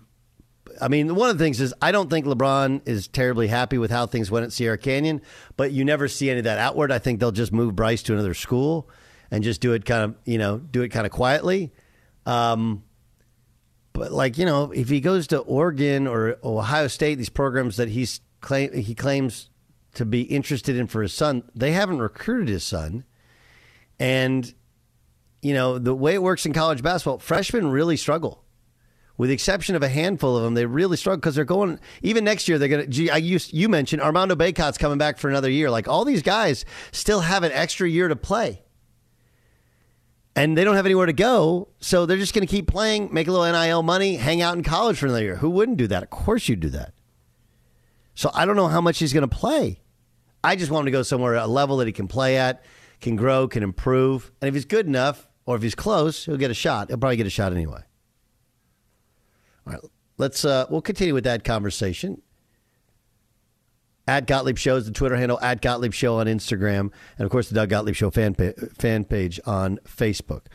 I 0.82 0.88
mean, 0.88 1.16
one 1.16 1.30
of 1.30 1.38
the 1.38 1.44
things 1.44 1.62
is 1.62 1.74
I 1.82 1.92
don't 1.92 2.10
think 2.10 2.26
LeBron 2.26 2.82
is 2.88 3.08
terribly 3.08 3.48
happy 3.48 3.78
with 3.78 3.92
how 3.92 4.08
things 4.08 4.32
went 4.32 4.46
at 4.46 4.52
Sierra 4.52 4.78
Canyon, 4.78 5.22
but 5.56 5.72
you 5.72 5.86
never 5.86 6.08
see 6.08 6.30
any 6.30 6.40
of 6.40 6.46
that 6.46 6.58
outward. 6.58 6.92
I 6.92 7.00
think 7.00 7.20
they'll 7.20 7.32
just 7.32 7.54
move 7.54 7.76
Bryce 7.76 8.02
to 8.04 8.14
another 8.14 8.34
school 8.34 8.90
and 9.30 9.44
just 9.44 9.62
do 9.62 9.74
it 9.74 9.86
kind 9.86 10.04
of, 10.04 10.16
you 10.26 10.38
know, 10.38 10.58
do 10.58 10.82
it 10.82 10.90
kind 10.90 11.06
of 11.06 11.12
quietly. 11.12 11.72
Um, 12.26 12.84
but 13.92 14.12
like, 14.12 14.38
you 14.38 14.46
know, 14.46 14.72
if 14.72 14.90
he 14.90 15.00
goes 15.00 15.28
to 15.28 15.40
Oregon 15.40 16.08
or 16.08 16.38
Ohio 16.44 16.88
State, 16.88 17.16
these 17.16 17.30
programs 17.30 17.78
that 17.78 17.90
he's 17.90 18.22
claim 18.42 18.74
he 18.74 18.96
claims 18.96 19.50
to 19.94 20.06
be 20.06 20.24
interested 20.24 20.76
in 20.76 20.88
for 20.88 21.04
his 21.04 21.14
son, 21.14 21.44
they 21.54 21.72
haven't 21.72 22.00
recruited 22.00 22.50
his 22.50 22.64
son. 22.64 23.04
And 24.00 24.54
you 25.44 25.54
know, 25.54 25.78
the 25.78 25.94
way 25.94 26.14
it 26.14 26.24
works 26.24 26.46
in 26.46 26.54
college 26.54 26.82
basketball, 26.82 27.20
freshmen 27.20 27.68
really 27.70 27.98
struggle 27.98 28.44
with 29.18 29.30
the 29.30 29.34
exception 29.34 29.76
of 29.76 29.84
a 29.84 29.90
handful 29.90 30.36
of 30.36 30.44
them, 30.44 30.56
they 30.56 30.66
really 30.66 30.98
struggle 30.98 31.18
because 31.18 31.36
they're 31.36 31.46
going. 31.46 31.80
Even 32.02 32.24
next 32.24 32.48
year, 32.48 32.58
they're 32.58 32.68
going 32.68 32.90
to. 32.90 33.10
I 33.10 33.18
used 33.18 33.54
you 33.54 33.70
mentioned 33.70 34.02
Armando 34.02 34.36
Bacot's 34.36 34.78
coming 34.78 34.98
back 34.98 35.18
for 35.18 35.30
another 35.30 35.50
year. 35.50 35.70
Like 35.70 35.88
all 35.88 36.04
these 36.04 36.24
guys 36.24 36.66
still 36.92 37.22
have 37.22 37.44
an 37.44 37.52
extra 37.52 37.88
year 37.88 38.08
to 38.08 38.16
play, 38.16 38.64
and 40.36 40.58
they 40.58 40.64
don't 40.64 40.76
have 40.76 40.86
anywhere 40.86 41.06
to 41.06 41.14
go, 41.14 41.70
so 41.80 42.06
they're 42.06 42.18
just 42.18 42.34
going 42.34 42.46
to 42.46 42.52
keep 42.52 42.68
playing, 42.68 43.14
make 43.14 43.28
a 43.28 43.32
little 43.32 43.50
NIL 43.52 43.84
money, 43.84 44.16
hang 44.16 44.42
out 44.42 44.58
in 44.58 44.64
college 44.64 44.98
for 44.98 45.06
another 45.06 45.24
year. 45.24 45.36
Who 45.36 45.52
wouldn't 45.52 45.78
do 45.78 45.88
that? 45.88 46.02
Of 46.02 46.10
course, 46.10 46.50
you'd 46.50 46.60
do 46.60 46.70
that. 46.70 46.94
So 48.16 48.32
I 48.34 48.46
don't 48.46 48.56
know 48.56 48.68
how 48.68 48.82
much 48.82 49.00
he's 49.00 49.14
going 49.14 49.28
to 49.28 49.36
play. 49.36 49.80
I 50.44 50.56
just 50.56 50.72
want 50.72 50.82
him 50.82 50.86
to 50.88 50.92
go 50.92 51.04
somewhere 51.04 51.36
at 51.36 51.44
a 51.46 51.48
level 51.48 51.78
that 51.78 51.88
he 51.88 51.94
can 51.94 52.08
play 52.08 52.38
at, 52.38 52.64
can 53.00 53.16
grow, 53.16 53.48
can 53.48 53.64
improve, 53.64 54.32
and 54.42 54.48
if 54.48 54.56
he's 54.56 54.66
good 54.66 54.88
enough, 54.88 55.28
or 55.46 55.56
if 55.56 55.62
he's 55.62 55.76
close, 55.76 56.26
he'll 56.26 56.38
get 56.38 56.52
a 56.52 56.56
shot. 56.56 56.90
He'll 56.90 56.98
probably 56.98 57.18
get 57.18 57.28
a 57.28 57.32
shot 57.32 57.52
anyway. 57.54 57.82
All 59.66 59.74
right, 59.74 59.82
let's 60.18 60.46
uh, 60.46 60.66
we'll 60.70 60.82
continue 60.82 61.14
with 61.14 61.24
that 61.24 61.44
conversation. 61.44 62.22
At 64.06 64.28
Gottlieb 64.28 64.58
Show 64.58 64.76
is 64.76 64.86
the 64.86 64.92
Twitter 64.92 65.16
handle. 65.16 65.40
At 65.42 65.62
Gottlieb 65.62 65.94
Show 65.94 66.20
on 66.20 66.28
Instagram, 66.28 66.92
and 67.18 67.26
of 67.26 67.30
course 67.30 67.48
the 67.48 67.56
Doug 67.56 67.70
Gottlieb 67.70 67.96
Show 67.96 68.10
fan 68.10 68.36
pa- 68.36 68.52
fan 68.78 69.06
page 69.06 69.40
on 69.46 69.80
Facebook. 69.86 70.48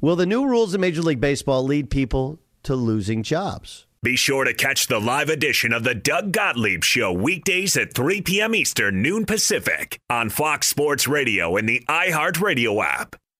Will 0.00 0.16
the 0.16 0.24
new 0.24 0.46
rules 0.46 0.74
in 0.74 0.80
Major 0.80 1.02
League 1.02 1.20
Baseball 1.20 1.64
lead 1.64 1.90
people 1.90 2.38
to 2.62 2.74
losing 2.74 3.22
jobs? 3.22 3.86
Be 4.02 4.16
sure 4.16 4.44
to 4.44 4.52
catch 4.52 4.86
the 4.86 5.00
live 5.00 5.30
edition 5.30 5.72
of 5.72 5.82
the 5.82 5.94
Doug 5.94 6.32
Gottlieb 6.32 6.84
Show 6.84 7.12
weekdays 7.12 7.76
at 7.76 7.94
3 7.94 8.20
p.m. 8.20 8.54
Eastern, 8.54 9.00
noon 9.00 9.24
Pacific 9.24 9.98
on 10.10 10.28
Fox 10.28 10.66
Sports 10.66 11.08
Radio 11.08 11.56
and 11.56 11.66
the 11.68 11.82
iHeartRadio 11.88 12.84
app. 12.84 13.16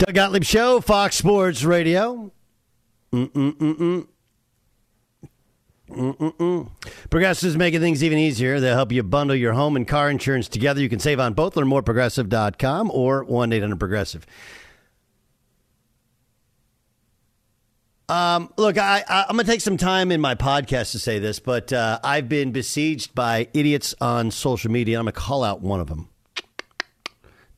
Doug 0.00 0.14
Gottlieb 0.14 0.44
Show, 0.44 0.80
Fox 0.80 1.16
Sports 1.16 1.62
Radio. 1.62 2.32
Mm-mm-mm-mm. 3.12 4.06
Mm-mm-mm. 5.90 6.70
Progressive's 7.10 7.54
making 7.58 7.80
things 7.80 8.02
even 8.02 8.16
easier. 8.16 8.60
They'll 8.60 8.76
help 8.76 8.92
you 8.92 9.02
bundle 9.02 9.36
your 9.36 9.52
home 9.52 9.76
and 9.76 9.86
car 9.86 10.08
insurance 10.08 10.48
together. 10.48 10.80
You 10.80 10.88
can 10.88 11.00
save 11.00 11.20
on 11.20 11.34
both. 11.34 11.54
Learn 11.54 11.68
more 11.68 11.80
at 11.80 11.84
progressive.com 11.84 12.90
or 12.90 13.24
1 13.24 13.52
800 13.52 13.78
Progressive. 13.78 14.26
Um, 18.08 18.50
look, 18.56 18.78
I, 18.78 19.04
I'm 19.06 19.36
going 19.36 19.44
to 19.44 19.52
take 19.52 19.60
some 19.60 19.76
time 19.76 20.10
in 20.10 20.20
my 20.22 20.34
podcast 20.34 20.92
to 20.92 20.98
say 20.98 21.18
this, 21.18 21.40
but 21.40 21.74
uh, 21.74 22.00
I've 22.02 22.28
been 22.30 22.52
besieged 22.52 23.14
by 23.14 23.48
idiots 23.52 23.94
on 24.00 24.30
social 24.30 24.70
media. 24.70 24.98
I'm 24.98 25.04
going 25.04 25.12
to 25.12 25.20
call 25.20 25.44
out 25.44 25.60
one 25.60 25.78
of 25.78 25.88
them. 25.88 26.09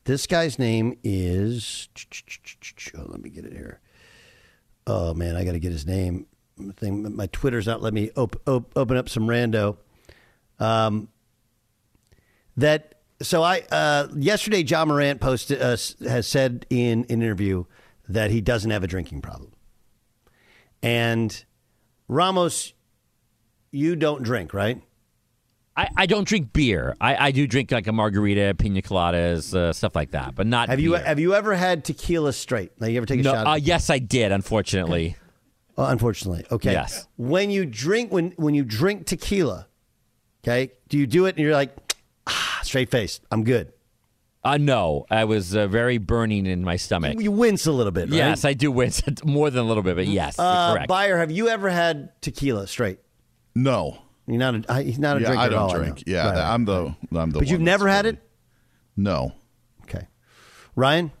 This 0.05 0.27
guy's 0.27 0.59
name 0.59 0.97
is. 1.03 1.87
Oh, 2.97 3.05
let 3.07 3.21
me 3.21 3.29
get 3.29 3.45
it 3.45 3.53
here. 3.53 3.79
Oh 4.85 5.13
man, 5.13 5.35
I 5.35 5.45
got 5.45 5.53
to 5.53 5.59
get 5.59 5.71
his 5.71 5.85
name. 5.85 6.25
Thing, 6.75 7.15
my 7.15 7.27
Twitter's 7.27 7.65
not 7.65 7.81
let 7.81 7.93
me 7.93 8.11
op- 8.15 8.41
op- 8.47 8.71
open 8.75 8.97
up 8.97 9.09
some 9.09 9.27
rando. 9.27 9.77
Um, 10.59 11.07
that 12.57 13.01
so 13.21 13.41
I 13.41 13.63
uh, 13.71 14.07
yesterday 14.15 14.61
Ja 14.61 14.85
Morant 14.85 15.19
posted 15.19 15.61
uh, 15.61 15.77
has 16.07 16.27
said 16.27 16.65
in 16.69 17.05
an 17.09 17.21
interview 17.21 17.63
that 18.07 18.29
he 18.29 18.41
doesn't 18.41 18.69
have 18.69 18.83
a 18.83 18.87
drinking 18.87 19.21
problem, 19.21 19.53
and 20.83 21.43
Ramos, 22.07 22.73
you 23.71 23.95
don't 23.95 24.21
drink, 24.21 24.53
right? 24.53 24.83
I, 25.75 25.89
I 25.97 26.05
don't 26.05 26.27
drink 26.27 26.53
beer. 26.53 26.95
I, 27.01 27.27
I 27.27 27.31
do 27.31 27.47
drink 27.47 27.71
like 27.71 27.87
a 27.87 27.91
margarita, 27.91 28.55
pina 28.57 28.81
coladas, 28.81 29.55
uh, 29.55 29.73
stuff 29.73 29.95
like 29.95 30.11
that, 30.11 30.35
but 30.35 30.45
not. 30.45 30.69
Have 30.69 30.79
you 30.79 30.93
have 30.93 31.19
you 31.19 31.33
ever 31.33 31.55
had 31.55 31.83
tequila 31.83 32.31
straight? 32.33 32.79
Now 32.79 32.87
you 32.87 32.97
ever 32.97 33.05
take 33.05 33.21
a 33.21 33.23
no, 33.23 33.33
shot? 33.33 33.47
Uh, 33.47 33.55
yes, 33.55 33.89
I 33.89 33.99
did. 33.99 34.31
Unfortunately. 34.31 35.15
Unfortunately, 35.75 36.45
okay. 36.51 36.71
Yes. 36.73 37.07
When 37.17 37.49
you 37.49 37.65
drink 37.65 38.11
when 38.11 38.31
when 38.37 38.53
you 38.53 38.63
drink 38.63 39.07
tequila, 39.07 39.67
okay, 40.43 40.71
do 40.89 40.97
you 40.99 41.07
do 41.07 41.25
it 41.25 41.35
and 41.35 41.39
you're 41.39 41.53
like, 41.53 41.75
ah, 42.27 42.59
straight 42.61 42.91
face, 42.91 43.19
I'm 43.31 43.43
good. 43.43 43.73
Uh, 44.43 44.57
no, 44.57 45.05
I 45.09 45.23
was 45.23 45.55
uh, 45.55 45.67
very 45.67 45.97
burning 45.97 46.45
in 46.45 46.63
my 46.63 46.75
stomach. 46.75 47.19
You 47.19 47.31
wince 47.31 47.65
a 47.65 47.71
little 47.71 47.93
bit, 47.93 48.09
right? 48.09 48.17
Yes, 48.17 48.43
I 48.43 48.53
do 48.53 48.71
wince 48.71 49.01
more 49.23 49.49
than 49.49 49.61
a 49.63 49.67
little 49.67 49.83
bit, 49.83 49.95
but 49.95 50.05
yes, 50.05 50.37
you're 50.37 50.45
Uh, 50.45 50.73
correct. 50.73 50.89
Buyer, 50.89 51.17
have 51.17 51.31
you 51.31 51.47
ever 51.47 51.69
had 51.69 52.09
tequila 52.21 52.67
straight? 52.67 52.99
No. 53.55 53.99
You're 54.27 54.37
not. 54.37 54.55
A, 54.55 54.71
I- 54.71 54.83
he's 54.83 54.99
not 54.99 55.17
a 55.17 55.19
yeah, 55.21 55.25
drinker 55.27 55.41
I 55.41 55.45
at 55.45 55.49
don't 55.51 55.59
all. 55.59 55.73
Drink. 55.73 55.95
know. 56.07 56.13
Yeah, 56.13 56.25
Right, 56.27 56.35
right. 56.37 56.53
I'm 56.53 56.65
the 56.65 56.95
I'm 57.15 57.31
the. 57.31 57.39
But 57.39 57.47
you've 57.49 57.61
never 57.61 57.87
had 57.87 58.05
really- 58.05 58.17
it. 58.17 58.29
No. 58.95 59.33
Okay. 59.83 60.07
Ryan. 60.75 61.11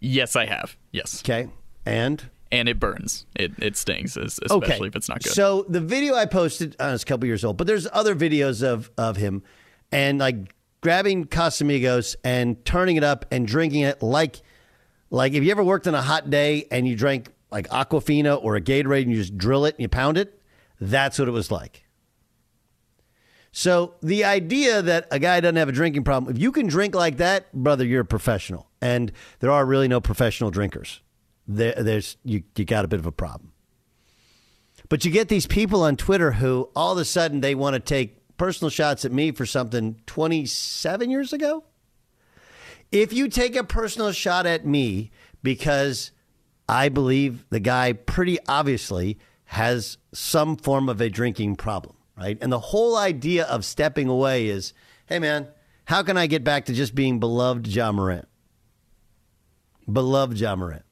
Yes, 0.00 0.36
I 0.36 0.46
have. 0.46 0.76
Yes. 0.92 1.22
Okay. 1.22 1.48
And 1.84 2.28
and 2.52 2.68
it 2.68 2.78
burns. 2.80 3.26
It 3.34 3.52
it 3.58 3.76
stings, 3.76 4.16
es- 4.16 4.38
especially 4.42 4.88
if 4.88 4.96
it's 4.96 5.08
not 5.08 5.22
good. 5.22 5.32
So 5.32 5.64
the 5.68 5.80
video 5.80 6.14
I 6.14 6.26
posted, 6.26 6.76
uh, 6.80 6.92
it's 6.94 7.02
a 7.02 7.06
couple 7.06 7.26
years 7.26 7.44
old, 7.44 7.56
but 7.56 7.66
there's 7.66 7.86
other 7.92 8.14
videos 8.14 8.62
of 8.62 8.90
of 8.98 9.16
him 9.16 9.42
and 9.92 10.18
like 10.18 10.36
grabbing 10.80 11.24
Casamigos 11.26 12.16
and 12.24 12.62
turning 12.64 12.96
it 12.96 13.04
up 13.04 13.24
and 13.30 13.46
drinking 13.46 13.82
it 13.82 14.02
like 14.02 14.42
like 15.10 15.32
if 15.32 15.42
you 15.44 15.50
ever 15.50 15.64
worked 15.64 15.86
on 15.88 15.94
a 15.94 16.02
hot 16.02 16.28
day 16.30 16.66
and 16.70 16.86
you 16.86 16.96
drank 16.96 17.30
like 17.50 17.68
Aquafina 17.68 18.42
or 18.42 18.56
a 18.56 18.60
Gatorade 18.60 19.02
and 19.02 19.12
you 19.12 19.16
just 19.18 19.36
drill 19.38 19.64
it 19.64 19.74
and 19.76 19.82
you 19.82 19.88
pound 19.88 20.18
it, 20.18 20.40
that's 20.80 21.18
what 21.18 21.28
it 21.28 21.32
was 21.32 21.50
like. 21.50 21.84
So 23.58 23.94
the 24.02 24.24
idea 24.24 24.82
that 24.82 25.08
a 25.10 25.18
guy 25.18 25.40
doesn't 25.40 25.56
have 25.56 25.70
a 25.70 25.72
drinking 25.72 26.04
problem, 26.04 26.36
if 26.36 26.38
you 26.38 26.52
can 26.52 26.66
drink 26.66 26.94
like 26.94 27.16
that, 27.16 27.50
brother, 27.54 27.86
you're 27.86 28.02
a 28.02 28.04
professional. 28.04 28.68
And 28.82 29.10
there 29.40 29.50
are 29.50 29.64
really 29.64 29.88
no 29.88 29.98
professional 29.98 30.50
drinkers. 30.50 31.00
There, 31.48 31.72
there's 31.72 32.18
you, 32.22 32.42
you 32.54 32.66
got 32.66 32.84
a 32.84 32.88
bit 32.88 33.00
of 33.00 33.06
a 33.06 33.12
problem. 33.12 33.52
But 34.90 35.06
you 35.06 35.10
get 35.10 35.28
these 35.28 35.46
people 35.46 35.84
on 35.84 35.96
Twitter 35.96 36.32
who 36.32 36.68
all 36.76 36.92
of 36.92 36.98
a 36.98 37.04
sudden 37.06 37.40
they 37.40 37.54
want 37.54 37.72
to 37.72 37.80
take 37.80 38.36
personal 38.36 38.68
shots 38.68 39.06
at 39.06 39.12
me 39.12 39.32
for 39.32 39.46
something 39.46 40.02
27 40.04 41.10
years 41.10 41.32
ago. 41.32 41.64
If 42.92 43.14
you 43.14 43.26
take 43.26 43.56
a 43.56 43.64
personal 43.64 44.12
shot 44.12 44.44
at 44.44 44.66
me 44.66 45.12
because 45.42 46.10
I 46.68 46.90
believe 46.90 47.46
the 47.48 47.60
guy 47.60 47.94
pretty 47.94 48.38
obviously 48.46 49.18
has 49.46 49.96
some 50.12 50.58
form 50.58 50.90
of 50.90 51.00
a 51.00 51.08
drinking 51.08 51.56
problem, 51.56 51.95
right? 52.16 52.38
And 52.40 52.52
the 52.52 52.58
whole 52.58 52.96
idea 52.96 53.44
of 53.44 53.64
stepping 53.64 54.08
away 54.08 54.48
is, 54.48 54.72
hey 55.06 55.18
man, 55.18 55.48
how 55.84 56.02
can 56.02 56.16
I 56.16 56.26
get 56.26 56.44
back 56.44 56.66
to 56.66 56.72
just 56.72 56.94
being 56.94 57.20
beloved 57.20 57.66
Ja 57.66 57.92
Morant? 57.92 58.28
Beloved 59.90 60.38
Ja 60.38 60.56
Morant 60.56 60.82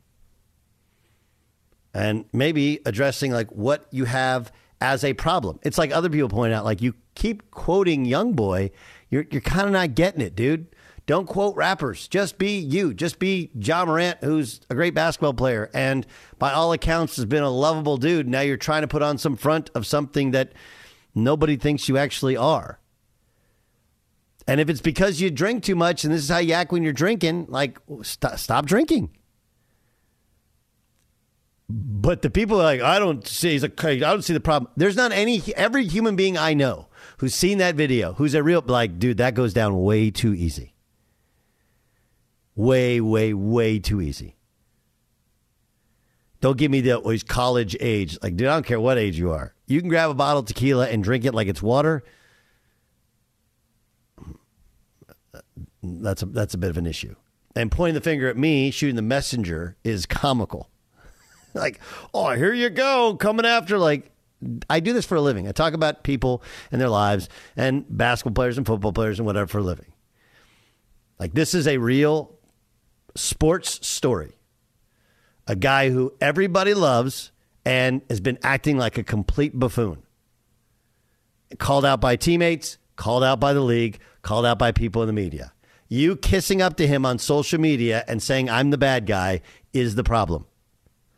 and 1.95 2.25
maybe 2.33 2.81
addressing 2.85 3.31
like 3.31 3.51
what 3.53 3.87
you 3.91 4.05
have 4.05 4.53
as 4.81 5.05
a 5.05 5.15
problem. 5.15 5.61
It's 5.63 5.79
like 5.79 5.93
other 5.93 6.11
people 6.11 6.29
point 6.29 6.53
out, 6.53 6.65
like 6.65 6.83
you 6.83 6.95
keep 7.15 7.51
quoting 7.53 8.05
Young 8.05 8.33
Boy, 8.33 8.73
you're 9.09 9.25
you're 9.31 9.41
kind 9.41 9.67
of 9.67 9.73
not 9.73 9.95
getting 9.95 10.21
it, 10.21 10.35
dude. 10.35 10.67
Don't 11.07 11.27
quote 11.27 11.55
rappers. 11.55 12.09
Just 12.09 12.39
be 12.39 12.59
you. 12.59 12.95
Just 12.95 13.19
be 13.19 13.51
Ja 13.55 13.85
Morant, 13.85 14.19
who's 14.23 14.63
a 14.71 14.75
great 14.75 14.95
basketball 14.95 15.35
player 15.35 15.71
and 15.75 16.07
by 16.39 16.53
all 16.53 16.73
accounts 16.73 17.17
has 17.17 17.27
been 17.27 17.43
a 17.43 17.51
lovable 17.51 17.99
dude. 17.99 18.27
Now 18.27 18.41
you're 18.41 18.57
trying 18.57 18.83
to 18.83 18.89
put 18.89 19.03
on 19.03 19.19
some 19.19 19.37
front 19.37 19.71
of 19.75 19.87
something 19.87 20.31
that 20.33 20.53
nobody 21.15 21.57
thinks 21.57 21.89
you 21.89 21.97
actually 21.97 22.37
are. 22.37 22.81
And 24.47 24.61
if 24.61 24.69
it's 24.69 24.81
because 24.81 25.21
you 25.21 25.31
drink 25.31 25.63
too 25.63 25.75
much 25.75 26.05
and 26.05 26.13
this 26.13 26.23
is 26.23 26.29
how 26.29 26.39
you 26.39 26.53
act 26.53 26.73
when 26.73 26.83
you're 26.83 26.93
drinking, 26.93 27.47
like 27.49 27.79
st- 28.03 28.39
stop 28.39 28.67
drinking. 28.67 29.11
But 31.69 32.21
the 32.21 32.29
people 32.29 32.61
are 32.61 32.65
like, 32.65 32.83
I 32.83 32.99
don't 32.99 33.27
see, 33.27 33.53
he's 33.53 33.63
like, 33.63 33.83
I 33.83 33.97
don't 33.97 34.23
see 34.23 34.35
the 34.35 34.41
problem. 34.41 34.71
There's 34.77 34.97
not 34.97 35.13
any, 35.13 35.43
every 35.57 35.87
human 35.87 36.15
being 36.15 36.37
I 36.37 36.53
know 36.53 36.89
who's 37.19 37.35
seen 37.35 37.59
that 37.59 37.75
video, 37.75 38.13
who's 38.13 38.35
a 38.35 38.43
real, 38.43 38.63
like, 38.67 38.99
dude, 38.99 39.17
that 39.17 39.35
goes 39.35 39.55
down 39.55 39.81
way 39.83 40.11
too 40.11 40.35
easy. 40.35 40.75
Way, 42.55 43.01
way, 43.01 43.33
way 43.33 43.79
too 43.79 44.03
easy. 44.03 44.34
Don't 46.45 46.59
give 46.59 46.71
me 46.71 46.83
the, 46.83 47.01
he's 47.01 47.23
college 47.23 47.75
age. 47.81 48.19
Like, 48.23 48.37
dude, 48.37 48.49
I 48.49 48.53
don't 48.53 48.67
care 48.67 48.79
what 48.79 48.99
age 48.99 49.19
you 49.19 49.31
are. 49.31 49.55
You 49.67 49.81
can 49.81 49.89
grab 49.89 50.11
a 50.11 50.15
bottle 50.15 50.41
of 50.41 50.45
tequila 50.45 50.87
and 50.91 51.03
drink 51.03 51.25
it 51.25 51.33
like 51.33 51.49
it's 51.49 51.63
water. 51.63 52.05
That's 55.83 56.23
a, 56.23 56.27
that's 56.27 56.53
a 56.53 56.59
bit 56.59 56.69
of 56.69 56.77
an 56.77 56.85
issue. 56.85 57.15
And 57.57 57.73
pointing 57.73 57.95
the 57.95 58.03
finger 58.03 58.29
at 58.29 58.37
me, 58.37 58.71
shooting 58.71 58.95
the 58.95 59.01
messenger 59.01 59.79
is 59.85 60.05
comical 60.05 60.69
like, 61.55 61.81
oh, 62.13 62.33
here 62.33 62.53
you 62.53 62.69
go, 62.69 63.17
coming 63.19 63.47
after. 63.47 63.79
Like, 63.79 64.11
I 64.69 64.81
do 64.81 64.93
this 64.93 65.07
for 65.07 65.15
a 65.15 65.23
living. 65.23 65.49
I 65.49 65.53
talk 65.53 65.73
about 65.73 66.03
people 66.03 66.43
and 66.71 66.79
their 66.79 66.91
lives 66.91 67.31
and 67.57 67.87
basketball 67.89 68.35
players 68.35 68.59
and 68.59 68.67
football 68.67 68.93
players 68.93 69.19
and 69.19 69.25
whatever 69.25 69.47
for 69.47 69.61
a 69.61 69.63
living. 69.63 69.95
Like, 71.19 71.33
this 71.33 71.55
is 71.55 71.67
a 71.67 71.79
real 71.79 72.39
sports 73.15 73.87
story. 73.87 74.35
A 75.47 75.57
guy 75.57 75.91
who 75.91 76.13
everybody 76.21 76.75
loves 76.75 77.31
and 77.65 78.03
has 78.09 78.21
been 78.21 78.39
acting 78.43 78.77
like 78.77 78.99
a 78.99 79.03
complete 79.03 79.59
buffoon. 79.59 80.03
Called 81.59 81.85
out 81.85 82.01
by 82.01 82.17
teammates, 82.17 82.79
called 82.97 83.25
out 83.25 83.41
by 83.41 83.53
the 83.53 83.61
league, 83.61 83.99
called 84.23 84.47
out 84.47 84.59
by 84.59 84.73
people 84.73 85.03
in 85.03 85.07
the 85.07 85.13
media. 85.13 85.53
You 85.89 86.17
kissing 86.17 86.63
up 86.63 86.77
to 86.79 86.87
him 86.87 87.05
on 87.05 87.19
social 87.19 87.61
media 87.61 88.05
and 88.09 88.23
saying, 88.23 88.49
I'm 88.49 88.71
the 88.71 88.79
bad 88.79 89.07
guy, 89.07 89.43
is 89.73 89.95
the 89.95 90.05
problem. 90.05 90.47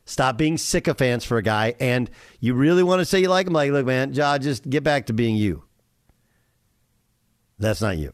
Stop 0.04 0.36
being 0.36 0.56
sycophants 0.56 1.24
for 1.24 1.36
a 1.38 1.42
guy. 1.42 1.74
And 1.80 2.10
you 2.40 2.54
really 2.54 2.82
want 2.82 3.00
to 3.00 3.04
say 3.04 3.20
you 3.20 3.28
like 3.28 3.46
him? 3.46 3.52
Like, 3.52 3.72
look, 3.72 3.86
man, 3.86 4.12
Ja, 4.12 4.38
just 4.38 4.68
get 4.68 4.84
back 4.84 5.06
to 5.06 5.12
being 5.12 5.36
you. 5.36 5.64
That's 7.58 7.80
not 7.80 7.96
you. 7.96 8.12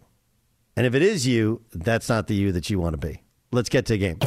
And 0.76 0.86
if 0.86 0.94
it 0.94 1.02
is 1.02 1.26
you, 1.26 1.62
that's 1.72 2.08
not 2.08 2.28
the 2.28 2.34
you 2.34 2.52
that 2.52 2.70
you 2.70 2.78
want 2.78 2.94
to 2.98 3.06
be. 3.06 3.22
Let's 3.50 3.68
get 3.68 3.86
to 3.86 3.94
a 3.94 3.98
game. 3.98 4.18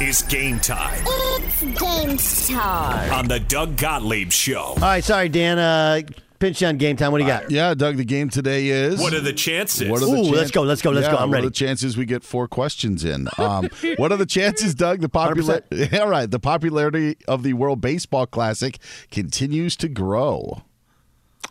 Is 0.00 0.22
game 0.22 0.58
time 0.60 1.02
It's 1.06 1.62
game 1.62 2.16
time. 2.58 3.12
on 3.12 3.28
the 3.28 3.40
Doug 3.40 3.76
Gottlieb 3.76 4.30
Show. 4.30 4.60
All 4.60 4.74
right, 4.76 5.02
sorry, 5.02 5.28
Dan. 5.28 5.58
Uh, 5.58 6.02
pinch 6.38 6.60
you 6.60 6.68
on 6.68 6.76
game 6.76 6.96
time. 6.96 7.12
What 7.12 7.18
do 7.18 7.24
you 7.24 7.30
got? 7.30 7.50
Yeah, 7.50 7.72
Doug, 7.74 7.96
the 7.96 8.04
game 8.04 8.28
today 8.28 8.68
is. 8.68 9.00
What 9.00 9.14
are 9.14 9.20
the 9.20 9.32
chances? 9.32 9.88
What 9.88 10.02
are 10.02 10.06
the 10.06 10.12
Ooh, 10.12 10.24
chan- 10.24 10.32
let's 10.34 10.50
go, 10.50 10.62
let's 10.62 10.82
go, 10.82 10.90
let's 10.90 11.06
Yeah, 11.06 11.12
go. 11.12 11.16
I'm 11.18 11.30
what 11.30 11.36
ready. 11.36 11.46
are 11.46 11.50
the 11.50 11.54
chances 11.54 11.96
we 11.96 12.04
get 12.04 12.22
four 12.24 12.46
questions 12.46 13.04
in? 13.04 13.28
Um, 13.38 13.68
what 13.96 14.12
are 14.12 14.16
the 14.18 14.26
chances, 14.26 14.74
Doug? 14.74 15.00
The 15.00 15.08
popular, 15.08 15.62
all 16.00 16.08
right, 16.08 16.30
the 16.30 16.40
popularity 16.40 17.16
of 17.26 17.42
the 17.42 17.54
World 17.54 17.80
Baseball 17.80 18.26
Classic 18.26 18.78
continues 19.10 19.76
to 19.76 19.88
grow. 19.88 20.62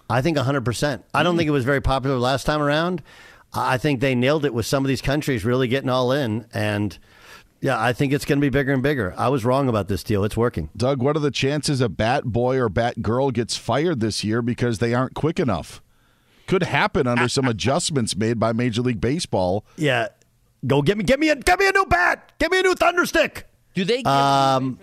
I 0.09 0.21
think 0.21 0.37
100%. 0.37 1.03
I 1.15 1.23
don't 1.23 1.35
think 1.35 1.47
it 1.47 1.51
was 1.51 1.65
very 1.65 1.81
popular 1.81 2.17
last 2.17 2.43
time 2.45 2.61
around. 2.61 3.01
I 3.53 3.77
think 3.77 4.01
they 4.01 4.13
nailed 4.13 4.45
it 4.45 4.53
with 4.53 4.65
some 4.67 4.83
of 4.83 4.87
these 4.89 5.01
countries 5.01 5.43
really 5.45 5.67
getting 5.67 5.89
all 5.89 6.11
in. 6.11 6.45
And 6.53 6.97
Yeah, 7.65 7.81
I 7.81 7.93
think 7.93 8.13
it's 8.13 8.25
going 8.25 8.37
to 8.37 8.41
be 8.45 8.49
bigger 8.49 8.73
and 8.73 8.83
bigger. 8.83 9.15
I 9.17 9.29
was 9.29 9.43
wrong 9.43 9.67
about 9.67 9.87
this 9.87 10.03
deal. 10.03 10.23
It's 10.23 10.37
working. 10.37 10.69
Doug, 10.77 11.01
what 11.01 11.17
are 11.17 11.19
the 11.19 11.31
chances 11.31 11.81
a 11.81 11.89
bat 11.89 12.25
boy 12.25 12.59
or 12.59 12.69
bat 12.69 13.01
girl 13.01 13.31
gets 13.31 13.57
fired 13.57 14.01
this 14.01 14.23
year 14.23 14.43
because 14.43 14.77
they 14.77 14.93
aren't 14.93 15.15
quick 15.15 15.39
enough? 15.39 15.81
Could 16.45 16.61
happen 16.61 17.07
under 17.07 17.27
some 17.27 17.45
adjustments 17.47 18.15
made 18.15 18.39
by 18.39 18.53
Major 18.53 18.83
League 18.83 19.01
Baseball. 19.01 19.65
Yeah, 19.77 20.09
go 20.67 20.83
get 20.83 20.95
me, 20.95 21.03
get 21.05 21.19
me, 21.19 21.29
a, 21.29 21.35
get 21.35 21.57
me 21.57 21.67
a 21.67 21.71
new 21.71 21.87
bat, 21.87 22.33
get 22.37 22.51
me 22.51 22.59
a 22.59 22.61
new 22.61 22.75
thunderstick. 22.75 23.45
Do 23.73 23.83
they? 23.83 24.03
Um, 24.03 24.79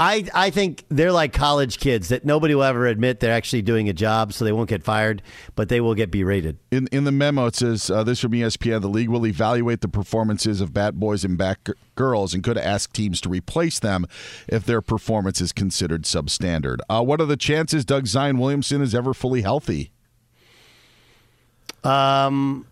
I 0.00 0.24
I 0.32 0.48
think 0.48 0.86
they're 0.88 1.12
like 1.12 1.34
college 1.34 1.78
kids 1.78 2.08
that 2.08 2.24
nobody 2.24 2.54
will 2.54 2.62
ever 2.62 2.86
admit 2.86 3.20
they're 3.20 3.34
actually 3.34 3.60
doing 3.60 3.86
a 3.90 3.92
job, 3.92 4.32
so 4.32 4.46
they 4.46 4.52
won't 4.52 4.70
get 4.70 4.82
fired, 4.82 5.20
but 5.56 5.68
they 5.68 5.78
will 5.82 5.94
get 5.94 6.10
berated. 6.10 6.56
In 6.70 6.88
in 6.90 7.04
the 7.04 7.12
memo, 7.12 7.44
it 7.44 7.54
says 7.54 7.90
uh, 7.90 8.02
this 8.02 8.18
from 8.18 8.32
ESPN: 8.32 8.80
the 8.80 8.88
league 8.88 9.10
will 9.10 9.26
evaluate 9.26 9.82
the 9.82 9.88
performances 9.88 10.62
of 10.62 10.72
bat 10.72 10.94
boys 10.94 11.22
and 11.22 11.36
bat 11.36 11.58
g- 11.66 11.74
girls, 11.96 12.32
and 12.32 12.42
could 12.42 12.56
ask 12.56 12.94
teams 12.94 13.20
to 13.20 13.28
replace 13.28 13.78
them 13.78 14.06
if 14.48 14.64
their 14.64 14.80
performance 14.80 15.38
is 15.42 15.52
considered 15.52 16.04
substandard. 16.04 16.78
Uh, 16.88 17.02
what 17.02 17.20
are 17.20 17.26
the 17.26 17.36
chances 17.36 17.84
Doug 17.84 18.06
Zion 18.06 18.38
Williamson 18.38 18.80
is 18.80 18.94
ever 18.94 19.12
fully 19.12 19.42
healthy? 19.42 19.92
Um, 21.84 22.66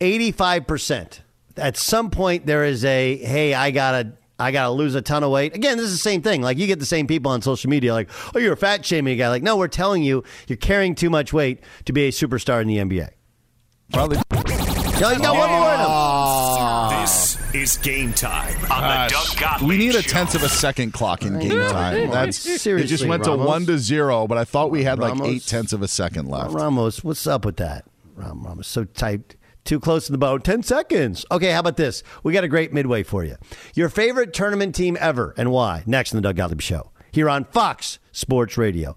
eighty-five 0.00 0.66
percent. 0.66 1.20
At 1.56 1.76
some 1.76 2.10
point, 2.10 2.46
there 2.46 2.64
is 2.64 2.84
a 2.84 3.18
hey, 3.18 3.54
I 3.54 3.70
gotta. 3.70 4.14
I 4.38 4.50
gotta 4.50 4.70
lose 4.70 4.94
a 4.94 5.02
ton 5.02 5.22
of 5.22 5.30
weight. 5.30 5.54
Again, 5.54 5.76
this 5.76 5.86
is 5.86 5.92
the 5.92 5.98
same 5.98 6.20
thing. 6.22 6.42
Like 6.42 6.58
you 6.58 6.66
get 6.66 6.80
the 6.80 6.86
same 6.86 7.06
people 7.06 7.30
on 7.30 7.40
social 7.42 7.70
media, 7.70 7.92
like, 7.94 8.10
"Oh, 8.34 8.38
you're 8.38 8.54
a 8.54 8.56
fat 8.56 8.84
shaming 8.84 9.16
guy." 9.16 9.28
Like, 9.28 9.42
no, 9.44 9.56
we're 9.56 9.68
telling 9.68 10.02
you, 10.02 10.24
you're 10.48 10.56
carrying 10.56 10.94
too 10.96 11.08
much 11.10 11.32
weight 11.32 11.60
to 11.84 11.92
be 11.92 12.06
a 12.06 12.10
superstar 12.10 12.60
in 12.60 12.66
the 12.68 12.78
NBA. 12.78 13.10
Probably. 13.92 14.16
Yo, 14.98 15.10
you 15.10 15.18
got 15.18 15.36
one 15.36 15.50
more 15.50 15.74
in 15.74 15.80
him. 15.80 15.86
Ah. 15.88 17.00
This 17.00 17.36
is 17.54 17.76
game 17.78 18.12
time 18.12 18.54
on 18.62 18.68
Gosh, 18.68 19.10
the 19.10 19.14
Doug 19.36 19.40
Gottlieb 19.40 19.68
we 19.68 19.76
need 19.76 19.94
a 19.94 20.02
Show. 20.02 20.10
tenth 20.10 20.34
of 20.34 20.42
a 20.42 20.48
second 20.48 20.92
clock 20.92 21.22
in 21.22 21.38
game 21.38 21.50
time. 21.68 22.10
That's 22.10 22.38
seriously. 22.38 22.72
it. 22.72 22.86
Just 22.86 23.02
Seriously, 23.02 23.08
went 23.08 23.24
to 23.24 23.36
one 23.36 23.66
to 23.66 23.78
zero, 23.78 24.26
but 24.26 24.38
I 24.38 24.44
thought 24.44 24.70
we 24.70 24.84
had 24.84 24.98
like 24.98 25.20
eight 25.22 25.44
tenths 25.46 25.72
of 25.72 25.82
a 25.82 25.88
second 25.88 26.28
left. 26.28 26.52
Ramos, 26.52 27.02
what's 27.04 27.26
up 27.26 27.44
with 27.44 27.56
that? 27.56 27.84
Ramos, 28.14 28.66
so 28.66 28.84
tight. 28.84 29.36
Too 29.64 29.80
close 29.80 30.06
to 30.06 30.12
the 30.12 30.18
bow. 30.18 30.38
10 30.38 30.62
seconds. 30.62 31.24
Okay, 31.30 31.50
how 31.50 31.60
about 31.60 31.76
this? 31.76 32.02
We 32.22 32.32
got 32.32 32.44
a 32.44 32.48
great 32.48 32.72
midway 32.72 33.02
for 33.02 33.24
you. 33.24 33.36
Your 33.74 33.88
favorite 33.88 34.34
tournament 34.34 34.74
team 34.74 34.96
ever 35.00 35.34
and 35.38 35.50
why? 35.50 35.82
Next 35.86 36.12
in 36.12 36.18
the 36.18 36.22
Doug 36.22 36.36
Gottlieb 36.36 36.60
Show 36.60 36.90
here 37.10 37.30
on 37.30 37.44
Fox 37.44 37.98
Sports 38.12 38.58
Radio. 38.58 38.96